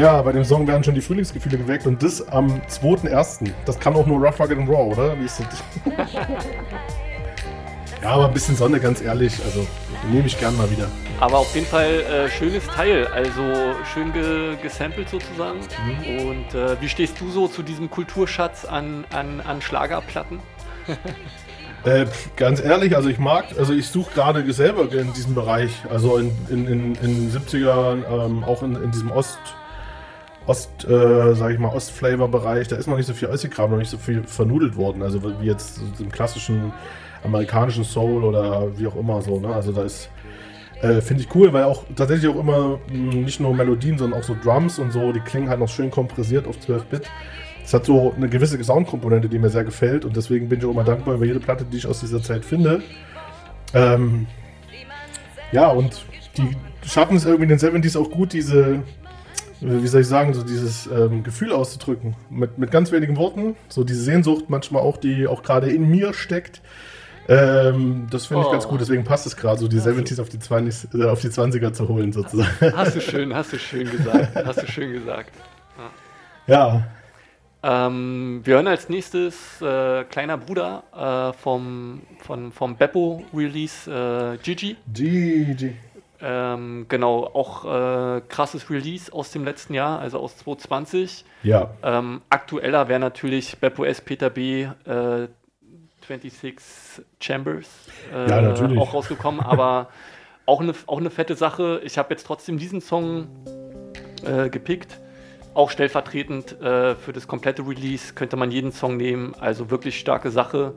Ja, 0.00 0.22
bei 0.22 0.32
dem 0.32 0.44
Song 0.44 0.66
werden 0.66 0.82
schon 0.82 0.94
die 0.94 1.02
Frühlingsgefühle 1.02 1.58
geweckt 1.58 1.86
und 1.86 2.02
das 2.02 2.26
am 2.26 2.62
2.1. 2.70 3.50
Das 3.66 3.78
kann 3.78 3.94
auch 3.94 4.06
nur 4.06 4.18
Rough, 4.18 4.40
Rugged 4.40 4.56
and 4.56 4.66
Raw, 4.66 4.90
oder? 4.90 5.20
Wie 5.20 5.26
ist 5.26 5.40
das? 5.40 5.62
ja, 8.02 8.08
aber 8.08 8.28
ein 8.28 8.32
bisschen 8.32 8.56
Sonne, 8.56 8.80
ganz 8.80 9.02
ehrlich. 9.02 9.34
Also 9.44 9.66
nehme 10.10 10.26
ich 10.26 10.38
gern 10.40 10.56
mal 10.56 10.70
wieder. 10.70 10.88
Aber 11.20 11.36
auf 11.36 11.54
jeden 11.54 11.66
Fall 11.66 12.00
äh, 12.00 12.30
schönes 12.30 12.66
Teil, 12.68 13.08
also 13.08 13.42
schön 13.92 14.10
ge 14.14 14.56
gesampelt 14.62 15.10
sozusagen. 15.10 15.58
Mhm. 15.58 16.28
Und 16.28 16.54
äh, 16.54 16.80
wie 16.80 16.88
stehst 16.88 17.20
du 17.20 17.30
so 17.30 17.46
zu 17.46 17.62
diesem 17.62 17.90
Kulturschatz 17.90 18.64
an, 18.64 19.04
an, 19.12 19.42
an 19.42 19.60
Schlagerplatten? 19.60 20.38
Äh, 21.82 22.04
ganz 22.36 22.60
ehrlich, 22.60 22.94
also 22.94 23.08
ich 23.08 23.18
mag, 23.18 23.46
also 23.58 23.72
ich 23.72 23.88
suche 23.88 24.12
gerade 24.12 24.52
selber 24.52 24.92
in 24.92 25.14
diesem 25.14 25.34
Bereich, 25.34 25.70
also 25.88 26.18
in, 26.18 26.30
in, 26.50 26.66
in, 26.66 26.94
in 26.96 27.32
70ern, 27.32 28.02
ähm, 28.06 28.44
auch 28.44 28.62
in, 28.62 28.76
in 28.76 28.90
diesem 28.90 29.10
Ost, 29.10 29.38
Ost, 30.46 30.84
äh, 30.88 31.34
sag 31.34 31.52
ich 31.52 31.58
mal, 31.58 31.68
Ost-Flavor-Bereich, 31.68 32.68
da 32.68 32.76
ist 32.76 32.86
noch 32.86 32.96
nicht 32.96 33.06
so 33.06 33.12
viel 33.12 33.28
ausgegraben, 33.28 33.72
noch 33.72 33.78
nicht 33.78 33.90
so 33.90 33.98
viel 33.98 34.22
vernudelt 34.24 34.76
worden, 34.76 35.02
also 35.02 35.22
wie 35.40 35.46
jetzt 35.46 35.80
im 35.98 36.10
klassischen 36.10 36.72
amerikanischen 37.22 37.84
Soul 37.84 38.24
oder 38.24 38.76
wie 38.78 38.86
auch 38.86 38.96
immer 38.96 39.20
so, 39.22 39.38
ne? 39.38 39.54
Also 39.54 39.72
da 39.72 39.82
ist, 39.82 40.08
äh, 40.80 41.00
finde 41.00 41.22
ich 41.22 41.34
cool, 41.34 41.52
weil 41.52 41.64
auch 41.64 41.84
tatsächlich 41.94 42.30
auch 42.32 42.40
immer 42.40 42.78
mh, 42.90 43.14
nicht 43.16 43.40
nur 43.40 43.54
Melodien, 43.54 43.98
sondern 43.98 44.20
auch 44.20 44.24
so 44.24 44.34
Drums 44.42 44.78
und 44.78 44.92
so, 44.92 45.12
die 45.12 45.20
klingen 45.20 45.48
halt 45.48 45.60
noch 45.60 45.68
schön 45.68 45.90
kompressiert 45.90 46.46
auf 46.46 46.56
12-Bit. 46.56 47.10
Es 47.62 47.74
hat 47.74 47.84
so 47.84 48.14
eine 48.16 48.28
gewisse 48.28 48.62
Soundkomponente, 48.62 49.28
die 49.28 49.38
mir 49.38 49.50
sehr 49.50 49.64
gefällt 49.64 50.04
und 50.04 50.16
deswegen 50.16 50.48
bin 50.48 50.58
ich 50.58 50.64
auch 50.64 50.70
immer 50.70 50.84
dankbar 50.84 51.14
über 51.14 51.26
jede 51.26 51.40
Platte, 51.40 51.64
die 51.64 51.76
ich 51.76 51.86
aus 51.86 52.00
dieser 52.00 52.22
Zeit 52.22 52.44
finde. 52.44 52.82
Ähm, 53.74 54.26
ja, 55.52 55.68
und 55.68 56.04
die 56.36 56.56
schaffen 56.86 57.16
es 57.16 57.24
irgendwie 57.24 57.44
in 57.44 57.50
den 57.50 57.58
70s 57.58 57.98
auch 57.98 58.10
gut, 58.10 58.32
diese, 58.32 58.82
wie 59.60 59.86
soll 59.88 60.00
ich 60.02 60.06
sagen, 60.06 60.32
so 60.34 60.42
dieses 60.42 60.86
ähm, 60.86 61.22
Gefühl 61.22 61.52
auszudrücken. 61.52 62.16
Mit, 62.30 62.58
mit 62.58 62.70
ganz 62.70 62.92
wenigen 62.92 63.16
Worten. 63.16 63.56
So 63.68 63.84
diese 63.84 64.02
Sehnsucht 64.02 64.46
manchmal 64.48 64.82
auch, 64.82 64.96
die 64.96 65.26
auch 65.26 65.42
gerade 65.42 65.70
in 65.70 65.88
mir 65.88 66.14
steckt. 66.14 66.62
Ähm, 67.28 68.08
das 68.10 68.26
finde 68.26 68.42
ich 68.42 68.48
Oh. 68.48 68.52
ganz 68.52 68.66
gut, 68.66 68.80
deswegen 68.80 69.04
passt 69.04 69.26
es 69.26 69.36
gerade, 69.36 69.60
so 69.60 69.68
die 69.68 69.78
70s 69.80 70.20
auf 70.20 70.28
die, 70.28 70.38
20, 70.38 70.94
äh, 70.94 71.04
auf 71.04 71.20
die 71.20 71.28
20er 71.28 71.72
zu 71.72 71.86
holen, 71.88 72.12
sozusagen. 72.12 72.50
Hast 72.76 72.96
du 72.96 73.00
schön, 73.00 73.34
hast 73.34 73.52
du 73.52 73.58
schön 73.58 73.88
gesagt. 73.90 74.34
Hast 74.34 74.62
du 74.62 74.66
schön 74.66 74.92
gesagt. 74.92 75.30
Ja. 76.46 76.88
Ähm, 77.62 78.40
wir 78.42 78.54
hören 78.54 78.66
als 78.66 78.88
nächstes 78.88 79.60
äh, 79.60 80.02
Kleiner 80.04 80.38
Bruder 80.38 80.82
äh, 80.96 81.38
vom, 81.38 82.00
von, 82.24 82.50
vom 82.52 82.74
Beppo-Release 82.76 83.90
äh, 83.90 84.38
Gigi. 84.42 84.76
Gigi. 84.92 85.76
Ähm, 86.22 86.86
genau, 86.88 87.24
auch 87.24 87.64
äh, 87.64 88.20
krasses 88.28 88.68
Release 88.70 89.12
aus 89.12 89.30
dem 89.30 89.44
letzten 89.44 89.74
Jahr, 89.74 89.98
also 90.00 90.18
aus 90.18 90.36
2020. 90.38 91.24
Ja. 91.42 91.70
Ähm, 91.82 92.20
aktueller 92.28 92.88
wäre 92.88 93.00
natürlich 93.00 93.58
Beppo 93.58 93.84
S, 93.84 94.00
Peter 94.00 94.28
B, 94.28 94.62
äh, 94.62 95.28
26 96.06 97.04
Chambers 97.20 97.68
äh, 98.12 98.28
Ja, 98.28 98.40
natürlich. 98.40 98.78
auch 98.78 98.92
rausgekommen, 98.92 99.40
aber 99.40 99.88
auch 100.46 100.60
eine, 100.60 100.74
auch 100.86 100.98
eine 100.98 101.10
fette 101.10 101.36
Sache. 101.36 101.80
Ich 101.84 101.96
habe 101.98 102.10
jetzt 102.10 102.26
trotzdem 102.26 102.58
diesen 102.58 102.80
Song 102.80 103.28
äh, 104.24 104.48
gepickt. 104.50 104.98
Auch 105.54 105.70
stellvertretend 105.70 106.60
äh, 106.60 106.94
für 106.94 107.12
das 107.12 107.26
komplette 107.26 107.66
Release 107.66 108.14
könnte 108.14 108.36
man 108.36 108.50
jeden 108.50 108.72
Song 108.72 108.96
nehmen. 108.96 109.34
Also 109.38 109.70
wirklich 109.70 109.98
starke 109.98 110.30
Sache. 110.30 110.74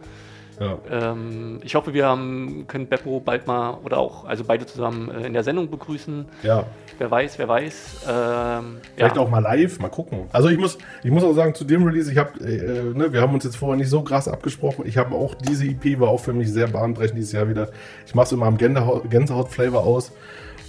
Ja. 0.59 0.77
Ähm, 0.89 1.59
ich 1.63 1.75
hoffe, 1.75 1.93
wir 1.93 2.05
haben, 2.05 2.65
können 2.67 2.87
Beppo 2.87 3.19
bald 3.19 3.47
mal 3.47 3.77
oder 3.83 3.97
auch, 3.97 4.25
also 4.25 4.43
beide 4.43 4.65
zusammen 4.65 5.09
äh, 5.09 5.27
in 5.27 5.33
der 5.33 5.43
Sendung 5.43 5.69
begrüßen. 5.69 6.25
Ja. 6.43 6.65
Wer 6.99 7.09
weiß, 7.09 7.39
wer 7.39 7.47
weiß. 7.47 8.05
Ähm, 8.07 8.77
Vielleicht 8.95 9.15
ja. 9.15 9.21
auch 9.21 9.29
mal 9.29 9.39
live, 9.39 9.79
mal 9.79 9.89
gucken. 9.89 10.27
Also 10.31 10.49
ich 10.49 10.57
muss, 10.59 10.77
ich 11.03 11.11
muss 11.11 11.23
auch 11.23 11.33
sagen, 11.33 11.55
zu 11.55 11.63
dem 11.65 11.83
Release, 11.83 12.11
ich 12.11 12.17
habe, 12.17 12.39
äh, 12.39 12.93
ne, 12.93 13.11
wir 13.11 13.21
haben 13.21 13.33
uns 13.33 13.43
jetzt 13.43 13.55
vorher 13.57 13.77
nicht 13.77 13.89
so 13.89 14.01
krass 14.03 14.27
abgesprochen. 14.27 14.85
Ich 14.85 14.97
habe 14.97 15.15
auch, 15.15 15.33
diese 15.35 15.65
EP 15.65 15.99
war 15.99 16.09
auch 16.09 16.19
für 16.19 16.33
mich 16.33 16.51
sehr 16.51 16.67
bahnbrechend 16.67 17.17
dieses 17.17 17.31
Jahr 17.31 17.49
wieder. 17.49 17.69
Ich 18.05 18.13
mache 18.13 18.25
es 18.27 18.31
immer 18.31 18.45
am 18.45 18.57
Gänsehaut- 18.57 19.09
Gänsehaut-Flavor 19.09 19.83
aus. 19.83 20.11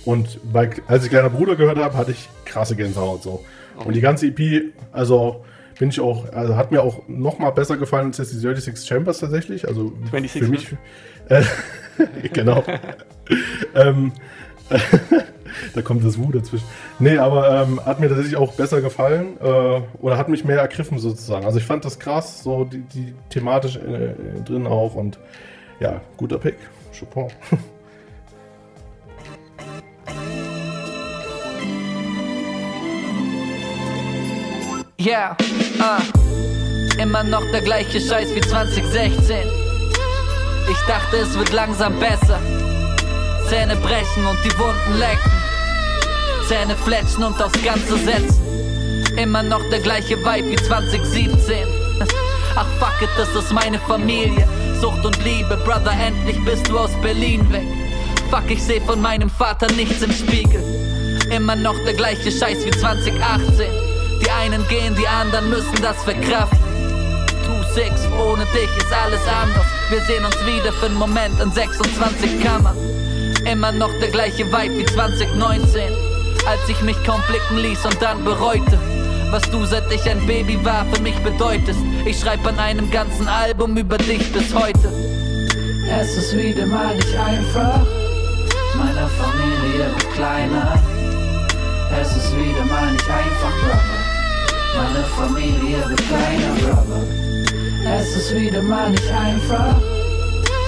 Und 0.04 0.38
bei, 0.52 0.70
als 0.86 1.04
ich 1.04 1.10
kleiner 1.10 1.30
Bruder 1.30 1.56
gehört 1.56 1.78
habe, 1.78 1.96
hatte 1.96 2.10
ich 2.12 2.28
krasse 2.44 2.76
Gänsehaut 2.76 3.22
so. 3.22 3.44
Und 3.84 3.94
die 3.94 4.00
ganze 4.00 4.26
EP, 4.28 4.72
also 4.92 5.44
bin 5.78 5.88
ich 5.88 6.00
auch, 6.00 6.32
also 6.32 6.56
hat 6.56 6.70
mir 6.70 6.82
auch 6.82 7.02
noch 7.08 7.38
mal 7.38 7.50
besser 7.50 7.76
gefallen 7.76 8.08
als 8.08 8.18
jetzt 8.18 8.32
die 8.32 8.38
36 8.38 8.86
Chambers 8.86 9.18
tatsächlich. 9.18 9.66
Also 9.66 9.92
26 10.10 10.42
für 10.42 10.48
mich, 10.48 10.76
äh, 11.28 12.28
genau. 12.32 12.62
ähm, 13.74 14.12
da 15.74 15.82
kommt 15.82 16.04
das 16.04 16.18
Wu 16.18 16.32
dazwischen. 16.32 16.66
Nee, 16.98 17.18
aber 17.18 17.62
ähm, 17.62 17.84
hat 17.84 18.00
mir 18.00 18.08
tatsächlich 18.08 18.36
auch 18.36 18.52
besser 18.54 18.80
gefallen 18.80 19.38
äh, 19.40 19.80
oder 20.00 20.16
hat 20.16 20.28
mich 20.28 20.44
mehr 20.44 20.60
ergriffen 20.60 20.98
sozusagen. 20.98 21.44
Also 21.44 21.58
ich 21.58 21.64
fand 21.64 21.84
das 21.84 21.98
krass, 21.98 22.42
so 22.42 22.64
die, 22.64 22.80
die 22.80 23.14
thematisch 23.30 23.76
äh, 23.76 24.14
drin 24.44 24.66
auch 24.66 24.94
und 24.94 25.18
ja, 25.80 26.00
guter 26.16 26.38
Pick. 26.38 26.56
Chapeau. 26.92 27.28
Yeah, 35.04 35.36
ah. 35.80 36.00
Immer 36.98 37.24
noch 37.24 37.44
der 37.50 37.60
gleiche 37.60 38.00
Scheiß 38.00 38.34
wie 38.34 38.40
2016. 38.40 39.36
Ich 40.70 40.78
dachte, 40.88 41.18
es 41.18 41.38
wird 41.38 41.52
langsam 41.52 41.98
besser. 42.00 42.40
Zähne 43.50 43.76
brechen 43.76 44.24
und 44.24 44.38
die 44.42 44.58
Wunden 44.58 44.98
lecken. 44.98 45.30
Zähne 46.48 46.74
fletschen 46.74 47.22
und 47.22 47.42
aufs 47.42 47.62
Ganze 47.62 47.98
setzen. 47.98 49.14
Immer 49.18 49.42
noch 49.42 49.60
der 49.68 49.80
gleiche 49.80 50.16
Vibe 50.16 50.52
wie 50.52 50.56
2017. 50.56 51.66
Ach 52.56 52.66
fuck 52.78 53.02
it, 53.02 53.10
das 53.18 53.28
ist 53.34 53.52
meine 53.52 53.78
Familie. 53.80 54.48
Sucht 54.80 55.04
und 55.04 55.22
Liebe, 55.22 55.58
Brother, 55.66 55.92
endlich 55.92 56.42
bist 56.46 56.66
du 56.70 56.78
aus 56.78 56.92
Berlin 57.02 57.52
weg. 57.52 57.66
Fuck, 58.30 58.50
ich 58.50 58.62
seh 58.62 58.80
von 58.80 59.02
meinem 59.02 59.28
Vater 59.28 59.70
nichts 59.72 60.00
im 60.00 60.12
Spiegel. 60.12 60.62
Immer 61.30 61.56
noch 61.56 61.76
der 61.84 61.92
gleiche 61.92 62.32
Scheiß 62.32 62.64
wie 62.64 62.70
2018. 62.70 63.83
Einen 64.44 64.68
gehen, 64.68 64.94
die 64.94 65.08
anderen 65.08 65.48
müssen 65.48 65.80
das 65.80 65.96
verkraften. 66.04 66.58
2-6, 67.74 68.12
ohne 68.20 68.44
dich 68.52 68.68
ist 68.76 68.92
alles 68.92 69.22
anders. 69.26 69.64
Wir 69.88 70.02
sehen 70.02 70.22
uns 70.22 70.36
wieder 70.44 70.70
für 70.70 70.84
einen 70.84 70.96
Moment 70.96 71.40
in 71.40 71.50
26 71.50 72.44
Kammern. 72.44 72.76
Immer 73.50 73.72
noch 73.72 73.88
der 74.02 74.10
gleiche 74.10 74.44
Vibe 74.44 74.76
wie 74.76 74.84
2019. 74.84 75.80
Als 76.46 76.60
ich 76.68 76.78
mich 76.82 77.02
kaum 77.04 77.22
blicken 77.26 77.56
ließ 77.56 77.86
und 77.86 78.02
dann 78.02 78.22
bereute. 78.22 78.78
Was 79.30 79.44
du 79.50 79.64
seit 79.64 79.90
ich 79.90 80.02
ein 80.10 80.26
Baby 80.26 80.62
war 80.62 80.84
für 80.92 81.00
mich 81.00 81.16
bedeutest. 81.20 81.80
Ich 82.04 82.20
schreib 82.20 82.46
an 82.46 82.58
einem 82.58 82.90
ganzen 82.90 83.26
Album 83.26 83.74
über 83.78 83.96
dich 83.96 84.30
bis 84.30 84.54
heute. 84.54 84.92
Es 85.90 86.18
ist 86.18 86.36
wieder 86.36 86.66
mal 86.66 86.94
nicht 86.94 87.16
einfach. 87.16 87.80
Meine 88.74 89.08
Familie 89.08 89.86
wird 89.86 90.12
kleiner. 90.12 90.78
Es 91.98 92.14
ist 92.14 92.36
wieder 92.36 92.64
mal 92.66 92.92
nicht 92.92 93.08
einfach, 93.08 93.52
Brother. 93.62 93.93
Meine 94.76 95.04
Familie 95.16 95.88
wird 95.88 96.02
kleiner, 96.08 96.54
Brother. 96.60 97.02
Es 97.96 98.16
ist 98.16 98.34
wieder 98.34 98.62
mal 98.62 98.90
nicht 98.90 99.10
einfach. 99.10 99.76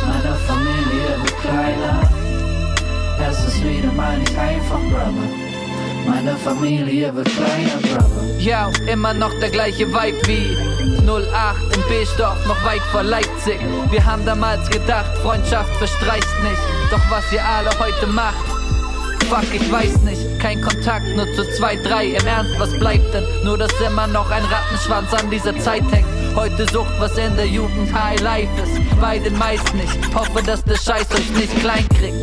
Meine 0.07 0.37
Familie 0.47 1.09
wird 1.23 1.41
kleiner. 1.41 2.11
Es 3.29 3.39
ist 3.49 3.65
wieder 3.65 3.93
mal 3.93 4.19
nicht 4.19 4.37
einfach, 4.39 4.79
Brother. 4.91 5.29
Meine 6.07 6.37
Familie 6.37 7.15
wird 7.15 7.29
kleiner, 7.29 7.79
Brother. 7.83 8.39
Ja, 8.39 8.71
immer 8.87 9.13
noch 9.13 9.33
der 9.41 9.51
gleiche 9.51 9.89
Vibe 9.89 10.29
wie 10.29 10.57
08 11.09 11.77
in 11.77 11.83
Beesdorf, 11.89 12.47
noch 12.47 12.65
weit 12.65 12.83
vor 12.93 13.03
Leipzig. 13.03 13.59
Wir 13.91 14.05
haben 14.05 14.25
damals 14.25 14.69
gedacht, 14.71 15.17
Freundschaft 15.23 15.75
verstreicht 15.77 16.43
nicht. 16.45 16.63
Doch 16.91 17.03
was 17.11 17.33
ihr 17.33 17.45
alle 17.45 17.71
heute 17.79 18.07
macht, 18.07 18.57
Fuck, 19.29 19.53
ich 19.53 19.73
weiß 19.73 20.03
nicht, 20.03 20.23
kein 20.47 20.63
Kontakt, 20.63 21.09
nur 21.17 21.27
zu 21.35 21.43
zwei, 21.57 21.75
drei. 21.75 22.07
Im 22.07 22.25
Ernst, 22.25 22.57
was 22.61 22.71
bleibt 22.79 23.13
denn? 23.13 23.25
Nur, 23.43 23.59
dass 23.59 23.73
immer 23.81 24.07
noch 24.07 24.31
ein 24.31 24.45
Rattenschwanz 24.45 25.13
an 25.13 25.29
dieser 25.29 25.59
Zeit 25.59 25.83
hängt. 25.91 26.07
Heute 26.37 26.67
sucht, 26.73 26.95
was 27.01 27.19
in 27.19 27.35
der 27.35 27.49
Jugend 27.49 27.93
High 27.93 28.21
Life 28.21 28.53
ist. 28.63 28.81
Bei 29.01 29.19
den 29.19 29.37
meisten 29.37 29.77
nicht. 29.77 29.99
Hoffe, 30.15 30.41
dass 30.45 30.63
der 30.63 30.77
Scheiß 30.77 31.11
euch 31.17 31.31
nicht 31.33 31.59
klein 31.59 31.85
kriegt. 31.89 32.15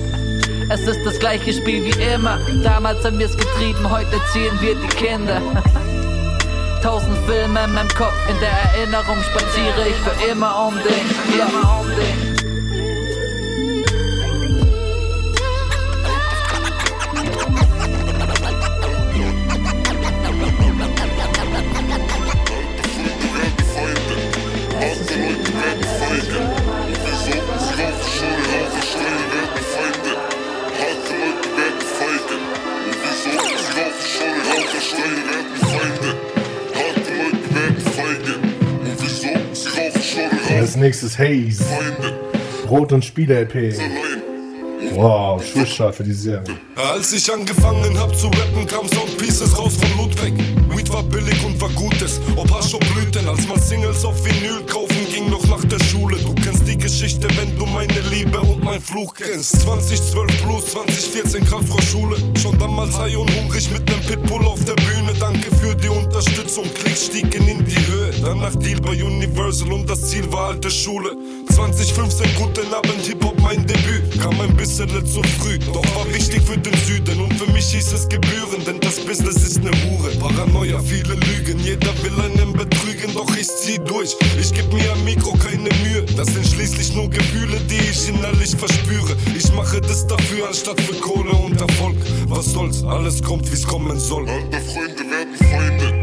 Es 0.69 0.87
ist 0.87 1.05
das 1.05 1.19
gleiche 1.19 1.51
Spiel 1.51 1.83
wie 1.83 2.01
immer. 2.01 2.39
Damals 2.63 3.03
haben 3.03 3.19
wir's 3.19 3.35
getrieben, 3.35 3.89
heute 3.89 4.17
ziehen 4.31 4.57
wir 4.61 4.75
die 4.75 4.95
Kinder. 4.95 5.41
Tausend 6.81 7.17
Filme 7.25 7.65
in 7.65 7.73
meinem 7.73 7.89
Kopf, 7.89 8.15
in 8.29 8.39
der 8.39 8.51
Erinnerung 8.73 9.17
spaziere 9.21 9.89
ich 9.89 9.95
für 9.95 10.31
immer 10.31 10.67
um 10.67 10.75
den. 10.75 11.37
Ja, 11.37 11.47
um 11.77 11.87
den. 11.89 12.32
Als 40.49 40.75
nächstes 40.75 41.17
Haze. 41.17 41.63
Brot 42.67 42.91
und 42.91 43.03
Spiele-LP. 43.03 43.75
Wow, 44.95 45.43
Schlussstart 45.43 45.95
für 45.95 46.03
dieses 46.03 46.25
Jahr. 46.25 46.43
Als 46.75 47.13
ich 47.13 47.31
angefangen 47.31 47.97
hab 47.97 48.15
zu 48.15 48.27
rappen, 48.27 48.67
kam 48.67 48.87
Sound 48.87 49.17
Pieces 49.17 49.57
raus 49.57 49.73
von 49.75 49.97
Ludwig. 49.97 50.33
Weed 50.75 50.91
war 50.91 51.03
billig 51.03 51.43
und 51.45 51.59
war 51.59 51.69
Gutes, 51.69 52.19
ob 52.35 52.51
Hasch 52.51 52.73
ob 52.73 52.81
Blüten. 52.93 53.27
Als 53.27 53.47
man 53.47 53.59
Singles 53.59 54.05
auf 54.05 54.23
Vinyl 54.25 54.63
kaufen 54.67 55.07
ging, 55.11 55.29
noch 55.29 55.45
nach 55.47 55.63
der 55.65 55.79
Schule. 55.85 56.17
Du 56.17 56.33
kennst 56.35 56.67
die 56.67 56.77
Geschichte, 56.77 57.27
wenn 57.37 57.57
du 57.57 57.65
meine 57.65 57.99
Liebe 58.11 58.39
und 58.39 58.63
mein 58.63 58.81
Fluch 58.81 59.13
kennst. 59.15 59.61
2012 59.61 60.43
plus, 60.43 60.65
2014 60.71 61.45
Kraft 61.45 61.67
vor 61.67 61.81
Schule. 61.81 62.17
Schon 62.39 62.57
damals 62.59 62.97
high 62.97 63.17
und 63.17 63.31
hungrig 63.35 63.69
mit 63.71 63.85
nem 63.89 63.99
Pitbull 64.01 64.45
auf 64.45 64.63
der 64.65 64.75
Bühne. 64.75 65.02
Für 65.63 65.73
die 65.75 65.87
Unterstützung, 65.87 66.65
Klicks 66.73 67.05
stiegen 67.05 67.47
in 67.47 67.63
die 67.63 67.87
Höhe. 67.87 68.11
Danach 68.21 68.53
Deal 68.53 68.81
bei 68.81 69.01
Universal 69.01 69.71
und 69.71 69.89
das 69.89 70.09
Ziel 70.09 70.29
war 70.29 70.49
alte 70.49 70.69
Schule. 70.69 71.15
2015 71.55 72.35
guten 72.35 72.73
Abend, 72.73 73.05
Hip-Hop 73.05 73.39
mein 73.39 73.65
Debüt. 73.65 74.19
Kam 74.19 74.41
ein 74.41 74.53
bisschen 74.57 74.89
zu 75.05 75.23
früh, 75.39 75.57
doch 75.71 75.85
war 75.95 76.05
wichtig 76.13 76.41
für 76.41 76.57
den 76.57 76.75
Süden. 76.85 77.17
Und 77.21 77.33
für 77.35 77.49
mich 77.53 77.67
hieß 77.67 77.93
es 77.93 78.09
Gebühren, 78.09 78.61
denn 78.67 78.81
das 78.81 78.99
Business 78.99 79.37
ist 79.37 79.63
ne 79.63 79.71
Hure. 79.85 80.11
Paranoia, 80.19 80.79
viele 80.79 81.13
Lügen, 81.13 81.57
jeder 81.59 81.93
will 82.03 82.19
einen 82.19 82.51
betrügen, 82.51 83.13
doch 83.13 83.33
ich 83.37 83.47
zieh 83.47 83.79
durch. 83.85 84.17
Ich 84.37 84.53
geb 84.53 84.71
mir 84.73 84.91
am 84.91 85.01
Mikro 85.05 85.31
keine 85.37 85.69
Mühe. 85.85 86.03
Das 86.17 86.27
sind 86.27 86.45
schließlich 86.45 86.93
nur 86.93 87.09
Gefühle, 87.09 87.57
die 87.69 87.89
ich 87.89 88.09
innerlich 88.09 88.53
verspüre. 88.53 89.15
Ich 89.33 89.49
mache 89.53 89.79
das 89.79 90.05
dafür, 90.07 90.45
anstatt 90.49 90.81
für 90.81 90.95
Kohle 90.95 91.31
und 91.31 91.61
Erfolg. 91.61 91.95
Was 92.27 92.51
soll's, 92.51 92.83
alles 92.83 93.23
kommt, 93.23 93.49
wie's 93.49 93.65
kommen 93.65 93.97
soll. 93.97 94.27
Alte 94.27 94.59
Freunde 94.59 95.02
find 95.25 95.81
it. 95.81 96.02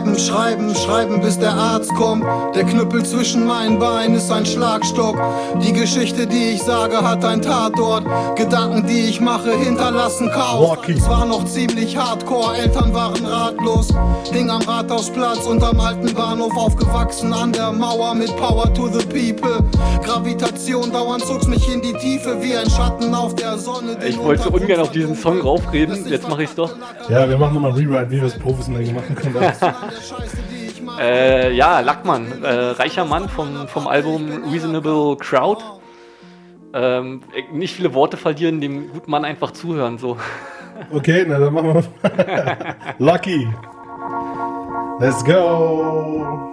Schreiben 0.00 0.18
schreiben, 0.18 0.74
schreiben, 0.74 1.20
bis 1.20 1.38
der 1.38 1.52
Arzt 1.52 1.94
kommt. 1.94 2.24
Der 2.54 2.64
Knüppel 2.64 3.04
zwischen 3.04 3.46
meinen 3.46 3.78
Beinen 3.78 4.16
ist 4.16 4.30
ein 4.30 4.46
Schlagstock. 4.46 5.20
Die 5.62 5.74
Geschichte, 5.74 6.26
die 6.26 6.52
ich 6.54 6.62
sage, 6.62 7.02
hat 7.02 7.22
ein 7.22 7.42
Tatort. 7.42 8.06
Gedanken, 8.34 8.86
die 8.86 9.00
ich 9.00 9.20
mache, 9.20 9.50
hinterlassen 9.50 10.30
Chaos. 10.30 10.78
Es 10.88 11.06
war 11.06 11.26
noch 11.26 11.44
ziemlich 11.44 11.98
hardcore, 11.98 12.56
Eltern 12.56 12.94
waren 12.94 13.26
ratlos. 13.26 13.88
Hing 14.32 14.48
am 14.48 14.62
Rathausplatz 14.62 15.46
unterm 15.46 15.78
alten 15.80 16.14
Bahnhof 16.14 16.56
aufgewachsen 16.56 17.34
an 17.34 17.52
der 17.52 17.70
Mauer 17.72 18.14
mit 18.14 18.34
Power 18.36 18.72
to 18.72 18.88
the 18.88 19.04
People. 19.04 19.62
Gravitation 20.02 20.90
dauernd 20.90 21.24
zog's 21.26 21.46
mich 21.46 21.72
in 21.72 21.82
die 21.82 21.92
Tiefe 21.92 22.40
wie 22.40 22.56
ein 22.56 22.70
Schatten 22.70 23.14
auf 23.14 23.34
der 23.34 23.58
Sonne. 23.58 23.98
Ich 24.06 24.18
wollte 24.18 24.44
so 24.44 24.50
ungern 24.50 24.80
auf 24.80 24.92
diesen 24.92 25.14
Song 25.14 25.40
raufreden, 25.40 26.06
jetzt 26.06 26.26
mache 26.26 26.44
ich's 26.44 26.54
doch. 26.54 26.74
Ja, 27.10 27.28
wir 27.28 27.36
machen 27.36 27.54
nochmal 27.54 27.72
ein 27.72 27.76
Rewrite, 27.76 28.10
wie 28.10 28.16
wir 28.16 28.28
es 28.28 28.38
professionell 28.38 28.90
machen 28.92 29.14
können. 29.14 29.36
Äh, 30.98 31.52
ja, 31.54 31.80
Lackmann, 31.80 32.42
äh, 32.42 32.48
reicher 32.48 33.04
Mann 33.04 33.28
vom, 33.28 33.68
vom 33.68 33.86
Album 33.86 34.44
Reasonable 34.50 35.16
Crowd. 35.16 35.62
Ähm, 36.72 37.22
nicht 37.52 37.74
viele 37.74 37.94
Worte 37.94 38.16
verlieren, 38.16 38.60
dem 38.60 38.92
guten 38.92 39.10
Mann 39.10 39.24
einfach 39.24 39.52
zuhören. 39.52 39.98
So. 39.98 40.16
Okay, 40.90 41.26
na 41.28 41.38
dann 41.38 41.52
machen 41.52 41.74
wir. 41.74 42.76
Lucky. 42.98 43.46
Let's 44.98 45.22
go. 45.22 46.49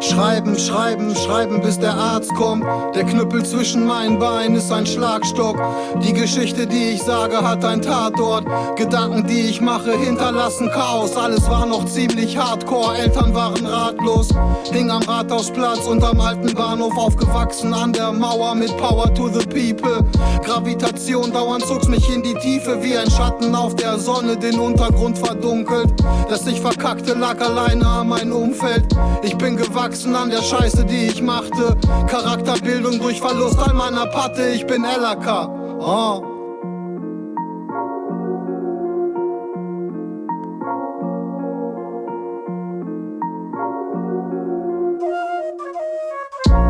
Schreiben, 0.00 0.58
schreiben, 0.58 1.16
schreiben, 1.16 1.62
bis 1.62 1.78
der 1.78 1.94
Arzt 1.94 2.34
kommt. 2.34 2.64
Der 2.94 3.04
Knüppel 3.04 3.44
zwischen 3.44 3.86
meinen 3.86 4.18
Beinen 4.18 4.56
ist 4.56 4.70
ein 4.70 4.86
Schlagstock. 4.86 5.56
Die 6.02 6.12
Geschichte, 6.12 6.66
die 6.66 6.90
ich 6.90 7.02
sage, 7.02 7.40
hat 7.40 7.64
ein 7.64 7.80
Tatort. 7.80 8.44
Gedanken, 8.76 9.26
die 9.26 9.40
ich 9.40 9.60
mache, 9.62 9.96
hinterlassen 9.96 10.70
Chaos. 10.70 11.16
Alles 11.16 11.48
war 11.48 11.64
noch 11.64 11.86
ziemlich 11.86 12.36
hardcore. 12.36 12.98
Eltern 12.98 13.34
waren 13.34 13.64
ratlos. 13.64 14.28
Hing 14.70 14.90
am 14.90 15.02
Rathausplatz 15.02 15.86
unterm 15.86 16.20
alten 16.20 16.54
Bahnhof 16.54 16.96
aufgewachsen 16.98 17.72
an 17.72 17.92
der 17.92 18.12
Mauer 18.12 18.54
mit 18.54 18.76
Power 18.76 19.12
to 19.14 19.28
the 19.28 19.46
People. 19.46 20.04
Gravitation 20.44 21.32
dauernd 21.32 21.64
zog's 21.64 21.88
mich 21.88 22.14
in 22.14 22.22
die 22.22 22.34
Tiefe 22.34 22.82
wie 22.82 22.96
ein 22.98 23.10
Schatten 23.10 23.54
auf 23.54 23.74
der 23.74 23.98
Sonne, 23.98 24.36
den 24.36 24.58
Untergrund 24.58 25.18
verdunkelt. 25.18 25.88
Das 26.28 26.46
ich 26.46 26.60
verkackte 26.60 27.14
lag 27.14 27.40
alleine 27.40 27.86
an 27.86 28.08
mein 28.08 28.30
Umfeld. 28.30 28.84
Ich 29.22 29.36
bin 29.36 29.56
gewachsen 29.56 29.85
an 29.86 30.30
der 30.30 30.42
Scheiße, 30.42 30.84
die 30.84 31.06
ich 31.06 31.22
machte. 31.22 31.76
Charakterbildung 32.08 32.98
durch 32.98 33.20
Verlust 33.20 33.56
all 33.58 33.72
meiner 33.72 34.06
Patte. 34.06 34.48
Ich 34.48 34.66
bin 34.66 34.82
LAK. 34.82 35.48
Oh. 35.78 36.22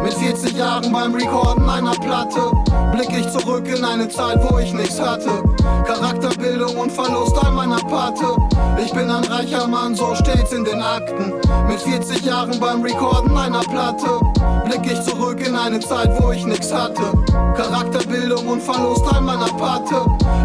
Mit 0.02 0.12
40 0.12 0.56
Jahren 0.56 0.92
beim 0.92 1.14
Recorden 1.14 1.70
einer 1.70 1.92
Platte 1.92 2.52
blick 2.92 3.08
ich 3.18 3.28
zurück 3.30 3.66
in 3.66 3.82
eine 3.82 4.10
Zeit, 4.10 4.38
wo 4.50 4.58
ich 4.58 4.74
nichts 4.74 5.00
hatte. 5.00 5.42
Charakterbildung 5.86 6.76
und 6.76 6.92
Verlust 6.92 7.34
all 7.42 7.52
meiner 7.52 7.78
Patte. 7.78 8.45
Ich 8.82 8.92
bin 8.92 9.10
ein 9.10 9.24
reicher 9.24 9.66
Mann, 9.66 9.94
so 9.94 10.14
steht's 10.14 10.52
in 10.52 10.64
den 10.64 10.80
Akten. 10.80 11.32
Mit 11.68 11.80
40 11.80 12.24
Jahren 12.24 12.58
beim 12.60 12.82
Recorden 12.82 13.36
einer 13.36 13.60
Platte 13.60 14.20
blick 14.64 14.92
ich 14.92 15.00
zurück 15.02 15.44
in 15.46 15.56
eine 15.56 15.80
Zeit, 15.80 16.10
wo 16.20 16.30
ich 16.32 16.44
nichts 16.44 16.72
hatte. 16.72 17.12
Charakterbildung 17.56 18.46
und 18.46 18.62
Verlust 18.62 19.04
all 19.12 19.20
meiner 19.20 19.52
Patte. 19.54 20.02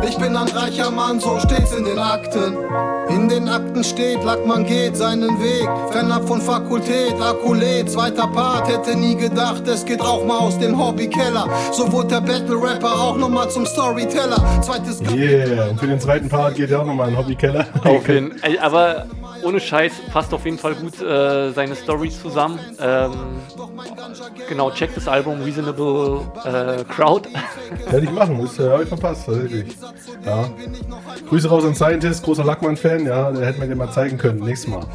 Ich 0.08 0.18
bin 0.18 0.36
ein 0.36 0.48
reicher 0.48 0.92
Mann, 0.92 1.20
so 1.20 1.40
steht's 1.40 1.74
in 1.74 1.86
den 1.86 2.00
Akten. 2.00 2.58
In 3.10 3.28
den 3.28 3.50
Akten 3.50 3.84
steht, 3.84 4.24
Lackmann 4.24 4.66
geht 4.66 4.96
seinen 4.96 5.42
Weg. 5.42 5.68
Fernab 5.92 6.28
von 6.28 6.42
Fakultät, 6.42 7.14
Akkulet, 7.22 7.90
zweiter 7.90 8.28
Part. 8.28 8.70
Hätte 8.70 8.98
nie 8.98 9.16
gedacht, 9.16 9.68
es 9.68 9.86
geht 9.86 10.02
auch 10.02 10.24
mal 10.26 10.40
aus 10.40 10.58
dem 10.58 10.78
Hobbykeller. 10.78 11.48
So 11.74 11.92
wurde 11.92 12.08
der 12.08 12.22
Battle-Rapper 12.22 12.94
auch 12.94 13.18
nochmal 13.18 13.50
zum 13.50 13.66
Storyteller. 13.66 14.38
Zweites 14.62 15.02
Yeah, 15.02 15.70
und 15.70 15.80
für 15.80 15.88
den 15.88 16.00
zweiten 16.00 16.30
Part 16.30 16.56
geht 16.56 16.70
ja 16.70 16.80
auch 16.80 16.86
nochmal 16.86 17.10
in 17.10 17.16
den 17.16 17.24
Hobbykeller. 17.24 17.66
Auf 18.02 18.08
jeden, 18.08 18.34
aber 18.60 19.06
ohne 19.44 19.60
Scheiß 19.60 19.94
passt 20.12 20.34
auf 20.34 20.46
jeden 20.46 20.58
Fall 20.58 20.76
gut 20.76 21.02
äh, 21.02 21.52
seine 21.52 21.76
Story 21.76 22.10
zusammen. 22.10 22.60
Ähm, 22.80 23.12
genau, 24.50 24.72
check 24.72 24.94
das 24.96 25.08
Album 25.08 25.42
Reasonable 25.42 26.22
äh, 26.44 26.84
Crowd. 26.86 27.30
Hätte 27.88 28.04
ich 28.04 28.12
machen, 28.12 28.40
äh, 28.40 28.70
habe 28.70 28.84
ich 28.84 28.90
verpasst, 28.90 29.26
tatsächlich. 29.26 29.76
Ja. 30.26 30.50
Grüße 31.30 31.50
raus 31.50 31.66
an 31.66 31.76
Scientist, 31.76 32.24
großer 32.24 32.44
Lackmann-Fan, 32.44 33.06
ja, 33.06 33.32
der 33.32 33.48
hätte 33.48 33.60
mir 33.60 33.68
den 33.68 33.78
mal 33.78 33.92
zeigen 33.92 34.18
können, 34.18 34.40
nächstes 34.40 34.70
Mal. 34.70 34.86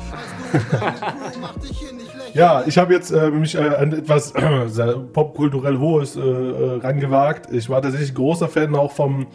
ja, 2.34 2.62
ich 2.66 2.78
habe 2.78 2.92
jetzt 2.92 3.10
äh, 3.10 3.30
mich 3.30 3.54
äh, 3.54 3.68
an 3.76 3.92
etwas 3.92 4.32
sehr 4.66 4.94
popkulturell 4.94 5.78
Hohes 5.78 6.16
äh, 6.16 6.20
äh, 6.20 6.80
rangewagt. 6.80 7.52
Ich 7.52 7.68
war 7.68 7.82
tatsächlich 7.82 8.14
großer 8.14 8.48
Fan 8.48 8.74
auch 8.74 8.92
vom, 8.92 9.26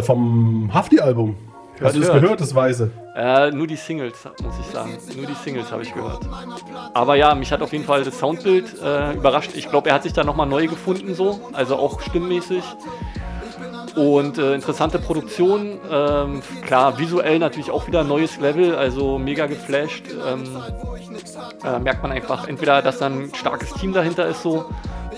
vom 0.00 0.70
Hafti-Album. 0.72 1.36
Hast 1.80 1.96
du 1.96 2.02
Hört, 2.02 2.20
gehört, 2.20 2.40
das 2.40 2.54
Weise? 2.54 2.90
Äh, 3.14 3.50
nur 3.50 3.66
die 3.66 3.76
Singles, 3.76 4.14
muss 4.42 4.54
ich 4.60 4.66
sagen. 4.66 4.96
Nur 5.14 5.26
die 5.26 5.34
Singles 5.34 5.70
habe 5.70 5.82
ich 5.82 5.92
gehört. 5.92 6.20
Aber 6.94 7.16
ja, 7.16 7.34
mich 7.34 7.52
hat 7.52 7.60
auf 7.62 7.72
jeden 7.72 7.84
Fall 7.84 8.04
das 8.04 8.18
Soundbild 8.18 8.80
äh, 8.82 9.12
überrascht. 9.12 9.50
Ich 9.54 9.68
glaube, 9.68 9.90
er 9.90 9.96
hat 9.96 10.02
sich 10.02 10.12
da 10.12 10.24
nochmal 10.24 10.46
neu 10.46 10.66
gefunden, 10.66 11.14
so. 11.14 11.40
Also 11.52 11.76
auch 11.76 12.00
stimmmäßig. 12.00 12.62
Und 13.94 14.36
äh, 14.38 14.54
interessante 14.54 14.98
Produktion. 14.98 15.78
Ähm, 15.90 16.42
klar, 16.66 16.98
visuell 16.98 17.38
natürlich 17.38 17.70
auch 17.70 17.86
wieder 17.86 18.00
ein 18.00 18.08
neues 18.08 18.38
Level, 18.38 18.74
also 18.74 19.18
mega 19.18 19.46
geflasht. 19.46 20.04
Ähm, 20.26 20.44
äh, 21.64 21.78
merkt 21.78 22.02
man 22.02 22.12
einfach 22.12 22.46
entweder, 22.48 22.82
dass 22.82 22.98
da 22.98 23.06
ein 23.06 23.32
starkes 23.34 23.72
Team 23.74 23.92
dahinter 23.92 24.26
ist, 24.26 24.42
so. 24.42 24.66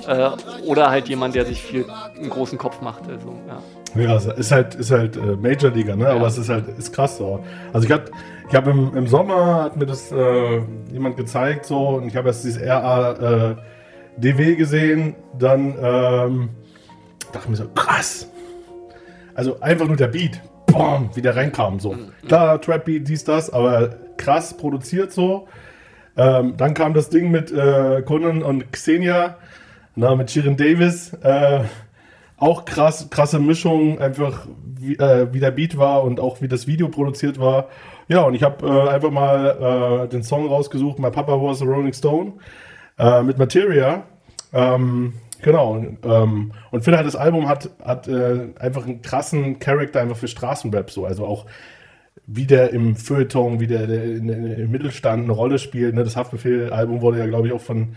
Äh, 0.07 0.31
oder 0.65 0.91
halt 0.91 1.09
jemand, 1.09 1.35
der 1.35 1.45
sich 1.45 1.61
viel 1.61 1.87
einen 2.17 2.31
großen 2.31 2.57
Kopf 2.57 2.81
macht. 2.81 3.03
Also, 3.09 3.35
ja. 3.49 3.61
Ja, 3.99 4.17
ist 4.17 4.53
halt, 4.53 4.75
ist 4.75 4.91
halt 4.91 5.17
äh, 5.17 5.37
Major 5.37 5.71
Liga, 5.71 5.97
ne? 5.97 6.09
Aber 6.09 6.27
es 6.27 6.39
ist 6.39 6.49
halt, 6.49 6.69
ist 6.79 6.93
krass 6.93 7.19
so. 7.19 7.45
Also 7.73 7.87
ich 7.87 7.93
hab, 7.93 8.11
ich 8.49 8.55
habe 8.55 8.71
im, 8.71 8.97
im 8.97 9.07
Sommer 9.07 9.65
hat 9.65 9.77
mir 9.77 9.87
das 9.87 10.13
äh, 10.13 10.61
jemand 10.93 11.17
gezeigt 11.17 11.67
so 11.67 11.89
und 11.97 12.09
ich 12.09 12.17
habe 12.17 12.29
erst 12.29 12.45
dieses 12.45 12.63
RA 12.63 13.57
äh, 14.21 14.55
gesehen, 14.55 15.15
dann 15.39 15.75
ähm, 15.81 16.49
dachte 17.33 17.51
mir 17.51 17.57
so, 17.57 17.69
krass. 17.69 18.29
Also 19.35 19.61
einfach 19.61 19.87
nur 19.87 19.97
der 19.97 20.09
Beat, 20.09 20.41
boom, 20.67 21.11
wie 21.15 21.23
der 21.23 21.37
reinkam 21.37 21.79
so. 21.79 21.97
Klar, 22.27 22.61
Trap 22.61 22.85
Beat, 22.85 23.09
dies, 23.09 23.25
das, 23.25 23.51
aber 23.51 23.91
krass 24.17 24.57
produziert 24.57 25.13
so. 25.13 25.47
Ähm, 26.17 26.55
dann 26.57 26.75
kam 26.75 26.95
das 26.95 27.11
Ding 27.11 27.31
mit 27.31 27.53
äh, 27.53 28.03
Conan 28.03 28.43
und 28.43 28.73
Xenia, 28.73 29.37
na, 29.95 30.17
mit 30.17 30.31
Shirin 30.31 30.57
Davis. 30.57 31.13
Äh, 31.23 31.61
auch 32.39 32.65
krass, 32.65 33.09
krasse 33.11 33.39
Mischung, 33.39 33.99
einfach 33.99 34.47
wie, 34.65 34.95
äh, 34.95 35.33
wie 35.33 35.41
der 35.41 35.51
Beat 35.51 35.77
war 35.77 36.05
und 36.05 36.21
auch 36.21 36.41
wie 36.41 36.49
das 36.49 36.67
Video 36.67 36.89
produziert 36.89 37.39
war. 37.39 37.69
Ja, 38.07 38.23
und 38.23 38.35
ich 38.35 38.43
habe 38.43 38.67
äh, 38.67 38.89
einfach 38.89 39.11
mal 39.11 40.05
äh, 40.05 40.09
den 40.09 40.23
Song 40.23 40.47
rausgesucht, 40.47 40.99
My 40.99 41.11
Papa 41.11 41.33
Was 41.33 41.63
a 41.63 41.65
Rolling 41.65 41.93
Stone, 41.93 42.35
äh, 42.99 43.23
mit 43.23 43.39
Materia. 43.39 44.05
Ähm, 44.53 45.15
genau, 45.43 45.85
ähm, 46.05 46.53
und 46.71 46.85
finde 46.85 46.97
halt, 46.97 47.07
das 47.07 47.17
Album 47.17 47.49
hat, 47.49 47.71
hat 47.85 48.09
äh, 48.09 48.49
einfach 48.59 48.87
einen 48.87 49.03
krassen 49.03 49.59
Charakter 49.59 50.01
einfach 50.01 50.17
für 50.17 50.29
Straßenrap 50.29 50.91
so, 50.91 51.05
also 51.05 51.27
auch 51.27 51.47
wie 52.27 52.47
der 52.47 52.71
im 52.73 52.95
Feuilleton, 52.95 53.59
wie 53.59 53.67
der, 53.67 53.87
der 53.87 54.05
in, 54.05 54.29
im 54.29 54.71
Mittelstand 54.71 55.25
eine 55.25 55.33
Rolle 55.33 55.59
spielt. 55.59 55.95
Ne? 55.95 56.05
Das 56.05 56.17
Haftbefehl-Album 56.17 57.01
wurde 57.01 57.19
ja, 57.19 57.27
glaube 57.27 57.49
ich, 57.49 57.55
auch 57.55 57.61
von 57.61 57.97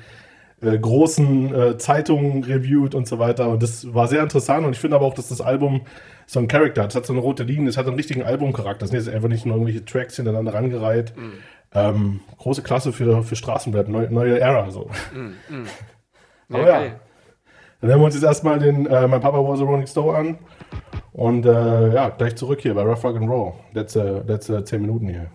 äh, 0.62 0.78
großen 0.78 1.53
äh, 1.53 1.78
Zeitungen 1.78 2.43
reviewed 2.43 2.95
und 2.95 3.07
so 3.07 3.20
weiter. 3.20 3.49
Und 3.49 3.64
das 3.64 3.93
war 3.93 4.07
sehr 4.07 4.22
interessant. 4.24 4.66
Und 4.66 4.74
ich 4.74 4.80
finde 4.80 4.95
aber 4.95 5.05
auch, 5.05 5.14
dass 5.14 5.30
das 5.30 5.41
Album 5.41 5.82
so 6.28 6.39
einen 6.39 6.47
Charakter 6.47 6.84
hat. 6.84 6.91
Es 6.91 6.95
hat 6.95 7.05
so 7.05 7.14
eine 7.14 7.22
rote 7.22 7.43
Linie, 7.43 7.70
es 7.70 7.78
hat 7.78 7.88
einen 7.88 7.95
richtigen 7.95 8.24
Albumcharakter. 8.24 8.86
Es 8.86 8.91
sind 8.91 8.99
jetzt 8.99 9.14
einfach 9.14 9.28
nicht 9.30 9.45
nur 9.45 9.55
irgendwelche 9.55 9.84
Tracks 9.86 10.16
hintereinander 10.16 10.53
rangereiht. 10.53 11.16
Mhm. 11.18 11.34
Ähm, 11.74 12.20
große 12.38 12.62
Klasse 12.64 12.91
für, 12.93 13.24
für 13.24 13.36
Straßenrap, 13.36 13.88
neu, 13.88 14.07
neue 14.09 14.39
Ära. 14.39 14.72
So. 14.72 14.89
Mhm, 15.14 15.36
mhm. 15.49 15.66
Aber 16.53 16.64
Okay. 16.64 16.86
ja. 16.88 16.91
Dann 17.80 17.89
hören 17.89 17.99
wir 18.01 18.05
uns 18.05 18.16
jetzt 18.16 18.24
erstmal 18.24 18.59
den 18.59 18.86
äh, 18.86 19.07
Mein 19.07 19.22
Papa 19.22 19.38
Was 19.39 19.59
a 19.59 19.64
Rolling 19.64 19.88
Stone 19.88 20.16
an. 20.18 20.38
Und 21.14 21.45
äh, 21.45 21.93
ja, 21.93 22.09
gleich 22.09 22.36
zurück 22.36 22.59
hier 22.62 22.76
bei 22.76 22.84
Rough 22.84 23.03
Rock 23.03 23.16
and 23.16 23.30
Roll. 23.30 23.53
Letzte, 23.74 24.24
letzte 24.28 24.64
10 24.64 24.82
Minuten 24.82 25.07
hier. 25.07 25.28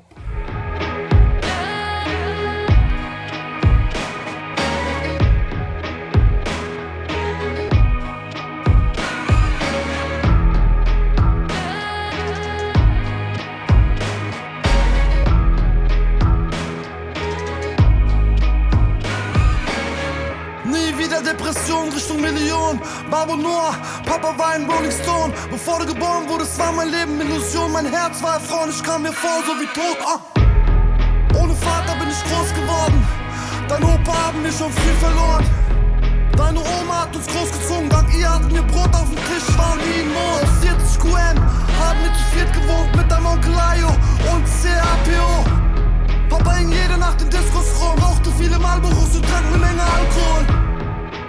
Papa 24.05 24.39
war 24.39 24.51
ein 24.55 24.69
Rolling 24.71 24.91
Stone. 24.91 25.33
Bevor 25.51 25.81
du 25.81 25.87
geboren 25.87 26.29
wurdest, 26.29 26.59
war 26.59 26.73
mein 26.73 26.91
Leben 26.91 27.21
Illusion. 27.21 27.73
Mein 27.73 27.87
Herz 27.87 28.23
war 28.23 28.41
und 28.63 28.71
ich 28.71 28.83
kam 28.83 29.03
mir 29.03 29.13
vor, 29.13 29.43
so 29.47 29.53
wie 29.61 29.67
tot. 29.67 29.99
Ah. 30.05 30.21
Ohne 31.41 31.55
Vater 31.55 31.95
bin 31.99 32.09
ich 32.09 32.23
groß 32.31 32.55
geworden. 32.55 33.07
Dein 33.69 33.83
Opa 33.83 34.13
haben 34.27 34.43
wir 34.43 34.53
schon 34.53 34.73
viel 34.73 34.95
verloren. 35.01 35.45
Deine 36.37 36.61
Oma 36.61 37.03
hat 37.03 37.17
uns 37.17 37.27
großgezogen, 37.27 37.89
dank 37.89 38.13
ihr 38.15 38.31
hatten 38.31 38.55
wir 38.55 38.63
Brot 38.63 38.95
auf 38.95 39.09
dem 39.09 39.17
Tisch, 39.17 39.57
waren 39.57 39.79
nie 39.79 40.03
im 40.03 40.13
Mond. 40.13 40.47
40 40.61 41.01
QM, 41.01 41.37
haben 41.81 42.01
wir 42.03 42.13
zu 42.13 42.25
viert 42.33 42.53
gewohnt 42.53 42.95
mit 42.95 43.11
deinem 43.11 43.27
Onkel 43.27 43.55
Ayo 43.59 43.89
und 43.89 44.45
CAPO. 44.45 45.45
Papa 46.29 46.53
hing 46.57 46.71
jede 46.71 46.99
Nacht 46.99 47.23
in 47.23 47.31
Diskos 47.31 47.81
rum, 47.81 47.99
rauchte 48.03 48.31
viele 48.39 48.59
Marlboros 48.59 49.17
und 49.17 49.27
trank 49.27 49.47
eine 49.47 49.59
Menge 49.59 49.83
Alkohol. 49.83 50.76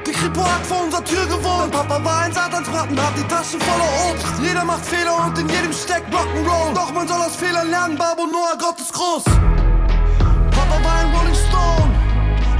Die 0.08 0.14
Kripo 0.14 0.42
hat 0.42 0.66
vor 0.66 0.84
unserer 0.86 1.04
Tür 1.04 1.26
gewohnt. 1.26 1.70
Papa 1.70 2.02
war 2.02 2.20
ein 2.20 2.32
Satansbraten, 2.32 2.98
hat 2.98 3.12
die 3.18 3.28
Taschen 3.28 3.60
voller 3.60 4.10
Obst. 4.10 4.26
Jeder 4.42 4.64
macht 4.64 4.86
Fehler 4.86 5.26
und 5.26 5.38
in 5.38 5.50
jedem 5.50 5.74
steckt 5.74 6.08
Rock'n'Roll. 6.16 6.74
Doch 6.74 6.94
man 6.94 7.06
soll 7.10 7.22
aus 7.22 7.36
Fehlern 7.36 7.70
lernen, 7.70 7.98
Babo 7.98 8.26
Noah, 8.26 8.56
Gott 8.58 8.80
ist 8.80 8.94
groß. 8.94 9.26
Papa 9.26 10.78
war 10.82 10.96
ein 11.02 11.14
Rolling 11.14 11.36
Stone 11.36 11.92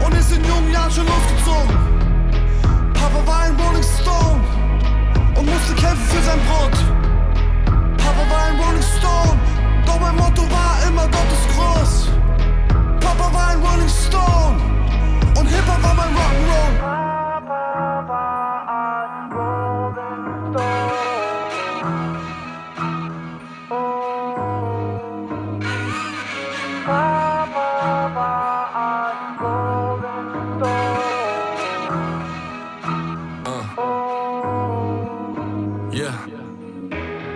und 0.06 0.14
ist 0.20 0.30
in 0.34 0.44
jungen 0.44 0.74
Jahren 0.74 0.92
schon 0.92 1.08
losgezogen. 1.08 1.72
Papa 2.94 3.26
war 3.26 3.40
ein 3.44 3.56
Rolling 3.56 3.88
Stone 4.02 4.44
und 5.38 5.46
musste 5.46 5.74
kämpfen 5.76 6.06
für 6.06 6.24
sein 6.24 6.42
Brot. 6.48 6.76
Papa 7.96 8.30
war 8.30 8.44
ein 8.48 8.60
Rolling 8.60 8.88
Stone, 9.00 9.40
doch 9.86 10.00
mein 10.02 10.18
Motto 10.18 10.42
war 10.52 10.84
immer 10.86 11.08
Gott 11.08 11.32
ist 11.32 11.48
groß. 11.56 12.10
Papa 13.00 13.34
war 13.34 13.48
ein 13.52 13.64
Rolling 13.64 13.94
Stone 14.06 14.60
und 15.40 15.48
Hip-Hop 15.48 15.82
war 15.82 15.94
mein 15.94 16.10
Rock'n'Roll. 16.10 17.07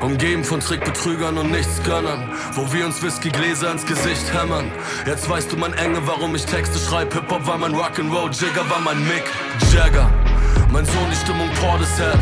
Umgeben 0.02 0.44
von 0.44 0.60
Trickbetrügern 0.60 1.38
und 1.38 1.52
Nichtsgönnern, 1.52 2.32
wo 2.54 2.74
wir 2.74 2.88
uns 2.88 3.04
Whiskygläser 3.04 3.72
ins 3.72 3.86
Gesicht 3.86 4.34
hämmern. 4.34 4.72
Jetzt 5.06 5.30
weißt 5.30 5.52
du, 5.52 5.58
mein 5.58 5.74
Enge, 5.74 6.00
warum 6.08 6.36
ich 6.36 6.46
Texte 6.46 6.80
schreibe. 6.80 7.14
Hip-Hop 7.14 7.46
war 7.46 7.60
mein 7.60 7.76
Rock'n'Roll, 7.76 8.32
Jigger 8.32 8.68
war 8.68 8.80
mein 8.84 9.00
Mick 9.04 9.24
Jagger. 9.72 10.10
Mein 10.72 10.86
Sohn, 10.86 11.10
die 11.12 11.16
Stimmung 11.16 11.50
Portishead. 11.52 12.18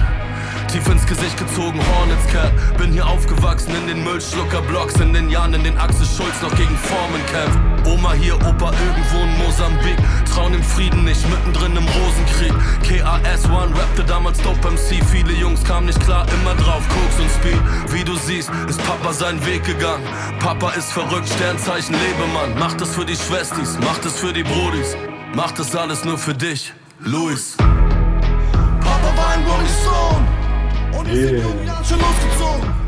Tief 0.69 0.85
ins 0.87 1.05
Gesicht 1.05 1.37
gezogen, 1.37 1.79
Hornets 1.95 2.27
Cat. 2.27 2.51
Bin 2.77 2.91
hier 2.91 3.07
aufgewachsen 3.07 3.73
in 3.75 3.87
den 3.87 4.03
Müllschlucker-Blocks, 4.03 4.95
in 4.95 5.13
den 5.13 5.29
Jahren, 5.29 5.53
in 5.53 5.63
den 5.63 5.77
Axel 5.77 6.05
Schulz 6.05 6.41
noch 6.41 6.55
gegen 6.55 6.77
Formen 6.77 7.25
kämpft. 7.31 7.68
Oma 7.89 8.13
hier, 8.13 8.35
Opa 8.35 8.71
irgendwo 8.71 9.23
in 9.23 9.37
Mosambik. 9.39 9.97
Trauen 10.31 10.53
im 10.53 10.63
Frieden 10.63 11.03
nicht, 11.05 11.27
mittendrin 11.29 11.75
im 11.75 11.87
Rosenkrieg. 11.87 12.53
KRS-One 12.83 13.75
rappte 13.75 14.03
damals 14.03 14.37
Dope 14.39 14.69
MC. 14.69 15.03
Viele 15.11 15.33
Jungs 15.33 15.63
kamen 15.63 15.87
nicht 15.87 15.99
klar, 16.01 16.25
immer 16.33 16.53
drauf, 16.55 16.83
Koks 16.87 17.19
und 17.19 17.31
Speed. 17.31 17.59
Wie 17.93 18.03
du 18.03 18.15
siehst, 18.15 18.51
ist 18.67 18.83
Papa 18.83 19.11
seinen 19.11 19.43
Weg 19.45 19.63
gegangen. 19.63 20.03
Papa 20.39 20.71
ist 20.71 20.91
verrückt, 20.91 21.27
Sternzeichen 21.29 21.95
Lebemann. 21.95 22.57
Macht 22.59 22.79
es 22.81 22.93
für 22.93 23.05
die 23.05 23.15
Schwestis, 23.15 23.77
macht 23.79 24.05
es 24.05 24.19
für 24.19 24.33
die 24.33 24.43
Brudis. 24.43 24.95
Macht 25.33 25.57
es 25.59 25.75
alles 25.75 26.05
nur 26.05 26.17
für 26.17 26.33
dich, 26.33 26.73
Luis. 26.99 27.55
Papa 27.57 29.17
war 29.17 29.29
ein 29.33 29.43
Rolling 29.45 29.67
Stone 29.81 30.99
und 30.99 31.07
in 31.07 31.19
Yeah. 31.19 31.65
Jahren 31.65 31.85
schon 31.85 31.99
losgezogen. 31.99 32.78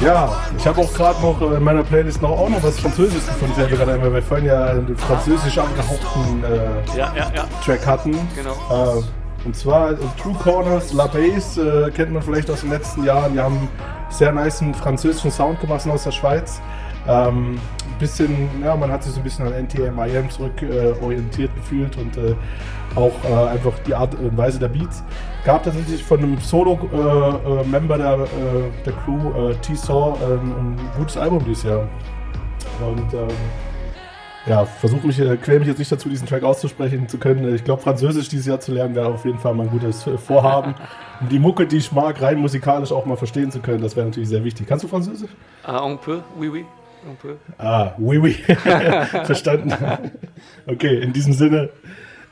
Ja, 0.00 0.30
ich 0.58 0.66
habe 0.66 0.80
auch 0.82 0.92
gerade 0.92 1.20
noch 1.22 1.40
in 1.40 1.62
meiner 1.62 1.82
Playlist 1.82 2.20
noch 2.20 2.30
auch 2.30 2.50
noch 2.50 2.62
was 2.62 2.78
Französisches 2.78 3.26
gefunden, 3.26 3.54
wir 3.56 3.66
gerade 3.66 3.92
einmal, 3.92 4.08
weil 4.08 4.16
wir 4.16 4.22
vorhin 4.22 4.46
ja 4.46 4.66
einen 4.66 4.96
französisch 4.96 5.56
angehauchten 5.56 6.44
äh, 6.44 6.98
Ja, 6.98 7.12
ja, 7.16 7.32
ja. 7.34 7.44
Track 7.64 7.86
hatten. 7.86 8.14
Genau. 8.34 8.98
Äh, 8.98 9.02
und 9.46 9.56
zwar 9.56 9.92
äh, 9.92 9.96
True 10.20 10.34
Corners, 10.42 10.92
La 10.92 11.06
Bass, 11.06 11.56
äh, 11.56 11.90
kennt 11.92 12.12
man 12.12 12.22
vielleicht 12.22 12.50
aus 12.50 12.60
den 12.60 12.70
letzten 12.70 13.04
Jahren. 13.04 13.32
Die 13.32 13.40
haben 13.40 13.68
sehr 14.10 14.32
nice 14.32 14.62
französischen 14.80 15.30
Sound 15.30 15.60
gemacht 15.60 15.88
aus 15.88 16.04
der 16.04 16.12
Schweiz. 16.12 16.60
Ähm, 17.08 17.58
bisschen, 17.98 18.48
ja, 18.62 18.76
man 18.76 18.90
hat 18.90 19.02
sich 19.02 19.12
so 19.12 19.20
ein 19.20 19.22
bisschen 19.22 19.46
an 19.46 19.52
NTM 19.66 20.30
zurück 20.30 20.60
äh, 20.62 20.92
orientiert 21.02 21.54
gefühlt 21.54 21.96
und 21.96 22.16
äh, 22.16 22.34
auch 22.94 23.12
äh, 23.24 23.50
einfach 23.50 23.72
die 23.86 23.94
Art 23.94 24.14
und 24.16 24.36
Weise 24.36 24.58
der 24.58 24.68
Beats. 24.68 25.02
Gab 25.46 25.62
tatsächlich 25.62 26.02
von 26.02 26.18
einem 26.18 26.38
Solo-Member 26.38 27.98
der, 27.98 28.14
äh, 28.14 28.84
der 28.84 28.92
Crew, 28.94 29.50
äh, 29.50 29.54
T-Saw, 29.54 30.18
äh, 30.20 30.34
ein 30.34 30.76
gutes 30.98 31.16
Album 31.16 31.44
dieses 31.44 31.62
Jahr. 31.62 31.88
Und 32.80 33.14
ähm, 33.14 33.28
ja, 34.46 34.64
versuche 34.64 35.06
mich, 35.06 35.18
quäle 35.42 35.60
mich 35.60 35.68
jetzt 35.68 35.78
nicht 35.78 35.92
dazu, 35.92 36.08
diesen 36.08 36.26
Track 36.26 36.42
auszusprechen 36.42 37.08
zu 37.08 37.18
können. 37.18 37.54
Ich 37.54 37.62
glaube, 37.62 37.80
Französisch 37.80 38.28
dieses 38.28 38.46
Jahr 38.46 38.58
zu 38.58 38.72
lernen 38.72 38.96
wäre 38.96 39.06
auf 39.06 39.24
jeden 39.24 39.38
Fall 39.38 39.54
mal 39.54 39.62
ein 39.62 39.70
gutes 39.70 40.02
Vorhaben. 40.26 40.74
um 41.20 41.28
die 41.28 41.38
Mucke, 41.38 41.64
die 41.64 41.76
ich 41.76 41.92
mag, 41.92 42.20
rein 42.20 42.40
musikalisch 42.40 42.90
auch 42.90 43.06
mal 43.06 43.16
verstehen 43.16 43.52
zu 43.52 43.60
können, 43.60 43.82
das 43.82 43.94
wäre 43.94 44.06
natürlich 44.06 44.28
sehr 44.28 44.42
wichtig. 44.42 44.66
Kannst 44.66 44.82
du 44.82 44.88
Französisch? 44.88 45.30
Ah, 45.62 45.80
on 45.84 45.96
peut, 45.96 46.22
oui, 46.36 46.48
oui. 46.48 46.64
On 47.08 47.14
peut. 47.14 47.36
Ah, 47.56 47.92
oui, 47.98 48.18
oui. 48.18 48.32
Verstanden. 49.24 49.72
Okay, 50.66 51.00
in 51.00 51.12
diesem 51.12 51.34
Sinne, 51.34 51.70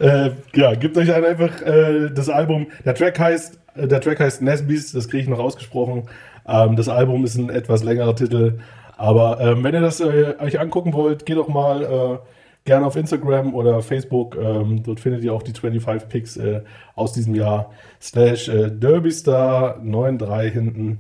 äh, 0.05 0.31
ja, 0.55 0.75
gebt 0.75 0.97
euch 0.99 1.13
ein 1.13 1.25
einfach 1.25 1.63
äh, 1.63 2.11
das 2.11 2.29
Album. 2.29 2.67
Der 2.85 2.95
Track 2.95 3.19
heißt, 3.19 3.59
äh, 3.77 3.89
der 3.89 4.01
Track 4.01 4.21
heißt 4.21 4.43
Nesbys, 4.43 4.93
das 4.93 5.09
kriege 5.09 5.23
ich 5.23 5.29
noch 5.29 5.39
ausgesprochen. 5.39 6.05
Ähm, 6.47 6.77
das 6.77 6.89
Album 6.89 7.25
ist 7.25 7.37
ein 7.37 7.49
etwas 7.49 7.83
längerer 7.83 8.15
Titel. 8.15 8.59
Aber 8.97 9.41
ähm, 9.41 9.65
wenn 9.65 9.75
ihr 9.75 9.81
das 9.81 10.01
äh, 10.01 10.35
euch 10.39 10.61
angucken 10.61 10.93
wollt, 10.93 11.25
geht 11.25 11.39
doch 11.39 11.49
mal 11.49 11.83
äh, 11.83 12.19
gerne 12.65 12.87
auf 12.87 12.97
Instagram 12.97 13.55
oder 13.55 13.81
Facebook. 13.81 14.37
Ähm, 14.37 14.83
dort 14.83 15.01
findet 15.01 15.25
ihr 15.25 15.33
auch 15.33 15.43
die 15.43 15.53
25 15.53 16.09
Picks 16.09 16.37
äh, 16.37 16.61
aus 16.95 17.13
diesem 17.15 17.35
Jahr. 17.35 17.71
Slash 18.01 18.49
äh, 18.49 18.71
Derbystar 18.71 19.81
93 19.83 20.53
hinten. 20.53 20.99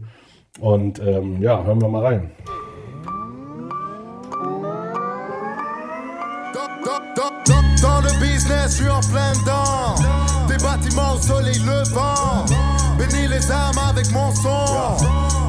Und 0.60 0.98
ähm, 1.00 1.42
ja, 1.42 1.62
hören 1.62 1.82
wir 1.82 1.88
mal 1.88 2.04
rein. 2.04 2.30
Business, 8.34 8.72
je 8.72 8.82
suis 8.82 8.88
en 8.88 9.00
plein 9.00 9.32
dedans. 9.32 9.94
Des 10.48 10.56
bâtiments 10.56 11.14
au 11.14 11.20
soleil 11.20 11.58
levant. 11.60 12.44
Bénis 12.98 13.28
les 13.28 13.50
âmes 13.50 13.78
avec 13.88 14.10
mon 14.10 14.34
son. 14.34 14.98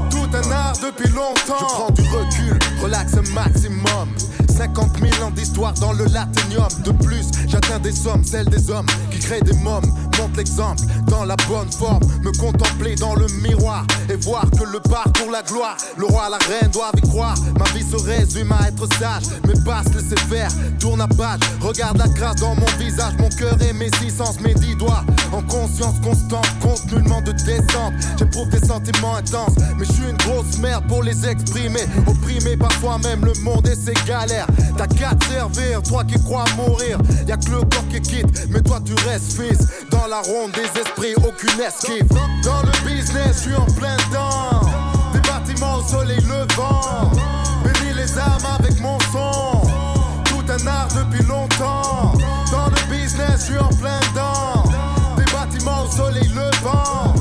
Tout 0.09 0.29
un 0.33 0.51
art 0.51 0.73
depuis 0.81 1.11
longtemps. 1.11 1.59
Je 1.59 1.65
prends 1.65 1.91
du 1.91 2.01
recul, 2.03 2.59
relax 2.81 3.13
un 3.15 3.33
maximum. 3.33 4.09
50 4.55 4.99
000 4.99 5.27
ans 5.27 5.31
d'histoire 5.31 5.73
dans 5.73 5.93
le 5.93 6.05
latinium. 6.05 6.67
De 6.83 6.91
plus, 6.91 7.25
j'atteins 7.47 7.79
des 7.79 7.91
sommes, 7.91 8.23
celles 8.23 8.49
des 8.49 8.69
hommes 8.69 8.85
qui 9.11 9.19
créent 9.19 9.41
des 9.41 9.57
mômes. 9.57 9.91
L'exemple 10.37 10.83
dans 11.07 11.23
la 11.23 11.37
bonne 11.47 11.71
forme. 11.71 12.01
Me 12.21 12.31
contempler 12.37 12.95
dans 12.95 13.15
le 13.15 13.25
miroir 13.41 13.85
et 14.09 14.15
voir 14.17 14.43
que 14.51 14.65
le 14.65 14.81
parcours, 14.81 15.31
la 15.31 15.43
gloire, 15.43 15.77
le 15.95 16.05
roi, 16.07 16.29
la 16.29 16.37
reine 16.37 16.69
doivent 16.71 16.95
y 16.97 17.07
croire. 17.07 17.35
Ma 17.57 17.63
vie 17.71 17.85
se 17.89 17.95
résume 17.95 18.51
à 18.51 18.67
être 18.67 18.85
sage. 18.99 19.23
Mes 19.47 19.57
basses, 19.61 19.93
laissez 19.93 20.19
faire, 20.27 20.49
tourne 20.77 20.99
à 20.99 21.07
page. 21.07 21.39
Regarde 21.61 21.97
la 21.97 22.09
grâce 22.09 22.41
dans 22.41 22.53
mon 22.53 22.65
visage, 22.77 23.13
mon 23.17 23.29
cœur 23.29 23.55
et 23.61 23.71
mes 23.71 23.89
six 24.01 24.11
sens, 24.11 24.41
mes 24.41 24.53
dix 24.55 24.75
doigts. 24.75 25.05
En 25.31 25.41
conscience 25.43 25.95
constante, 26.03 26.47
compte 26.61 26.85
nullement 26.91 27.21
de 27.21 27.31
descente. 27.31 27.93
J'éprouve 28.19 28.49
des 28.49 28.65
sentiments 28.65 29.15
intenses, 29.15 29.55
mais 29.77 29.85
je 29.85 29.93
suis 29.93 30.09
une 30.09 30.17
grosse 30.17 30.57
merde 30.57 30.85
pour 30.89 31.01
les 31.01 31.25
exprimer. 31.25 31.85
Opprimé 32.07 32.57
par 32.57 32.73
soi-même, 32.81 33.23
le 33.23 33.33
monde 33.41 33.67
et 33.67 33.75
ses 33.75 33.93
galères. 34.05 34.47
T'as 34.77 34.87
qu'à 34.87 35.15
te 35.15 35.25
servir, 35.25 35.81
toi 35.81 36.03
qui 36.03 36.21
crois 36.21 36.43
mourir. 36.57 36.97
Y'a 37.25 37.37
que 37.37 37.51
le 37.51 37.59
corps 37.59 37.87
qui 37.89 38.01
quitte, 38.01 38.49
mais 38.49 38.61
toi 38.61 38.81
tu 38.83 38.93
restes 39.07 39.41
fils. 39.41 39.59
Dans 39.91 40.04
la 40.07 40.21
ronde 40.21 40.51
des 40.51 40.79
esprits, 40.79 41.15
aucune 41.15 41.59
esquive. 41.61 42.07
Dans 42.43 42.61
le 42.61 42.71
business, 42.87 43.37
je 43.37 43.49
suis 43.49 43.55
en 43.55 43.65
plein 43.65 43.97
temps. 44.11 44.61
Des 45.13 45.19
bâtiments 45.21 45.77
au 45.77 45.83
soleil 45.83 46.19
levant. 46.21 47.11
Bénis 47.63 47.93
les 47.95 48.17
âmes 48.17 48.45
avec 48.59 48.79
mon 48.81 48.97
son. 49.11 49.61
Tout 50.25 50.43
un 50.49 50.67
art 50.67 50.87
depuis 50.89 51.23
longtemps. 51.25 52.13
Dans 52.51 52.67
le 52.67 52.95
business, 52.95 53.39
je 53.39 53.43
suis 53.45 53.57
en 53.57 53.69
plein 53.69 53.99
dedans. 54.11 54.63
Des 55.17 55.25
bâtiments 55.31 55.83
au 55.83 55.91
soleil 55.91 56.29
levant. 56.29 57.13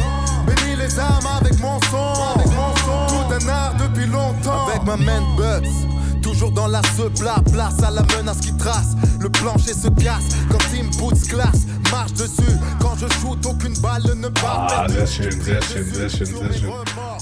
Bénis 0.47 0.77
les 0.77 0.99
âmes 0.99 1.29
avec 1.41 1.59
mon 1.61 1.81
son. 1.91 2.15
Tout 3.09 3.35
un 3.35 3.49
art 3.49 3.75
depuis 3.79 4.07
longtemps. 4.07 4.69
Avec 4.69 4.85
ma 4.85 4.97
main 4.97 5.23
bugs. 5.37 5.63
Toujours 6.45 6.53
dans 6.53 6.67
la 6.67 6.83
plat, 7.19 7.37
place 7.51 7.83
à 7.83 7.91
la 7.91 8.03
menace 8.03 8.41
qui 8.41 8.55
trace. 8.59 8.97
Le 9.19 9.31
plancher 9.31 9.73
se 9.73 9.89
casse 9.89 10.37
quand 10.51 10.59
Team 10.71 10.91
Boots 10.99 11.27
glace. 11.27 11.65
Marche 11.91 12.13
dessus 12.13 12.59
quand 12.81 12.97
je 12.97 13.07
shoot, 13.15 13.47
aucune 13.47 13.75
balle 13.81 14.15
ne 14.15 14.29
part. 14.29 14.71
Ah, 14.77 14.89
sehr 14.89 15.07
schön, 15.07 15.41
sehr 15.41 15.63
schön, 15.63 15.85
sehr 15.85 16.11
schön, 16.11 16.27
sehr 16.27 16.53
schön. 16.53 16.71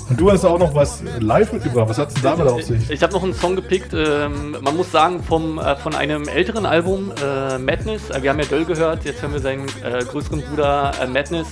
Und 0.09 0.21
du 0.21 0.31
hast 0.31 0.45
auch 0.45 0.59
noch 0.59 0.75
was 0.75 1.03
live 1.21 1.53
mitgebracht. 1.53 1.89
Was 1.89 1.99
hat's 1.99 2.15
denn 2.15 2.23
damit 2.25 2.49
auf 2.49 2.63
sich? 2.63 2.91
Ich 2.91 3.03
habe 3.03 3.13
noch 3.13 3.23
einen 3.23 3.35
Song 3.35 3.55
gepickt. 3.55 3.95
Ähm, 3.95 4.57
man 4.61 4.77
muss 4.77 4.91
sagen, 4.91 5.23
vom, 5.23 5.59
äh, 5.59 5.77
von 5.77 5.95
einem 5.95 6.27
älteren 6.27 6.67
Album, 6.67 7.13
äh, 7.23 7.59
Madness. 7.59 8.11
Äh, 8.11 8.23
wir 8.23 8.31
haben 8.31 8.41
ja 8.41 8.47
Döll 8.47 8.65
gehört, 8.65 9.05
jetzt 9.05 9.23
hören 9.23 9.35
wir 9.35 9.41
seinen 9.41 9.69
äh, 9.85 10.05
größeren 10.05 10.43
Bruder 10.43 10.93
äh, 11.01 11.07
Madness. 11.07 11.47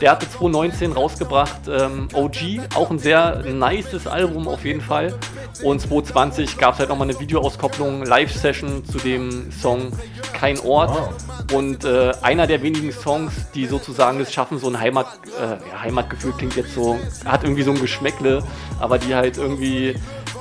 Der 0.00 0.10
hatte 0.10 0.28
2019 0.28 0.92
rausgebracht 0.92 1.68
ähm, 1.68 2.08
OG, 2.12 2.74
auch 2.74 2.90
ein 2.90 2.98
sehr 2.98 3.42
nices 3.44 4.06
Album 4.06 4.48
auf 4.48 4.64
jeden 4.64 4.80
Fall. 4.80 5.14
Und 5.62 5.80
2020 5.80 6.58
gab 6.58 6.74
es 6.74 6.80
halt 6.80 6.88
nochmal 6.88 7.08
eine 7.08 7.13
Videoauskopplung, 7.18 8.04
Live-Session 8.04 8.84
zu 8.84 8.98
dem 8.98 9.50
Song 9.52 9.92
Kein 10.32 10.58
Ort. 10.60 11.14
Und 11.52 11.84
äh, 11.84 12.12
einer 12.22 12.46
der 12.46 12.62
wenigen 12.62 12.92
Songs, 12.92 13.32
die 13.54 13.66
sozusagen 13.66 14.20
es 14.20 14.32
schaffen, 14.32 14.58
so 14.58 14.68
ein 14.68 14.80
Heimat, 14.80 15.06
äh, 15.38 15.68
ja, 15.68 15.82
Heimatgefühl 15.82 16.32
klingt 16.32 16.56
jetzt 16.56 16.74
so, 16.74 16.98
hat 17.24 17.44
irgendwie 17.44 17.62
so 17.62 17.70
ein 17.70 17.80
Geschmäckle, 17.80 18.42
aber 18.80 18.98
die 18.98 19.14
halt 19.14 19.36
irgendwie, 19.36 19.94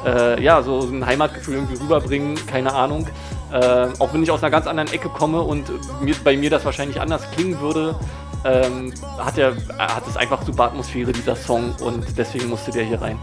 äh, 0.06 0.42
ja, 0.42 0.62
so 0.62 0.80
ein 0.80 1.06
Heimatgefühl 1.06 1.56
irgendwie 1.56 1.82
rüberbringen, 1.82 2.36
keine 2.48 2.74
Ahnung. 2.74 3.08
Äh, 3.52 3.88
auch 4.00 4.14
wenn 4.14 4.24
ich 4.24 4.32
aus 4.32 4.42
einer 4.42 4.52
ganz 4.52 4.66
anderen 4.66 4.92
Ecke 4.92 5.10
komme 5.10 5.42
und 5.42 5.70
mir, 6.02 6.16
bei 6.24 6.36
mir 6.38 6.50
das 6.50 6.66
wahrscheinlich 6.66 7.00
anders 7.00 7.30
klingen 7.32 7.60
würde, 7.60 7.96
ähm, 8.46 8.94
hat, 9.18 9.38
er, 9.38 9.56
hat 9.78 10.08
es 10.08 10.18
einfach 10.18 10.44
super 10.44 10.66
Atmosphäre, 10.66 11.12
dieser 11.12 11.36
Song, 11.36 11.76
und 11.82 12.18
deswegen 12.18 12.50
musste 12.50 12.72
der 12.72 12.84
hier 12.84 13.02
rein. 13.02 13.20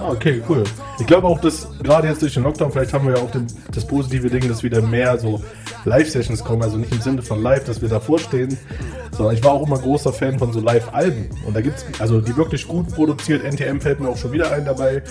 Ah, 0.00 0.10
okay, 0.10 0.40
cool. 0.48 0.62
Ich 1.00 1.06
glaube 1.06 1.26
auch, 1.26 1.40
dass 1.40 1.68
gerade 1.82 2.06
jetzt 2.08 2.22
durch 2.22 2.34
den 2.34 2.44
Lockdown, 2.44 2.70
vielleicht 2.70 2.92
haben 2.92 3.06
wir 3.06 3.16
ja 3.16 3.22
auch 3.22 3.30
den, 3.30 3.46
das 3.72 3.84
positive 3.84 4.30
Ding, 4.30 4.48
dass 4.48 4.62
wieder 4.62 4.80
mehr 4.80 5.18
so 5.18 5.42
Live-Sessions 5.84 6.44
kommen. 6.44 6.62
Also 6.62 6.76
nicht 6.76 6.92
im 6.92 7.00
Sinne 7.00 7.22
von 7.22 7.42
live, 7.42 7.64
dass 7.64 7.82
wir 7.82 7.88
davor 7.88 8.18
stehen, 8.20 8.56
sondern 9.10 9.34
ich 9.34 9.42
war 9.42 9.52
auch 9.52 9.66
immer 9.66 9.78
großer 9.78 10.12
Fan 10.12 10.38
von 10.38 10.52
so 10.52 10.60
Live-Alben. 10.60 11.30
Und 11.44 11.56
da 11.56 11.60
gibt's 11.60 11.84
also 11.98 12.20
die 12.20 12.36
wirklich 12.36 12.68
gut 12.68 12.94
produziert. 12.94 13.42
NTM 13.42 13.80
fällt 13.80 13.98
mir 13.98 14.08
auch 14.08 14.16
schon 14.16 14.32
wieder 14.32 14.52
ein 14.52 14.64
dabei. 14.64 15.02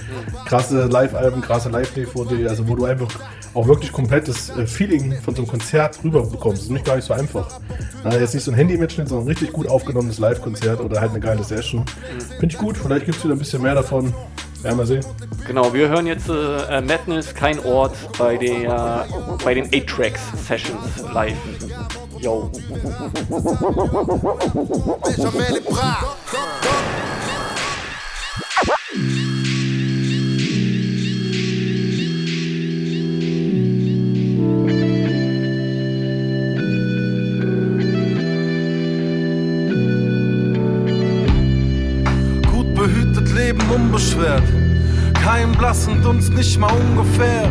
Krasse 0.46 0.86
Live-Alben, 0.86 1.42
krasse 1.42 1.70
Live-DVD, 1.70 2.48
also 2.48 2.68
wo 2.68 2.76
du 2.76 2.86
einfach 2.86 3.10
auch 3.54 3.68
wirklich 3.68 3.92
komplettes 3.92 4.50
äh, 4.52 4.68
Feeling 4.68 5.14
von 5.22 5.36
so 5.36 5.42
einem 5.42 5.52
Konzert 5.52 6.00
rüber 6.04 6.26
bekommst. 6.26 6.60
Das 6.60 6.66
ist 6.68 6.72
nicht 6.72 6.86
gar 6.86 6.96
nicht 6.96 7.06
so 7.06 7.14
einfach. 7.14 7.60
Jetzt 8.06 8.34
nicht 8.34 8.44
so 8.44 8.52
ein 8.52 8.56
Handy-Mitschnitt, 8.56 9.10
sondern 9.10 9.26
ein 9.26 9.30
richtig 9.30 9.52
gut 9.52 9.68
aufgenommenes 9.68 10.20
Live-Konzert 10.20 10.80
oder 10.80 11.02
halt 11.02 11.12
eine 11.12 11.20
geile 11.20 11.44
Session. 11.44 11.84
Finde 12.40 12.54
ich 12.54 12.58
gut. 12.58 12.78
Vielleicht 12.78 13.06
gibt 13.06 13.18
es 13.18 13.24
wieder 13.24 13.36
ein 13.36 13.40
bisschen 13.40 13.62
mehr 13.62 13.76
davon. 13.76 14.14
Werden 14.68 14.80
wir 14.80 14.86
sehen. 14.86 15.06
Genau, 15.48 15.74
wir 15.74 15.88
hören 15.88 16.08
jetzt 16.08 16.28
äh, 16.28 16.82
Madness, 16.82 17.34
kein 17.34 17.58
Ort, 17.64 17.96
bei, 18.18 18.36
der, 18.36 19.06
bei 19.42 19.54
den 19.54 19.66
8-Tracks 19.70 20.20
Sessions 20.46 21.06
live. 21.14 21.38
Yo. 22.20 22.52
Blassen 45.88 46.04
Dunst, 46.04 46.34
nicht 46.34 46.60
mal 46.60 46.72
ungefähr. 46.72 47.50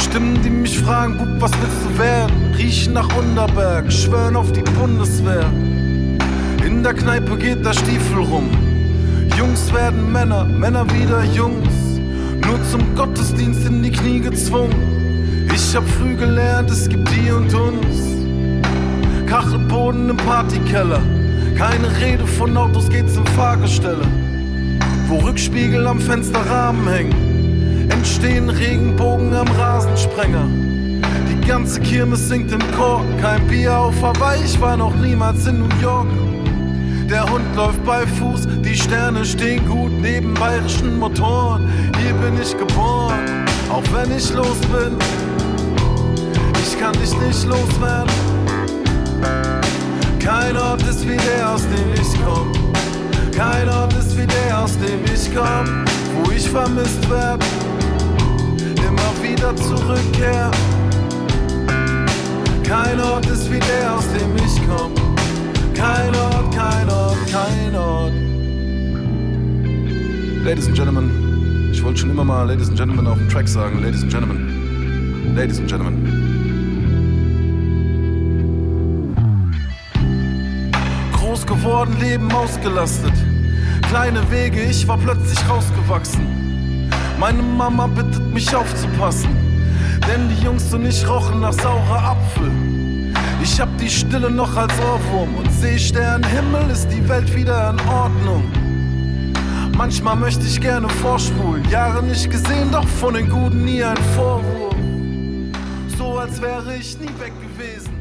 Stimmen, 0.00 0.40
die 0.42 0.50
mich 0.50 0.78
fragen, 0.80 1.16
Bub, 1.16 1.28
was 1.40 1.52
willst 1.52 1.84
du 1.84 1.98
werden? 1.98 2.54
Riechen 2.56 2.94
nach 2.94 3.08
Unterberg, 3.16 3.90
schwören 3.92 4.34
auf 4.36 4.50
die 4.52 4.62
Bundeswehr. 4.62 5.46
In 6.66 6.82
der 6.82 6.94
Kneipe 6.94 7.36
geht 7.36 7.64
der 7.64 7.72
Stiefel 7.72 8.18
rum. 8.18 8.50
Jungs 9.38 9.72
werden 9.72 10.10
Männer, 10.10 10.44
Männer 10.44 10.84
wieder 10.92 11.22
Jungs. 11.24 12.00
Nur 12.44 12.58
zum 12.70 12.94
Gottesdienst 12.96 13.66
in 13.66 13.82
die 13.82 13.92
Knie 13.92 14.20
gezwungen. 14.20 15.46
Ich 15.54 15.76
hab 15.76 15.88
früh 15.88 16.16
gelernt, 16.16 16.70
es 16.70 16.88
gibt 16.88 17.08
die 17.10 17.30
und 17.30 17.54
uns. 17.54 19.26
Kachelboden 19.26 20.10
im 20.10 20.16
Partykeller. 20.16 21.00
Keine 21.56 21.88
Rede 22.00 22.26
von 22.26 22.56
Autos, 22.56 22.88
geht's 22.88 23.16
in 23.16 23.26
Fahrgestelle. 23.28 24.06
Wo 25.06 25.18
Rückspiegel 25.18 25.86
am 25.86 26.00
Fensterrahmen 26.00 26.88
hängen. 26.88 27.21
Entstehen 28.02 28.50
Regenbogen 28.50 29.32
am 29.32 29.46
Rasensprenger. 29.46 30.48
Die 31.30 31.46
ganze 31.46 31.78
Kirmes 31.80 32.28
singt 32.28 32.50
im 32.50 32.58
Chor. 32.76 33.04
Kein 33.20 33.46
Bier 33.46 33.78
auf 33.78 33.94
Hawaii, 34.02 34.42
ich 34.44 34.60
war 34.60 34.76
noch 34.76 34.92
niemals 34.96 35.46
in 35.46 35.60
New 35.60 35.74
York. 35.80 36.08
Der 37.08 37.22
Hund 37.30 37.44
läuft 37.54 37.84
bei 37.84 38.04
Fuß, 38.04 38.48
die 38.64 38.74
Sterne 38.74 39.24
stehen 39.24 39.64
gut 39.68 39.92
neben 40.00 40.34
bayerischen 40.34 40.98
Motoren. 40.98 41.70
Hier 42.02 42.12
bin 42.14 42.42
ich 42.42 42.58
geboren, 42.58 43.46
auch 43.70 43.84
wenn 43.94 44.10
ich 44.16 44.34
los 44.34 44.58
bin. 44.72 44.98
Ich 46.60 46.76
kann 46.80 46.94
dich 46.94 47.16
nicht 47.20 47.46
loswerden. 47.46 48.10
Kein 50.18 50.56
Ort 50.56 50.82
ist 50.82 51.08
wie 51.08 51.16
der, 51.16 51.50
aus 51.50 51.62
dem 51.62 51.94
ich 51.94 52.20
komm. 52.24 52.50
Kein 53.30 53.68
Ort 53.68 53.92
ist 53.92 54.18
wie 54.18 54.26
der, 54.26 54.58
aus 54.58 54.72
dem 54.78 55.04
ich 55.04 55.32
komm. 55.32 55.84
Wo 56.24 56.30
ich 56.32 56.50
vermisst 56.50 57.08
werd, 57.08 57.42
immer 58.92 59.22
wieder 59.22 59.56
zurückkehr. 59.56 60.50
Kein 62.62 63.00
Ort 63.00 63.26
ist 63.26 63.50
wie 63.50 63.58
der, 63.58 63.94
aus 63.94 64.04
dem 64.12 64.36
ich 64.36 64.60
komm. 64.68 64.92
Kein 65.74 66.14
Ort, 66.14 66.54
kein 66.54 66.88
Ort, 66.88 67.16
kein 67.30 67.74
Ort. 67.74 68.12
Ladies 70.44 70.66
and 70.66 70.76
Gentlemen, 70.76 71.70
ich 71.72 71.82
wollte 71.82 72.00
schon 72.00 72.10
immer 72.10 72.24
mal 72.24 72.44
Ladies 72.48 72.68
and 72.68 72.76
Gentlemen 72.78 73.06
auf 73.06 73.18
dem 73.18 73.28
Track 73.28 73.48
sagen. 73.48 73.82
Ladies 73.82 74.02
and 74.02 74.12
Gentlemen, 74.12 75.34
Ladies 75.34 75.58
and 75.58 75.68
Gentlemen. 75.68 76.18
Groß 81.12 81.46
geworden, 81.46 81.96
Leben 82.00 82.30
ausgelastet. 82.32 83.12
Kleine 83.88 84.30
Wege, 84.30 84.62
ich 84.62 84.86
war 84.88 84.98
plötzlich 84.98 85.38
rausgewachsen. 85.48 86.41
Meine 87.22 87.40
Mama 87.40 87.86
bittet 87.86 88.34
mich 88.34 88.52
aufzupassen, 88.52 89.30
denn 90.08 90.28
die 90.28 90.44
Jungs 90.44 90.74
und 90.74 90.84
ich 90.84 91.08
rochen 91.08 91.38
nach 91.38 91.52
saurer 91.52 92.16
Apfel. 92.16 92.50
Ich 93.40 93.60
hab 93.60 93.68
die 93.78 93.88
Stille 93.88 94.28
noch 94.28 94.56
als 94.56 94.72
Ohrwurm 94.80 95.36
und 95.36 95.48
seh 95.52 95.78
Sternenhimmel, 95.78 96.68
ist 96.72 96.88
die 96.88 97.08
Welt 97.08 97.32
wieder 97.32 97.70
in 97.70 97.88
Ordnung. 97.88 98.42
Manchmal 99.78 100.16
möchte 100.16 100.44
ich 100.44 100.60
gerne 100.60 100.88
vorspulen, 100.88 101.62
Jahre 101.70 102.02
nicht 102.02 102.28
gesehen, 102.28 102.72
doch 102.72 102.88
von 102.88 103.14
den 103.14 103.28
Guten 103.28 103.66
nie 103.66 103.84
ein 103.84 103.96
Vorwurf. 104.16 104.74
So 105.96 106.18
als 106.18 106.42
wäre 106.42 106.74
ich 106.74 106.98
nie 106.98 107.06
weg 107.20 107.34
gewesen, 107.40 107.92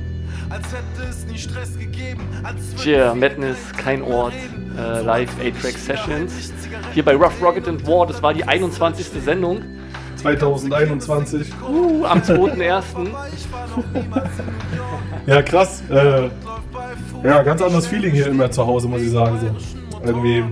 als 0.49 0.65
hätte 0.65 1.07
es 1.07 1.28
nie 1.28 1.38
Stress 1.38 1.78
gegeben, 1.78 2.24
als 2.41 2.57
Cheer, 2.82 3.13
Madness, 3.13 3.59
kein 3.78 4.01
Ort, 4.01 4.34
äh, 4.80 5.01
live 5.03 5.30
8-Track 5.39 5.78
Sessions. 5.78 6.51
Hier 6.94 7.06
bei 7.06 7.16
Rough 7.16 7.42
Rocket 7.42 7.68
and 7.68 7.88
War, 7.88 8.06
das 8.06 8.22
war 8.22 8.34
die 8.34 8.44
21. 8.44 9.08
Sendung. 9.24 9.62
2021. 10.18 11.48
Uh, 11.68 12.06
am 12.06 12.20
2.1. 12.20 12.84
Ja, 15.28 15.42
krass. 15.44 15.84
Äh, 15.89 16.30
ja, 17.24 17.44
ganz 17.44 17.62
anderes 17.62 17.86
Feeling 17.86 18.12
hier 18.12 18.28
immer 18.28 18.50
zu 18.50 18.66
Hause, 18.66 18.88
muss 18.88 19.02
ich 19.02 19.12
sagen. 19.12 19.38
So. 19.39 20.04
Irgendwie. 20.04 20.44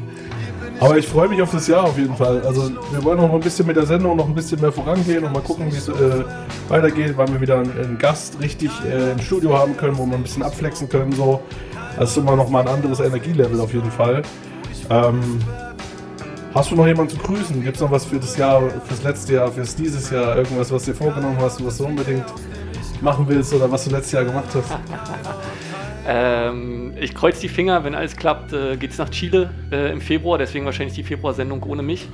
Aber 0.80 0.98
ich 0.98 1.08
freue 1.08 1.28
mich 1.28 1.42
auf 1.42 1.52
das 1.52 1.68
Jahr 1.68 1.86
auf 1.86 1.98
jeden 1.98 2.16
Fall. 2.16 2.42
Also 2.46 2.70
wir 2.92 3.04
wollen 3.04 3.20
noch 3.20 3.28
mal 3.28 3.36
ein 3.36 3.42
bisschen 3.42 3.66
mit 3.66 3.76
der 3.76 3.88
Sendung 3.88 4.16
noch 4.16 4.28
ein 4.28 4.36
bisschen 4.36 4.62
mehr 4.62 4.72
vorangehen 4.72 5.24
und 5.24 5.34
mal 5.34 5.42
gucken, 5.42 5.66
wie 5.72 5.76
es 5.76 5.90
äh, 5.90 6.24
weitergeht, 6.70 7.14
wann 7.18 7.34
wir 7.34 7.42
wieder 7.42 7.58
einen, 7.58 7.72
einen 7.72 7.98
Gast 7.98 8.40
richtig 8.40 8.70
äh, 8.86 9.12
im 9.12 9.20
Studio 9.20 9.58
haben 9.58 9.76
können, 9.76 9.98
wo 9.98 10.06
wir 10.06 10.14
ein 10.14 10.22
bisschen 10.22 10.44
abflexen 10.44 10.88
können. 10.88 11.12
So. 11.14 11.42
Das 11.98 12.12
ist 12.12 12.18
immer 12.18 12.36
noch 12.36 12.50
mal 12.50 12.62
ein 12.62 12.68
anderes 12.68 13.00
Energielevel 13.00 13.60
auf 13.60 13.74
jeden 13.74 13.92
Fall. 13.92 14.22
Ähm, 14.92 15.40
hast 16.54 16.72
du 16.72 16.76
noch 16.76 16.88
jemanden 16.88 17.12
zu 17.12 17.18
grüßen? 17.18 17.64
Gibt 17.64 17.76
es 17.76 17.82
noch 17.82 17.92
was 17.92 18.06
für 18.06 18.18
das 18.18 18.38
Jahr, 18.38 18.70
fürs 18.86 19.04
letzte 19.04 19.34
Jahr, 19.34 19.52
fürs 19.52 19.76
dieses 19.76 20.10
Jahr? 20.10 20.38
Irgendwas, 20.38 20.72
was 20.72 20.86
dir 20.86 20.96
vorgenommen 20.96 21.38
hast, 21.40 21.64
was 21.66 21.78
du 21.78 21.86
unbedingt 21.86 22.26
machen 23.02 23.26
willst 23.28 23.54
oder 23.54 23.72
was 23.72 23.86
du 23.86 23.92
letztes 23.92 24.12
Jahr 24.12 24.26
gemacht 24.26 24.50
hast? 24.54 24.78
Ähm, 26.12 26.94
ich 27.00 27.14
kreuze 27.14 27.40
die 27.42 27.50
Finger, 27.50 27.84
wenn 27.84 27.94
alles 27.94 28.16
klappt, 28.16 28.52
äh, 28.52 28.78
geht 28.78 28.90
es 28.90 28.98
nach 28.98 29.10
Chile 29.10 29.52
äh, 29.72 29.92
im 29.92 30.02
Februar, 30.02 30.40
deswegen 30.40 30.66
wahrscheinlich 30.66 30.96
die 30.96 31.04
Februarsendung 31.04 31.62
ohne 31.62 31.84
mich. 31.84 32.10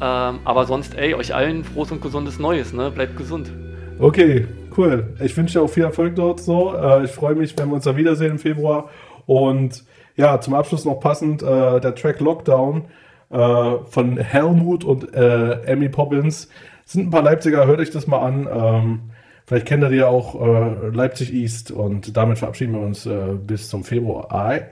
Ähm, 0.00 0.38
aber 0.44 0.64
sonst, 0.64 0.94
ey, 0.96 1.12
euch 1.14 1.34
allen 1.34 1.62
frohes 1.62 1.92
und 1.92 2.00
gesundes 2.00 2.38
Neues, 2.38 2.72
ne? 2.72 2.90
Bleibt 2.90 3.18
gesund. 3.18 3.52
Okay, 3.98 4.46
cool. 4.78 5.14
Ich 5.20 5.36
wünsche 5.36 5.58
dir 5.58 5.64
auch 5.64 5.68
viel 5.68 5.84
Erfolg 5.84 6.14
dort 6.16 6.40
so. 6.40 6.74
Äh, 6.74 7.04
ich 7.04 7.10
freue 7.10 7.34
mich, 7.34 7.58
wenn 7.58 7.68
wir 7.68 7.74
uns 7.74 7.84
da 7.84 7.96
wiedersehen 7.96 8.32
im 8.32 8.38
Februar. 8.38 8.88
Und 9.26 9.84
ja, 10.16 10.40
zum 10.40 10.54
Abschluss 10.54 10.84
noch 10.84 11.00
passend 11.00 11.42
äh, 11.42 11.80
der 11.80 11.94
Track 11.94 12.20
Lockdown 12.20 12.84
äh, 13.30 13.78
von 13.88 14.18
Helmut 14.18 14.84
und 14.84 15.14
äh, 15.14 15.62
Emmy 15.62 15.88
Poppins. 15.88 16.48
Sind 16.84 17.08
ein 17.08 17.10
paar 17.10 17.22
Leipziger, 17.22 17.66
hört 17.66 17.80
euch 17.80 17.90
das 17.90 18.06
mal 18.06 18.20
an. 18.20 18.48
Ähm, 18.50 19.00
vielleicht 19.46 19.66
kennt 19.66 19.82
ihr 19.82 19.92
ja 19.92 20.06
auch 20.06 20.40
äh, 20.40 20.88
Leipzig 20.88 21.32
East 21.32 21.70
und 21.70 22.16
damit 22.16 22.38
verabschieden 22.38 22.74
wir 22.74 22.80
uns 22.80 23.06
äh, 23.06 23.34
bis 23.34 23.68
zum 23.68 23.84
Februar. 23.84 24.32
Ai. 24.32 24.70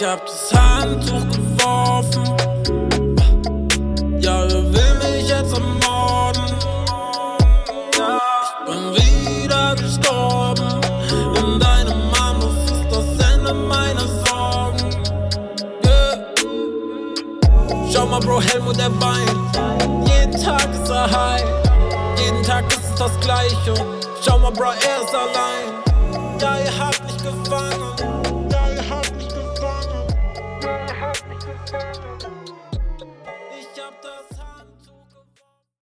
Ich 0.00 0.04
hab 0.04 0.24
das 0.24 0.52
Handtuch 0.54 1.26
geworfen. 1.28 2.22
Ja, 4.20 4.44
er 4.44 4.72
will 4.72 4.94
mich 5.02 5.28
jetzt 5.28 5.52
ermorden. 5.52 6.44
Ja, 7.98 8.20
ich 8.44 8.52
bin 8.64 8.94
wieder 8.94 9.74
gestorben. 9.74 10.80
In 11.10 11.58
deinem 11.58 12.14
Arm, 12.14 12.36
das 12.38 12.76
ist 12.76 12.86
das 12.92 13.34
Ende 13.34 13.52
meiner 13.52 14.06
Sorgen. 14.24 14.88
Yeah. 15.84 16.16
Schau 17.92 18.06
mal, 18.06 18.20
Bro, 18.20 18.40
Helmut, 18.40 18.78
der 18.78 18.92
weint. 19.00 20.08
Jeden 20.08 20.40
Tag 20.40 20.68
ist 20.80 20.88
er 20.88 21.10
high. 21.10 21.44
Jeden 22.24 22.44
Tag 22.44 22.68
ist 22.68 22.84
es 22.84 22.94
das 22.94 23.18
Gleiche. 23.18 23.74
Schau 24.24 24.38
mal, 24.38 24.52
Bro, 24.52 24.66
er 24.66 25.02
ist 25.02 25.12
allein. 25.12 26.38
Ja, 26.40 26.56
ihr 26.56 26.78
habt 26.78 27.02
mich 27.04 27.16
gefangen. 27.16 28.17